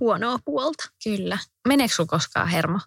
huonoa 0.00 0.38
puolta. 0.44 0.84
Kyllä. 1.04 1.38
Meneekö 1.68 1.94
sulla 1.94 2.08
koskaan 2.08 2.48
hermo? 2.48 2.78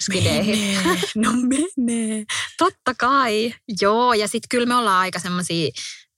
Skideihin. 0.00 0.58
Menee. 0.78 1.00
No 1.16 1.30
menee. 1.32 2.24
Totta 2.58 2.94
kai. 2.98 3.54
Joo, 3.80 4.14
ja 4.14 4.28
sitten 4.28 4.48
kyllä 4.48 4.66
me 4.66 4.74
ollaan 4.74 4.98
aika 5.00 5.18
semmoisia 5.18 5.70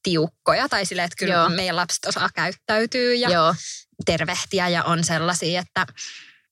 tiukkoja, 0.02 0.68
tai 0.68 0.86
silleen, 0.86 1.04
että 1.04 1.16
kyllä 1.18 1.34
Joo. 1.34 1.48
Meidän 1.48 1.76
lapset 1.76 2.04
osaa 2.04 2.28
käyttäytyä 2.34 3.14
ja 3.14 3.30
joo. 3.30 3.54
Tervehtiä 4.04 4.68
ja 4.68 4.84
on 4.84 5.04
sellaisia, 5.04 5.60
että 5.60 5.86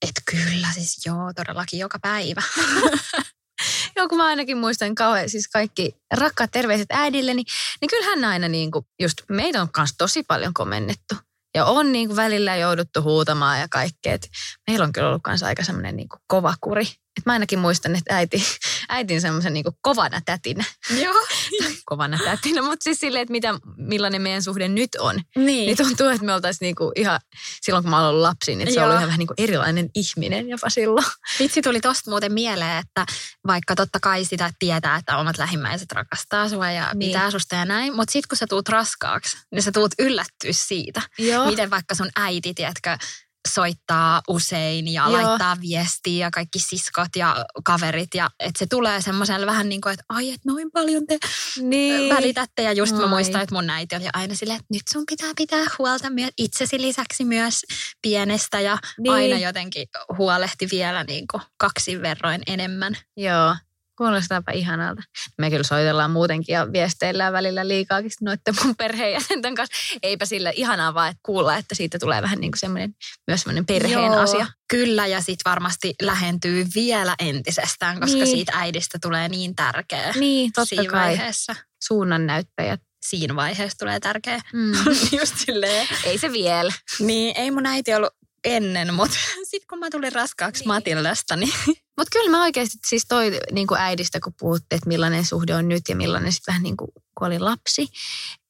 että 0.03 0.21
kyllä 0.31 0.69
siis 0.75 1.07
joo, 1.07 1.33
todellakin 1.37 1.81
joka 1.81 1.99
päivä. 1.99 2.43
Joo, 3.97 4.09
kun 4.09 4.19
mä 4.19 4.27
ainakin 4.27 4.59
muistan 4.59 4.95
kauhean, 4.95 5.29
siis 5.29 5.49
kaikki 5.49 5.97
rakkaat 6.15 6.51
terveiset 6.51 6.87
äidilleni, 6.91 7.43
niin 7.81 7.89
kyllähän 7.89 8.25
aina 8.25 8.49
niin 8.49 8.71
kuin, 8.71 8.85
just 9.01 9.23
meitä 9.29 9.63
on 9.63 9.73
kanssa 9.73 9.95
tosi 9.99 10.23
paljon 10.23 10.55
komennettu. 10.55 11.15
Ja 11.55 11.65
on 11.65 11.93
niin 11.93 12.09
kuin 12.09 12.17
välillä 12.17 12.57
jouduttu 12.57 13.03
huutamaan 13.03 13.61
ja 13.61 13.69
kaikkea. 13.71 14.15
Et 14.15 14.29
meillä 14.67 14.85
on 14.85 14.93
kyllä 14.93 15.09
ollut 15.09 15.23
kanssa 15.23 15.47
aika 15.47 15.65
semmoinen 15.65 15.97
niin 15.97 16.09
kova 16.27 16.55
kuri. 16.61 16.87
Et 17.19 17.27
mä 17.27 17.33
ainakin 17.33 17.59
muistan, 17.59 17.97
että 17.97 18.17
äiti, 18.17 18.43
äitin 18.89 19.21
semmoisen 19.21 19.53
niin 19.53 19.65
kuin 19.65 19.75
kovana 19.81 20.21
tätinä. 20.25 20.65
joo. 21.03 21.27
Kovana 21.85 22.19
tätinä, 22.25 22.63
mutta 22.63 22.85
siis 22.85 22.99
silleen, 22.99 23.23
että 23.23 23.33
mitä, 23.33 23.55
millainen 23.77 24.23
meidän 24.23 24.43
suhde 24.43 24.69
nyt 24.69 24.89
on. 24.99 25.15
Niin. 25.37 25.47
Niin 25.47 25.77
tuntuu, 25.77 26.07
että 26.07 26.25
me 26.27 26.35
oltaisiin 26.35 26.67
niinku 26.67 26.93
ihan, 26.97 27.21
silloin 27.63 27.85
kun 27.85 27.91
mä 27.91 27.99
olen 27.99 28.09
ollut 28.09 28.23
lapsi, 28.23 28.51
niin 28.51 28.61
että 28.61 28.75
se 28.75 28.81
Joo. 28.81 28.87
oli 28.87 28.95
ihan 28.95 29.07
vähän 29.07 29.19
niin 29.19 29.27
kuin 29.27 29.35
erilainen 29.39 29.91
ihminen 29.95 30.49
jopa 30.49 30.71
silloin. 30.71 31.07
Vitsi 31.39 31.63
tuli 31.63 31.81
tosta 31.81 32.11
muuten 32.11 32.33
mieleen, 32.33 32.79
että 32.79 33.07
vaikka 33.47 33.75
totta 33.75 33.99
kai 34.03 34.25
sitä 34.25 34.51
tietää, 34.59 34.97
että 34.97 35.17
omat 35.17 35.39
lähimmäiset 35.39 35.93
rakastaa 35.93 36.49
sua 36.49 36.71
ja 36.71 36.85
Niin. 36.85 36.99
niin. 36.99 37.09
pitää 37.09 37.31
susta 37.31 37.55
ja 37.55 37.65
näin, 37.65 37.97
mutta 37.97 38.13
sit 38.13 38.27
kun 38.27 38.39
sä 38.39 38.47
tuut 38.47 38.69
raskaaksi, 38.69 39.37
niin 39.53 39.63
sä 39.63 39.73
tuut 39.73 39.93
yllättyä 39.99 40.53
siitä, 40.53 41.03
Joo. 41.19 41.47
miten 41.47 41.71
vaikka 41.71 41.95
sun 41.95 42.11
äiti, 42.17 42.55
tiedätkö, 42.55 42.99
soittaa 43.55 44.23
usein 44.29 44.89
ja 44.89 45.03
Joo. 45.03 45.13
Laittaa 45.13 45.57
viestiä 45.61 46.27
ja 46.27 46.31
kaikki 46.31 46.59
siskot 46.59 47.09
ja 47.17 47.47
kaverit. 47.65 48.15
Ja 48.15 48.31
että 48.41 48.59
se 48.59 48.67
tulee 48.67 49.01
semmoiselle 49.03 49.47
vähän 49.47 49.69
niin 49.69 49.81
kuin, 49.81 49.93
että 49.93 50.05
ai, 50.09 50.29
että 50.29 50.41
noin 50.53 50.71
paljon 50.73 51.07
te 51.07 51.19
Niin. 51.63 52.15
välitätte. 52.15 52.63
Ja 52.63 52.73
just 52.73 52.97
mä 52.97 53.03
Ai. 53.03 53.09
muistan, 53.09 53.41
että 53.43 53.55
mun 53.55 53.71
äiti 53.71 53.97
oli 53.97 54.05
aina 54.13 54.35
silleen, 54.35 54.57
että 54.57 54.75
nyt 54.75 54.83
sun 54.93 55.05
pitää 55.11 55.33
pitää 55.37 55.65
huolta 55.79 56.11
myös 56.11 56.31
itsesi 56.39 56.81
lisäksi 56.81 57.25
myös 57.25 57.63
pienestä. 58.03 58.61
Ja 58.61 58.79
niin. 58.99 59.13
aina 59.15 59.39
jotenkin 59.39 59.89
huolehti 60.19 60.69
vielä 60.71 61.05
niin 61.05 61.25
kuin 61.31 61.43
kaksin 61.57 62.03
verroin 62.03 62.43
enemmän. 62.47 62.97
Joo. 63.17 63.57
Kuulostaapa 63.99 64.53
ihanalta. 64.53 65.03
Me 65.39 65.51
kyllä 65.51 65.63
soitellaan 65.63 66.11
muutenkin 66.11 66.53
ja 66.53 66.73
viesteillään 66.73 67.33
välillä 67.33 67.69
liikaakin 67.69 68.11
noiden 68.21 68.55
mun 68.65 68.77
perheenjäsenten 68.77 69.55
kanssa. 69.55 69.75
Eipä 70.03 70.27
sillä 70.27 70.51
ihanaa 70.55 70.95
vaan 70.95 71.09
että 71.11 71.21
kuulla, 71.23 71.57
että 71.57 71.75
siitä 71.75 71.99
tulee 71.99 72.23
vähän 72.23 72.39
niin 72.41 72.53
kuin 72.53 72.59
semmoinen, 72.61 72.95
myös 73.27 73.41
semmoinen 73.41 73.67
perheen 73.67 73.93
Joo, 73.93 74.19
asia. 74.19 74.47
Kyllä, 74.71 75.07
ja 75.07 75.19
sitten 75.21 75.51
varmasti 75.51 75.95
lähentyy 76.03 76.67
vielä 76.75 77.15
entisestään, 77.19 78.01
koska 78.01 78.15
Niin. 78.17 78.27
siitä 78.27 78.53
äidistä 78.55 78.99
tulee 79.03 79.29
niin 79.29 79.55
tärkeä 79.57 80.13
Niin, 80.17 80.53
totta 80.53 80.69
siinä 80.69 80.91
kai. 80.91 81.01
vaiheessa. 81.01 81.57
Suunnannäyttäjät. 81.85 82.81
Siinä 83.07 83.37
vaiheessa 83.37 83.79
tulee 83.79 84.01
tärkeä. 84.01 84.41
Mm. 84.53 84.73
Just 85.21 85.35
silleen. 85.47 85.89
Ei 86.05 86.19
se 86.19 86.33
vielä. 86.33 86.73
Niin, 87.01 87.37
ei 87.37 87.51
mun 87.51 87.67
äiti 87.67 87.95
ollut 87.95 88.13
ennen, 88.45 88.95
mutta 88.95 89.17
sitten 89.51 89.67
kun 89.71 89.79
mä 89.79 89.91
tulin 89.91 90.13
raskaaksi 90.13 90.61
niin. 90.63 90.69
Matildasta, 90.69 91.37
niin 91.37 91.53
Mutta 91.99 92.19
kyllä 92.19 92.31
mä 92.31 92.43
oikeasti 92.43 92.79
siis 92.87 93.05
toi 93.09 93.41
niin 93.53 93.67
kuin 93.67 93.81
äidistä, 93.81 94.21
kun 94.21 94.35
puhutte, 94.39 94.77
että 94.77 94.89
millainen 94.89 95.25
suhde 95.25 95.55
on 95.55 95.69
nyt 95.69 95.83
ja 95.89 95.97
millainen 95.97 96.33
sitten 96.33 96.53
vähän 96.53 96.63
niin 96.63 96.77
kuin 96.77 96.91
kun 97.19 97.27
oli 97.27 97.39
lapsi, 97.39 97.89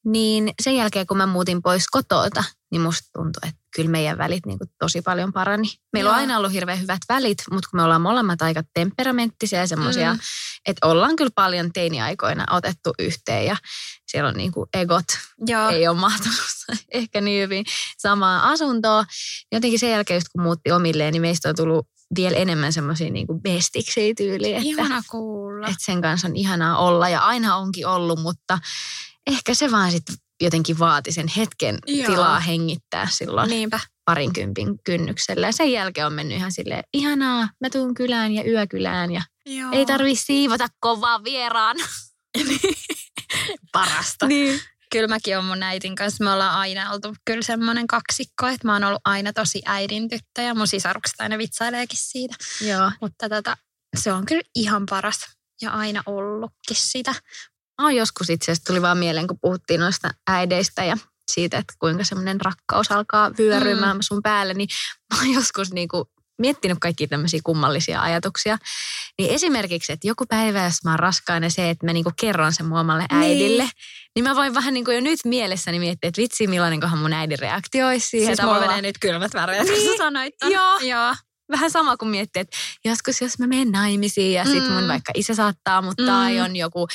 niin 0.05 0.53
sen 0.63 0.75
jälkeen 0.75 1.07
kun 1.07 1.17
mä 1.17 1.25
muutin 1.25 1.61
pois 1.61 1.87
kotota, 1.87 2.43
niin 2.71 2.81
musta 2.81 3.09
tuntui, 3.13 3.49
että 3.49 3.61
kyllä 3.75 3.89
meidän 3.89 4.17
välit 4.17 4.45
niin 4.45 4.57
kuin 4.57 4.69
tosi 4.79 5.01
paljon 5.01 5.33
parani. 5.33 5.67
Meillä 5.93 6.09
on 6.09 6.13
Joo. 6.13 6.19
aina 6.19 6.37
ollut 6.37 6.51
hirveän 6.51 6.81
hyvät 6.81 6.99
välit, 7.09 7.37
mutta 7.51 7.69
kun 7.69 7.79
me 7.79 7.83
ollaan 7.83 8.01
molemmat 8.01 8.41
aika 8.41 8.63
temperamenttisia 8.73 9.59
ja 9.59 9.67
semmoisia, 9.67 10.13
mm. 10.13 10.17
Mm. 10.17 10.23
että 10.65 10.87
ollaan 10.87 11.15
kyllä 11.15 11.31
paljon 11.35 11.73
teiniaikoina 11.73 12.45
otettu 12.51 12.93
yhteen 12.99 13.45
ja 13.45 13.57
siellä 14.07 14.29
on 14.29 14.35
niin 14.35 14.51
kuin 14.51 14.69
egot 14.73 15.05
joo. 15.47 15.69
ei 15.69 15.87
ole 15.87 15.97
mahtunut 15.97 16.37
ehkä 16.91 17.21
niin 17.21 17.43
hyvin 17.43 17.65
samaa 17.97 18.49
asuntoa. 18.49 19.05
Jotenkin 19.51 19.79
sen 19.79 19.91
jälkeen, 19.91 20.15
just 20.15 20.27
kun 20.33 20.43
muutti 20.43 20.71
omilleen, 20.71 21.11
niin 21.11 21.21
meistä 21.21 21.49
on 21.49 21.55
tullut 21.55 21.87
vielä 22.15 22.37
enemmän 22.37 22.73
semmoisia 22.73 23.09
niin 23.09 23.27
bestiksiä 23.41 24.13
tyyliä, 24.17 24.57
että, 24.57 24.69
Ihana 24.69 25.01
kuulla. 25.09 25.67
että 25.67 25.85
sen 25.85 26.01
kanssa 26.01 26.27
on 26.27 26.35
ihanaa 26.35 26.77
olla 26.77 27.09
ja 27.09 27.19
aina 27.19 27.55
onkin 27.55 27.87
ollut, 27.87 28.19
mutta 28.21 28.59
ehkä 29.27 29.53
se 29.53 29.71
vaan 29.71 29.91
sitten 29.91 30.15
jotenkin 30.41 30.79
vaati 30.79 31.11
sen 31.11 31.27
hetken 31.27 31.77
Joo. 31.87 32.05
tilaa 32.11 32.39
hengittää 32.39 33.07
silloin 33.11 33.49
Niinpä. 33.49 33.79
parinkympin 34.05 34.79
kynnyksellä. 34.83 35.47
Ja 35.47 35.51
sen 35.53 35.71
jälkeen 35.71 36.07
on 36.07 36.13
mennyt 36.13 36.37
ihan 36.37 36.51
silleen, 36.51 36.83
ihanaa, 36.93 37.49
mä 37.61 37.69
tuun 37.69 37.93
kylään 37.93 38.31
ja 38.31 38.43
yökylään 38.43 39.11
ja 39.11 39.21
Joo. 39.45 39.69
ei 39.71 39.85
tarvi 39.85 40.15
siivota 40.15 40.67
kovaa 40.79 41.23
vieraan. 41.23 41.77
parasta. 43.73 44.27
niin. 44.27 44.59
Kyllä 44.91 45.07
mäkin 45.07 45.37
olen 45.37 45.45
mun 45.45 45.63
äitin 45.63 45.95
kanssa. 45.95 46.23
Me 46.23 46.31
ollaan 46.31 46.55
aina 46.55 46.91
oltu 46.91 47.15
kyllä 47.25 47.41
semmoinen 47.41 47.87
kaksikko, 47.87 48.47
että 48.47 48.67
mä 48.67 48.73
oon 48.73 48.83
ollut 48.83 49.01
aina 49.05 49.33
tosi 49.33 49.61
äidin 49.65 50.09
tyttö 50.09 50.41
ja 50.41 50.55
mun 50.55 50.67
sisarukset 50.67 51.21
aina 51.21 51.37
vitsaileekin 51.37 51.99
siitä. 52.01 52.35
Joo. 52.61 52.91
Mutta 53.01 53.29
tota, 53.29 53.57
se 53.97 54.13
on 54.13 54.25
kyllä 54.25 54.41
ihan 54.55 54.85
paras 54.89 55.25
ja 55.61 55.71
aina 55.71 56.03
ollutkin 56.05 56.77
sitä. 56.77 57.11
Mä 57.81 57.85
oon 57.85 57.95
joskus 57.95 58.29
itse 58.29 58.51
asiassa 58.51 58.67
tuli 58.67 58.81
vaan 58.81 58.97
mieleen, 58.97 59.27
kun 59.27 59.39
puhuttiin 59.41 59.79
noista 59.79 60.09
äideistä 60.27 60.83
ja 60.83 60.97
siitä, 61.31 61.57
että 61.57 61.73
kuinka 61.79 62.03
semmoinen 62.03 62.41
rakkaus 62.41 62.91
alkaa 62.91 63.31
vyörymään 63.37 63.97
mm. 63.97 64.01
sun 64.01 64.21
päälle, 64.23 64.53
niin 64.53 64.69
mä 65.13 65.19
oon 65.19 65.33
joskus 65.33 65.71
niinku 65.71 66.11
miettinyt 66.39 66.77
kaikki 66.81 67.07
tämmöisiä 67.07 67.39
kummallisia 67.43 68.01
ajatuksia. 68.01 68.57
Niin 69.19 69.31
esimerkiksi, 69.31 69.91
että 69.93 70.07
joku 70.07 70.25
päivä, 70.29 70.63
jos 70.63 70.83
mä 70.83 70.89
oon 70.91 70.99
raskaana 70.99 71.49
se, 71.49 71.69
että 71.69 71.85
mä 71.85 71.93
niinku 71.93 72.11
kerron 72.19 72.53
sen 72.53 72.65
mun 72.65 72.79
omalle 72.79 73.05
Niin. 73.11 73.21
äidille, 73.23 73.63
niin, 73.63 73.71
niin 74.15 74.23
mä 74.23 74.35
voin 74.35 74.53
vähän 74.53 74.73
niinku 74.73 74.91
jo 74.91 75.01
nyt 75.01 75.19
mielessäni 75.25 75.79
miettiä, 75.79 76.07
että 76.07 76.21
vitsi, 76.21 76.47
millainenkohan 76.47 76.99
mun 76.99 77.13
äidin 77.13 77.39
reaktio 77.39 77.87
olisi 77.87 78.07
siihen. 78.07 78.35
Siis 78.35 78.45
mulla 78.47 78.59
menee 78.59 78.81
nyt 78.81 78.97
kylmät 78.99 79.33
väreet, 79.33 79.67
kun 79.67 79.71
Niin. 79.77 79.91
sä 79.91 79.97
sanoit 79.97 80.33
ton. 80.39 80.51
Joo. 80.51 80.79
Joo. 80.79 81.15
vähän 81.51 81.71
sama 81.71 81.97
kuin 81.97 82.09
miettii, 82.09 82.39
että 82.41 82.57
joskus 82.85 83.21
jos 83.21 83.39
mä 83.39 83.47
menen 83.47 83.71
naimisiin 83.71 84.33
ja 84.33 84.45
sit 84.45 84.69
mun 84.69 84.81
Mm. 84.83 84.87
vaikka 84.87 85.11
isä 85.15 85.35
saattaa 85.35 85.81
mut 85.81 85.97
tai 86.05 86.35
Mm. 86.37 86.43
on 86.43 86.55
joku 86.55 86.87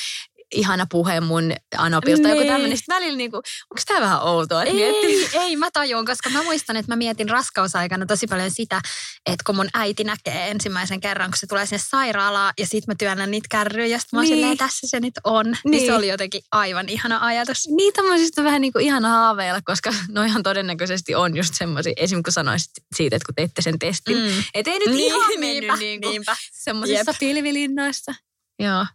ihana 0.55 0.85
puhe 0.91 1.19
mun 1.19 1.53
Anopilta, 1.77 2.27
joku 2.29 2.39
Niin. 2.41 2.53
tämmöinen. 2.53 2.77
Sitten 2.77 2.95
välillä 2.95 3.17
niinku, 3.17 3.37
onko 3.37 3.81
tää 3.87 4.01
vähän 4.01 4.21
outoa, 4.21 4.63
että 4.63 4.75
miettii? 4.75 5.23
Ei, 5.33 5.39
ei, 5.39 5.55
mä 5.55 5.71
tajun, 5.73 6.05
koska 6.05 6.29
mä 6.29 6.43
muistan, 6.43 6.77
että 6.77 6.91
mä 6.91 6.95
mietin 6.95 7.29
raskausaikana 7.29 8.05
tosi 8.05 8.27
paljon 8.27 8.51
sitä, 8.51 8.81
että 9.25 9.43
kun 9.45 9.55
mun 9.55 9.67
äiti 9.73 10.03
näkee 10.03 10.49
ensimmäisen 10.51 10.99
kerran, 11.01 11.31
kun 11.31 11.37
se 11.37 11.47
tulee 11.47 11.65
sinne 11.65 11.83
sairaalaan 11.89 12.53
ja 12.59 12.67
sit 12.67 12.87
mä 12.87 12.93
työnnän 12.99 13.31
niitä 13.31 13.47
kärryjä 13.51 13.87
ja 13.87 13.99
sit 13.99 14.11
mä 14.13 14.19
oon 14.19 14.25
Niin. 14.25 14.35
silleen, 14.35 14.57
tässä 14.57 14.87
se 14.87 14.99
nyt 14.99 15.13
on. 15.23 15.45
Niin. 15.45 15.57
Niin. 15.71 15.85
se 15.85 15.93
oli 15.93 16.07
jotenkin 16.07 16.41
aivan 16.51 16.89
ihana 16.89 17.25
ajatus. 17.25 17.67
Niin 17.67 17.93
tämmöisistä 17.93 18.43
vähän 18.43 18.61
niinku 18.61 18.79
ihana 18.79 19.09
haaveilla, 19.09 19.59
koska 19.65 19.93
noihan 20.09 20.43
todennäköisesti 20.43 21.15
on 21.15 21.35
just 21.37 21.53
semmoisia, 21.53 21.93
esimerkiksi 21.97 22.23
kun 22.23 22.33
sanoisit 22.33 22.71
siitä, 22.95 23.15
että 23.15 23.25
kun 23.25 23.35
teitte 23.35 23.61
sen 23.61 23.79
testin, 23.79 24.17
Mm. 24.17 24.43
et 24.53 24.67
ei 24.67 24.79
nyt 24.79 24.87
Niin, 24.89 24.99
ihan 25.05 25.29
niinpä, 25.29 25.39
mennyt 25.45 25.79
niinku 25.79 26.09
niinpä. 26.09 26.35
semmoisissa 26.51 27.11
Jep. 27.11 27.19
pilvilinnoissa. 27.19 28.13
Joo. 28.59 28.85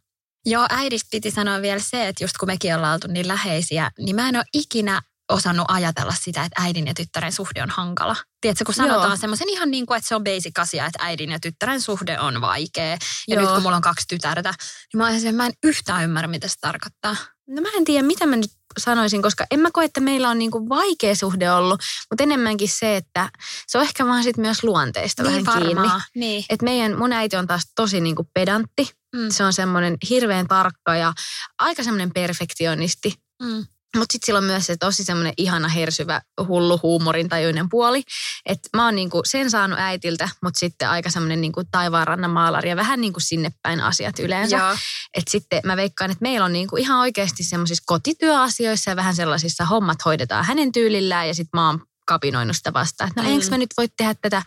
Joo, 0.46 0.66
äidistä 0.70 1.09
piti 1.11 1.31
sanoa 1.31 1.62
vielä 1.62 1.81
se, 1.81 2.09
että 2.09 2.24
just 2.24 2.37
kun 2.37 2.48
mekin 2.48 2.74
ollaan 2.74 2.94
oltu 2.94 3.07
niin 3.07 3.29
läheisiä, 3.29 3.90
niin 3.98 4.16
mä 4.16 4.29
en 4.29 4.37
ole 4.37 4.44
ikinä 4.55 5.03
osannut 5.31 5.66
ajatella 5.68 6.14
sitä, 6.20 6.44
että 6.44 6.62
äidin 6.62 6.87
ja 6.87 6.94
tyttären 6.94 7.33
suhde 7.33 7.62
on 7.62 7.70
hankala. 7.70 8.16
Tiedätkö, 8.40 8.64
kun 8.64 8.74
sanotaan 8.74 9.18
semmoisen 9.18 9.48
ihan 9.48 9.70
niin 9.70 9.87
kuin, 9.87 9.96
että 9.96 10.09
se 10.09 10.14
on 10.14 10.25
basic 10.25 10.58
asia, 10.58 10.87
että 10.87 11.04
äidin 11.04 11.31
ja 11.31 11.40
tyttären 11.40 11.81
suhde 11.81 12.21
on 12.21 12.40
vaikea. 12.40 12.87
Ja 12.87 12.96
Joo. 13.29 13.40
nyt 13.40 13.50
kun 13.50 13.62
mulla 13.62 13.77
on 13.77 13.83
kaksi 13.83 14.06
tytärtä, 14.08 14.54
niin 14.92 14.98
mä, 14.98 15.12
silleen, 15.12 15.35
mä 15.35 15.46
en 15.46 15.52
yhtään 15.64 16.04
ymmärrä, 16.04 16.29
mitä 16.29 16.48
se 16.48 16.54
tarkoittaa. 16.60 17.17
No 17.48 17.62
mä 17.62 17.69
en 17.77 17.85
tiedä, 17.85 18.06
mitä 18.06 18.27
mä 18.27 18.37
nyt 18.37 18.50
sanoisin, 18.79 19.23
koska 19.23 19.46
en 19.50 19.60
mä 19.60 19.69
koe, 19.73 19.85
että 19.85 20.00
meillä 20.00 20.29
on 20.29 20.38
niinku 20.38 20.69
vaikea 20.69 21.14
suhde 21.14 21.50
ollut, 21.50 21.81
mutta 22.10 22.23
enemmänkin 22.23 22.69
se, 22.69 22.96
että 22.96 23.31
se 23.67 23.79
on 23.79 23.85
ehkä 23.85 24.06
vaan 24.06 24.23
sit 24.23 24.37
myös 24.37 24.64
luonteesta 24.64 25.25
vähän 25.25 25.44
kiinni. 25.44 25.88
Niin. 26.14 26.44
Et 26.48 26.62
meidän, 26.62 26.98
mun 26.98 27.12
äiti 27.12 27.37
on 27.37 27.46
taas 27.46 27.62
tosi 27.77 28.00
niinku 28.00 28.29
pedantti 28.35 29.00
Mm. 29.17 29.31
Se 29.31 29.44
on 29.44 29.52
semmoinen 29.52 29.96
hirveän 30.11 30.48
tarkka 30.48 30.96
ja 30.96 31.13
aika 31.58 31.83
semmoinen 31.83 32.13
perfektionisti. 32.13 33.15
Mm. 33.42 33.67
Mutta 33.96 34.13
sitten 34.13 34.27
sillä 34.27 34.38
on 34.38 34.44
myös 34.44 34.67
se 34.67 34.77
tosi 34.77 35.04
semmoinen 35.04 35.33
ihana 35.37 35.69
hersyvä, 35.69 36.21
hullu 36.48 36.81
huumorin 36.83 37.29
tajuinen 37.29 37.69
puoli. 37.69 38.02
Että 38.46 38.69
mä 38.77 38.85
oon 38.85 38.94
niinku 38.94 39.23
sen 39.25 39.50
saanut 39.50 39.79
äitiltä, 39.79 40.29
mutta 40.42 40.58
sitten 40.58 40.88
aika 40.88 41.11
semmoinen 41.11 41.40
niinku 41.40 41.63
taivaanrannan 41.71 42.31
maalari 42.31 42.69
ja 42.69 42.77
vähän 42.77 43.00
niinku 43.00 43.21
sinne 43.21 43.50
päin 43.63 43.81
asiat 43.81 44.19
yleensä. 44.19 44.77
Että 45.15 45.31
sitten 45.31 45.61
mä 45.65 45.77
veikkaan, 45.77 46.11
että 46.11 46.23
meillä 46.23 46.44
on 46.44 46.52
niinku 46.52 46.77
ihan 46.77 47.00
oikeasti 47.00 47.44
semmoisissa 47.44 47.83
kotityöasioissa 47.87 48.90
ja 48.90 48.96
vähän 48.96 49.15
sellaisissa 49.15 49.65
hommat 49.65 50.04
hoidetaan 50.04 50.44
hänen 50.44 50.73
tyylillään 50.73 51.29
ja 51.29 51.35
sitten 51.35 51.61
mä 51.61 51.67
oon 51.67 51.83
kapinoinut 52.15 52.56
sitä 52.56 52.73
vastaan. 52.73 53.08
Että 53.11 53.23
no 53.23 53.29
Mm. 53.29 53.35
enkö 53.35 53.46
mä 53.50 53.58
nyt 53.58 53.71
voi 53.77 53.88
tehdä 53.96 54.15
tätä, 54.23 54.42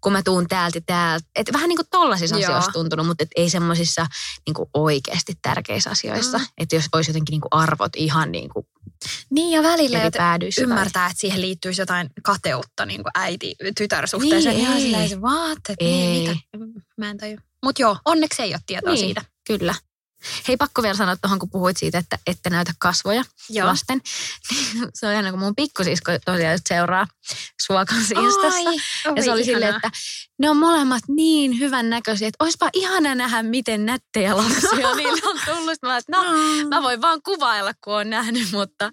kun 0.00 0.12
mä 0.12 0.22
tuun 0.22 0.48
täältä 0.48 0.80
täältä. 0.86 1.26
Et 1.36 1.52
vähän 1.52 1.68
niin 1.68 1.76
kuin 1.76 1.86
tollaisissa 1.90 2.36
Joo. 2.36 2.44
asioissa 2.44 2.72
tuntunut, 2.72 3.06
mutta 3.06 3.22
et 3.24 3.30
ei 3.36 3.50
semmoisissa 3.50 4.06
niin 4.46 4.66
oikeasti 4.74 5.32
tärkeissä 5.42 5.90
asioissa. 5.90 6.38
Mm. 6.38 6.44
Mm. 6.44 6.48
Että 6.58 6.76
jos 6.76 6.84
olisi 6.92 7.10
jotenkin 7.10 7.32
niin 7.32 7.40
kuin 7.40 7.48
arvot 7.62 7.92
ihan 7.96 8.32
niin 8.32 8.48
kuin 8.48 8.66
Niin 9.30 9.50
ja 9.50 9.62
välillä 9.62 10.02
että 10.02 10.18
päädyissä. 10.18 10.60
tai- 10.62 10.70
ymmärtää, 10.70 11.06
että 11.06 11.20
siihen 11.20 11.40
liittyisi 11.40 11.82
jotain 11.82 12.10
kateutta 12.22 12.86
niin 12.86 13.02
kuin 13.02 13.10
äiti-tytär-suhteeseen. 13.14 14.54
Niin, 14.54 14.64
ihan 14.66 14.76
ei. 14.76 14.82
silleen 14.82 15.08
se 15.08 15.16
what? 15.20 15.58
Et 15.68 15.76
Ei. 15.80 15.88
Niin, 15.88 16.30
mitä? 16.30 16.84
Mä 16.98 17.10
en 17.10 17.18
taju. 17.18 17.36
Mutta 17.64 17.82
joo, 17.82 17.96
onneksi 18.04 18.42
ei 18.42 18.50
ole 18.54 18.60
tietoa 18.66 18.92
Niin. 18.92 19.04
siitä. 19.06 19.22
Kyllä. 19.46 19.74
Hei, 20.48 20.56
pakko 20.56 20.82
vielä 20.82 20.96
sanoa 20.96 21.16
tuohon, 21.16 21.38
kun 21.38 21.50
puhuit 21.50 21.76
siitä, 21.76 21.98
että 21.98 22.18
ette 22.26 22.50
näytä 22.50 22.72
kasvoja 22.78 23.24
Joo. 23.50 23.66
lasten. 23.68 24.00
Se 24.94 25.06
on 25.06 25.12
ihan 25.12 25.30
kun 25.30 25.38
mun 25.38 25.54
pikkusisko 25.56 26.12
tosiaan 26.24 26.52
just 26.52 26.64
seuraa 26.68 27.06
sua 27.66 27.84
kanssa 27.84 28.20
Instassa. 28.20 28.68
Ai, 28.68 28.76
Ja 29.16 29.22
se 29.22 29.32
oli 29.32 29.40
oi, 29.40 29.44
silleen, 29.44 29.74
että 29.76 29.90
ne 30.38 30.50
on 30.50 30.56
molemmat 30.56 31.02
niin 31.08 31.58
hyvän 31.58 31.90
näköisiä, 31.90 32.28
että 32.28 32.44
olisipa 32.44 32.68
ihana 32.72 33.14
nähdä, 33.14 33.42
miten 33.42 33.86
nättejä 33.86 34.36
lapsia 34.36 34.94
niillä 34.96 35.30
on 35.30 35.40
tullut. 35.46 35.78
Mä, 35.82 35.96
että 35.96 36.12
no, 36.12 36.22
Mm. 36.22 36.68
mä 36.68 36.82
voin 36.82 37.02
vaan 37.02 37.22
kuvailla, 37.22 37.72
kun 37.84 37.94
on 37.94 38.10
nähnyt, 38.10 38.52
mutta 38.52 38.90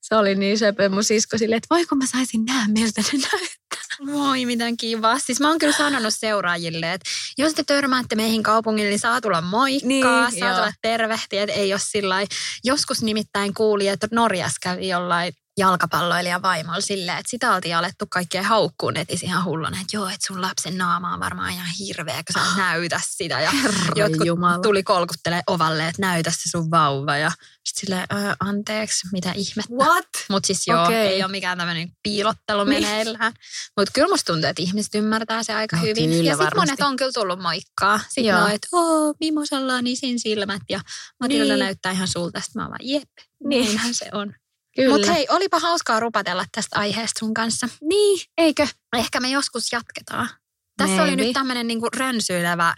se 0.00 0.16
oli 0.16 0.34
niin 0.34 0.58
söpö 0.58 0.88
mun 0.88 1.04
sisko 1.04 1.38
silleen, 1.38 1.56
että 1.56 1.74
voi 1.74 1.86
kun 1.86 1.98
mä 1.98 2.06
saisin 2.06 2.44
nähdä, 2.44 2.72
miltä 2.72 3.00
ne 3.00 3.18
näyttää. 3.18 3.83
Voi 4.06 4.46
miten 4.46 4.76
kiva. 4.76 5.18
Siis 5.18 5.40
mä 5.40 5.48
oon 5.48 5.58
kyllä 5.58 5.72
sanonut 5.72 6.14
seuraajille, 6.14 6.92
että 6.92 7.10
jos 7.38 7.54
te 7.54 7.64
törmäätte 7.64 8.14
meihin 8.16 8.42
kaupungille, 8.42 8.88
niin 8.90 9.00
saa 9.00 9.20
tulla 9.20 9.40
moikkaa, 9.40 9.88
Niin, 10.30 10.40
saa 10.40 10.48
joo. 10.48 10.58
tulla 10.58 10.72
tervehtiä, 10.82 11.42
että 11.42 11.54
ei 11.56 11.72
ole 11.72 11.80
sillä 11.84 12.16
Joskus 12.64 13.02
nimittäin 13.02 13.54
kuuli, 13.54 13.88
että 13.88 14.08
Norjas 14.10 14.52
kävi 14.62 14.88
jollain 14.88 15.32
jalkapalloilija 15.58 16.42
vaimolla 16.42 16.80
silleen, 16.80 17.18
että 17.18 17.30
sitä 17.30 17.54
oltiin 17.54 17.76
alettu 17.76 18.04
kaikkea 18.10 18.42
haukkuun 18.42 18.94
netissä 18.94 19.26
ihan 19.26 19.44
hulluna, 19.44 19.80
että 19.80 19.96
joo, 19.96 20.08
että 20.08 20.26
sun 20.26 20.42
lapsen 20.42 20.78
naama 20.78 21.14
on 21.14 21.20
varmaan 21.20 21.52
ihan 21.52 21.66
hirveä, 21.78 22.14
kun 22.14 22.42
sä 22.42 22.50
et 22.50 22.56
näytä 22.56 23.00
sitä. 23.06 23.40
Ja 23.40 23.50
jotkut 23.96 24.26
Jumala. 24.26 24.58
tuli 24.62 24.82
kolkuttelee 24.82 25.42
ovalle, 25.46 25.88
että 25.88 26.02
näytä 26.02 26.30
se 26.30 26.50
sun 26.50 26.70
vauva. 26.70 27.16
Ja 27.16 27.30
sitten 27.64 27.80
silleen, 27.86 28.06
"Ö, 28.30 28.36
anteeksi, 28.40 29.08
mitä 29.12 29.32
ihmettä. 29.32 29.74
What? 29.74 30.08
Mutta 30.30 30.46
siis 30.46 30.66
joo, 30.66 30.84
Okei. 30.84 30.96
ei 31.06 31.22
ole 31.24 31.30
mikään 31.30 31.58
tämmöinen 31.58 31.88
piilottelu 32.02 32.64
Niin. 32.64 32.82
meneillään. 32.82 33.32
Mutta 33.76 33.90
kyllä 33.94 34.08
musta 34.08 34.32
tuntuu, 34.32 34.50
että 34.50 34.62
ihmiset 34.62 34.94
ymmärtää 34.94 35.42
se 35.42 35.54
aika 35.54 35.76
No 35.76 35.82
hyvin. 35.82 36.10
kyllä 36.10 36.22
ja 36.30 36.36
sitten 36.36 36.56
monet 36.56 36.80
on 36.80 36.96
kyllä 36.96 37.12
tullut 37.14 37.40
moikkaa. 37.42 38.00
Sitten 38.08 38.36
on, 38.36 38.50
että 38.50 38.68
oo, 38.72 39.14
Mimosalla 39.20 39.74
on 39.74 39.86
isin 39.86 40.20
silmät 40.20 40.62
ja 40.70 40.80
Matilda 41.20 41.44
Niin. 41.54 41.58
näyttää 41.58 41.92
ihan 41.92 42.08
sulta. 42.08 42.40
Sitten 42.40 42.60
mä 42.60 42.64
oon 42.64 42.70
vaan, 42.70 42.80
jep, 42.82 43.08
Niin. 43.44 43.64
niinhän 43.64 43.94
se 43.94 44.08
on. 44.12 44.34
Kyllä. 44.76 44.94
Mutta 44.96 45.12
hei, 45.12 45.26
olipa 45.30 45.58
hauskaa 45.58 46.00
rupatella 46.00 46.44
tästä 46.54 46.78
aiheesta 46.78 47.18
sun 47.18 47.34
kanssa. 47.34 47.68
Niin, 47.82 48.20
eikö? 48.38 48.66
Ehkä 48.96 49.20
me 49.20 49.28
joskus 49.30 49.72
jatketaan. 49.72 50.28
Tässä 50.76 51.02
oli 51.02 51.10
Maybe. 51.10 51.22
nyt 51.22 51.32
tämmöinen 51.32 51.66
niinku 51.66 51.88
rönsyilevä 51.96 52.74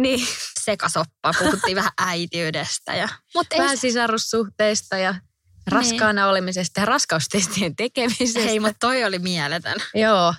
Niin. 0.00 0.26
sekasoppa. 0.60 1.32
Puhuttiin 1.38 1.76
vähän 1.76 1.92
äitiydestä. 1.98 2.94
Ja, 2.94 3.08
mutta 3.34 3.54
ei, 3.56 3.62
Vähän 3.62 3.76
sisarussuhteista 3.78 4.98
ja 4.98 5.14
raskaana 5.70 6.28
olemisesta 6.28 6.80
ja 6.80 6.84
raskaustestien 6.86 7.76
tekemisestä. 7.76 8.40
hei, 8.40 8.60
mutta 8.60 8.76
toi 8.80 9.04
oli 9.04 9.18
mieletön. 9.18 9.76
Joo. 9.94 10.34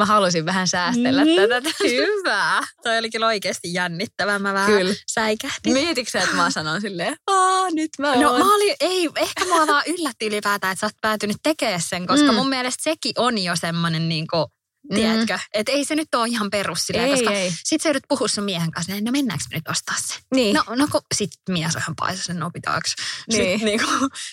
Mä 0.00 0.04
halusin 0.06 0.46
vähän 0.46 0.68
säästellä 0.68 1.24
Mm. 1.24 1.30
tätä. 1.48 1.70
Hyvä. 1.82 2.62
Toi 2.82 2.98
oli 2.98 3.10
kyllä 3.10 3.26
oikeasti 3.26 3.74
jännittävää. 3.74 4.38
Mä 4.38 4.54
vähän 4.54 4.66
Kyllä. 4.72 4.94
säikähdin. 5.12 5.72
Mietitkö 5.72 6.10
sä, 6.10 6.20
että 6.22 6.36
mä 6.36 6.50
sanon 6.50 6.80
silleen, 6.80 7.16
Aa, 7.26 7.70
nyt 7.70 7.90
mä 7.98 8.14
No 8.16 8.30
oon. 8.30 8.46
mä 8.46 8.54
olin, 8.54 8.74
ei, 8.80 9.08
ehkä 9.16 9.44
mua 9.44 9.66
vaan 9.66 9.82
yllätti 9.86 10.26
ylipäätään, 10.26 10.72
että 10.72 10.80
sä 10.80 10.86
oot 10.86 10.92
päätynyt 11.00 11.36
tekemään 11.42 11.80
sen, 11.88 12.06
koska 12.06 12.28
Mm. 12.32 12.34
mun 12.34 12.48
mielestä 12.48 12.82
sekin 12.82 13.12
on 13.18 13.38
jo 13.38 13.56
semmoinen 13.56 14.08
niinku, 14.08 14.46
Mm. 14.90 14.94
tiedätkö, 14.96 15.38
että 15.54 15.72
ei 15.72 15.84
se 15.84 15.94
nyt 15.96 16.14
ole 16.14 16.28
ihan 16.28 16.50
perus 16.50 16.86
silleen, 16.86 17.08
Ei, 17.08 17.14
koska 17.14 17.30
ei. 17.30 17.52
sit 17.64 17.82
sä 17.82 17.88
joudut 17.88 18.02
puhua 18.08 18.28
sun 18.28 18.44
miehen 18.44 18.70
kanssa, 18.70 18.92
niin 18.92 19.04
no 19.04 19.12
mennäänkö 19.12 19.44
me 19.50 19.56
nyt 19.56 19.68
ostaa 19.68 19.94
se? 19.98 20.14
Niin. 20.34 20.54
No, 20.54 20.64
no 20.76 20.88
kun 20.92 21.00
sit 21.14 21.30
mies 21.48 21.76
on 21.76 21.82
ihan 21.82 21.96
paisasen 21.96 22.42
opitaaks. 22.42 22.94
Niin. 23.32 23.58
Sit 23.58 23.64
niinku, 23.64 23.86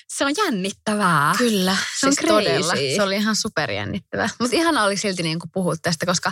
se 0.07 0.25
on 0.25 0.33
jännittävää. 0.37 1.35
Kyllä, 1.37 1.77
Se 1.99 2.07
on 2.07 2.13
siis 2.13 2.27
todella. 2.27 2.73
crazy. 2.73 2.95
Se 2.95 3.03
oli 3.03 3.15
ihan 3.15 3.35
superjännittävää. 3.35 4.29
Mutta 4.39 4.55
ihana 4.55 4.83
oli 4.83 4.97
silti 4.97 5.23
niin 5.23 5.39
kuin 5.39 5.51
puhua 5.53 5.75
tästä, 5.81 6.05
koska 6.05 6.31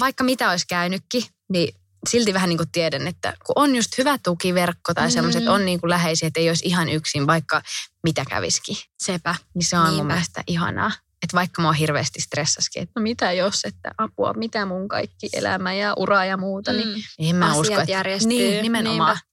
vaikka 0.00 0.24
mitä 0.24 0.50
olisi 0.50 0.66
käynytkin, 0.68 1.24
niin 1.52 1.74
silti 2.08 2.34
vähän 2.34 2.48
niin 2.48 2.56
kuin 2.58 2.70
tiedän, 2.72 3.06
että 3.08 3.34
kun 3.46 3.52
on 3.56 3.76
just 3.76 3.98
hyvä 3.98 4.18
tukiverkko 4.18 4.94
tai 4.94 5.06
Mm. 5.06 5.10
semmoiset 5.10 5.48
on 5.48 5.64
niin 5.66 5.80
kuin 5.80 5.90
läheisiä, 5.90 6.26
että 6.26 6.40
ei 6.40 6.48
olisi 6.48 6.66
ihan 6.66 6.88
yksin, 6.88 7.26
vaikka 7.26 7.62
mitä 8.04 8.24
käviskin. 8.28 8.76
Sepä. 9.02 9.34
Niin 9.54 9.64
se 9.64 9.76
on 9.78 9.84
Niinpä. 9.84 9.96
mun 9.96 10.06
mielestä 10.06 10.42
ihanaa. 10.46 10.92
Että 11.22 11.36
vaikka 11.36 11.62
mä 11.62 11.68
oon 11.68 11.74
hirveästi 11.74 12.20
stressaskin, 12.20 12.82
että 12.82 13.00
no 13.00 13.02
mitä 13.02 13.32
jos, 13.32 13.64
että 13.64 13.90
apua, 13.98 14.32
mitä 14.32 14.66
mun 14.66 14.88
kaikki 14.88 15.28
elämä 15.32 15.72
ja 15.74 15.94
ura 15.96 16.24
ja 16.24 16.36
muuta, 16.36 16.72
niin 16.72 16.88
Mm. 16.88 17.02
en 17.28 17.36
mä 17.36 17.46
Asiat 17.46 17.60
usko, 17.60 17.80
että... 17.80 17.92
järjestyy. 17.92 18.28
Niin, 18.28 18.62
nimenomaan. 18.62 19.16
Niinpä. 19.16 19.26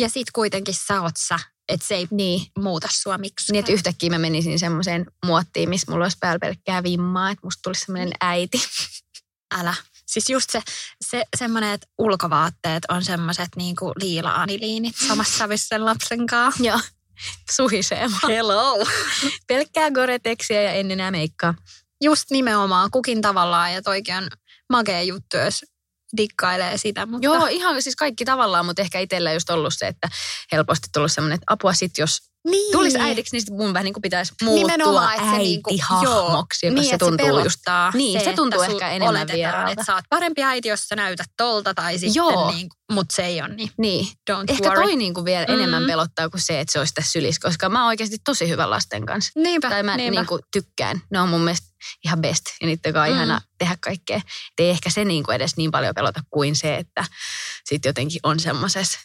Ja 0.00 0.08
sit 0.08 0.30
kuitenkin 0.32 0.74
sä 0.88 1.02
oot 1.02 1.14
sä, 1.28 1.38
että 1.68 1.86
se 1.86 1.94
ei 1.94 2.08
Niin. 2.10 2.46
muuta 2.58 2.88
sua 2.90 3.18
miksi. 3.18 3.52
Niin, 3.52 3.60
että 3.60 3.72
yhtäkkiä 3.72 4.10
mä 4.10 4.18
menisin 4.18 4.58
semmoiseen 4.58 5.06
muottiin, 5.26 5.68
missä 5.68 5.92
mulla 5.92 6.04
olisi 6.04 6.16
päällä 6.20 6.38
pelkkää 6.38 6.82
vimmaa, 6.82 7.30
että 7.30 7.46
musta 7.46 7.60
tulisi 7.62 7.84
semmoinen 7.84 8.12
äiti. 8.20 8.58
Älä. 9.54 9.74
Siis 10.06 10.30
just 10.30 10.50
se, 10.50 10.62
se 11.04 11.24
semmoinen, 11.36 11.70
että 11.72 11.86
ulkovaatteet 11.98 12.82
on 12.88 13.04
semmoiset 13.04 13.48
niinku 13.56 13.92
liila-aniliinit 14.00 14.96
samassa 15.08 15.38
sävyssä 15.38 15.68
sen 15.68 15.84
lapsen 15.84 16.26
kanssa. 16.26 16.64
Joo. 16.64 16.80
Suhisee 17.50 18.10
vaan. 18.10 18.32
Hello. 18.32 18.86
Pelkkää 19.46 19.90
goreteksia 19.90 20.62
ja 20.62 20.72
en 20.72 20.90
enää 20.90 21.10
meikkaa. 21.10 21.54
Just 22.02 22.30
nimenomaan 22.30 22.90
kukin 22.90 23.20
tavallaan 23.20 23.72
ja 23.72 23.82
toikin 23.82 24.16
on 24.16 24.28
makea 24.70 25.02
juttu, 25.02 25.36
jos 25.36 25.64
dikkailee 26.16 26.78
sitä. 26.78 27.06
Mutta 27.06 27.26
Joo, 27.26 27.46
ihan 27.46 27.82
siis 27.82 27.96
kaikki 27.96 28.24
tavallaan, 28.24 28.66
mutta 28.66 28.82
ehkä 28.82 28.98
itsellä 28.98 29.32
just 29.32 29.50
ollut 29.50 29.74
se, 29.76 29.86
että 29.86 30.08
helposti 30.52 30.88
tullut 30.92 31.12
semmoinen, 31.12 31.34
että 31.34 31.52
apua 31.52 31.72
sit, 31.72 31.98
jos 31.98 32.18
niin. 32.50 32.72
tulisi 32.72 32.98
äidiksi, 32.98 33.36
niin 33.36 33.56
mun 33.56 33.72
vähän 33.74 33.84
niin 33.84 33.94
kuin 33.94 34.02
pitäisi 34.02 34.32
muuttua 34.42 34.68
Nimenomaan, 34.76 35.14
että 35.14 35.30
se 35.30 35.36
niinku- 35.38 35.70
äitihahmoksi, 35.70 36.66
joka 36.66 36.80
niin, 36.80 36.90
se 36.90 36.98
tuntuu 36.98 37.26
just. 37.26 37.38
pelottaa 37.38 37.90
Niin, 37.94 38.20
se 38.24 38.32
tuntuu 38.32 38.60
että 38.62 38.72
ehkä 38.72 38.90
enemmän 38.90 39.28
vieraalta. 39.32 39.72
Että 39.72 39.84
sä 39.84 39.94
oot 39.94 40.04
parempi 40.10 40.42
äiti, 40.42 40.68
jos 40.68 40.80
sä 40.88 40.96
näytät 40.96 41.26
tolta 41.36 41.74
tai 41.74 41.98
sitten 41.98 42.14
Joo. 42.14 42.50
niin, 42.52 42.68
mutta 42.92 43.16
se 43.16 43.24
ei 43.26 43.40
ole 43.42 43.48
niin. 43.54 43.70
Niin. 43.78 44.06
Don't 44.30 44.44
Ehkä 44.48 44.68
worry. 44.68 44.82
toi 44.82 44.96
niin 44.96 45.14
kuin 45.14 45.24
vielä 45.24 45.46
Mm. 45.48 45.54
enemmän 45.54 45.84
pelottaa 45.86 46.28
kuin 46.30 46.40
se, 46.40 46.60
että 46.60 46.72
se 46.72 46.78
olisi 46.78 46.94
tässä 46.94 47.12
sylissä, 47.12 47.40
koska 47.48 47.68
mä 47.68 47.78
oon 47.80 47.88
oikeasti 47.88 48.16
tosi 48.24 48.48
hyvä 48.48 48.70
lasten 48.70 49.06
kanssa. 49.06 49.32
Niinpä, 49.36 49.68
Tai 49.70 49.82
mä 49.82 49.96
niinpä. 49.96 50.20
niin 50.20 50.26
kuin 50.26 50.42
tykkään. 50.52 51.00
Ne 51.10 51.20
on 51.20 51.28
mun 51.28 51.40
mielestä 51.40 51.66
ihan 52.04 52.20
best 52.20 52.44
ja 52.60 52.66
niiden 52.66 52.92
kanssa 52.92 53.10
Mm. 53.10 53.16
ihana 53.16 53.40
tehdä 53.58 53.76
kaikkea. 53.80 54.16
Et 54.16 54.24
ei 54.58 54.70
ehkä 54.70 54.90
se 54.90 55.04
niin 55.04 55.24
kuin 55.24 55.34
edes 55.36 55.56
niin 55.56 55.70
paljon 55.70 55.94
pelota 55.94 56.20
kuin 56.30 56.56
se, 56.56 56.76
että 56.76 57.04
sitten 57.64 57.88
jotenkin 57.88 58.20
on 58.22 58.40
semmoisessa, 58.40 58.98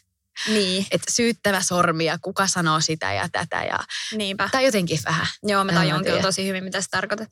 Niin, 0.48 0.86
että 0.92 1.12
syyttävä 1.12 1.62
sormi 1.62 2.06
ja 2.06 2.18
kuka 2.22 2.48
sanoo 2.48 2.82
sitä 2.82 3.14
ja 3.14 3.30
tätä. 3.32 3.64
Ja, 3.64 3.80
niinpä. 4.16 4.50
tai 4.52 4.66
jotenkin 4.66 5.00
vähän. 5.06 5.28
Joo, 5.44 5.64
mä 5.64 5.74
tajun 5.74 6.04
kyllä 6.04 6.22
tosi 6.22 6.48
hyvin, 6.48 6.64
mitä 6.64 6.82
sä 6.82 6.88
tarkoitat. 6.92 7.30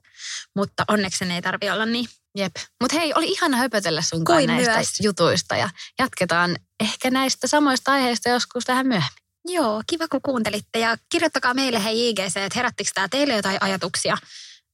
Mutta 0.56 0.86
onneksi 0.88 1.18
sen 1.18 1.32
ei 1.32 1.42
tarvi 1.42 1.70
olla 1.70 1.86
niin. 1.86 2.06
Jep. 2.38 2.56
Mutta 2.82 3.00
hei, 3.00 3.14
oli 3.16 3.26
ihana 3.28 3.58
höpötellä 3.58 4.02
sun 4.02 4.24
kanssa 4.24 4.48
näistä 4.48 4.74
myös. 4.76 5.00
jutuista 5.00 5.56
ja 5.56 5.70
jatketaan 6.00 6.56
ehkä 6.80 7.12
näistä 7.12 7.48
samoista 7.48 7.92
aiheista 7.92 8.30
joskus 8.30 8.68
vähän 8.68 8.88
myöhemmin. 8.88 9.20
Joo, 9.48 9.84
kiva 9.88 10.08
kun 10.08 10.22
kuuntelitte 10.22 10.80
ja 10.80 10.98
kirjoittakaa 11.10 11.54
meille 11.54 11.84
hei 11.84 12.10
IGC, 12.10 12.38
että 12.38 12.60
herättikö 12.60 12.92
tämä 12.94 13.08
teille 13.08 13.36
jotain 13.36 13.58
ajatuksia 13.62 14.18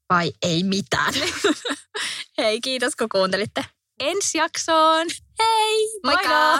vai 0.10 0.34
ei 0.42 0.64
mitään. 0.64 1.14
hei, 2.38 2.62
kiitos 2.62 2.96
kun 2.96 3.10
kuuntelitte. 3.10 3.66
Ensi 4.00 4.38
jaksoon! 4.38 5.08
Hei, 5.40 6.00
Moikka! 6.04 6.60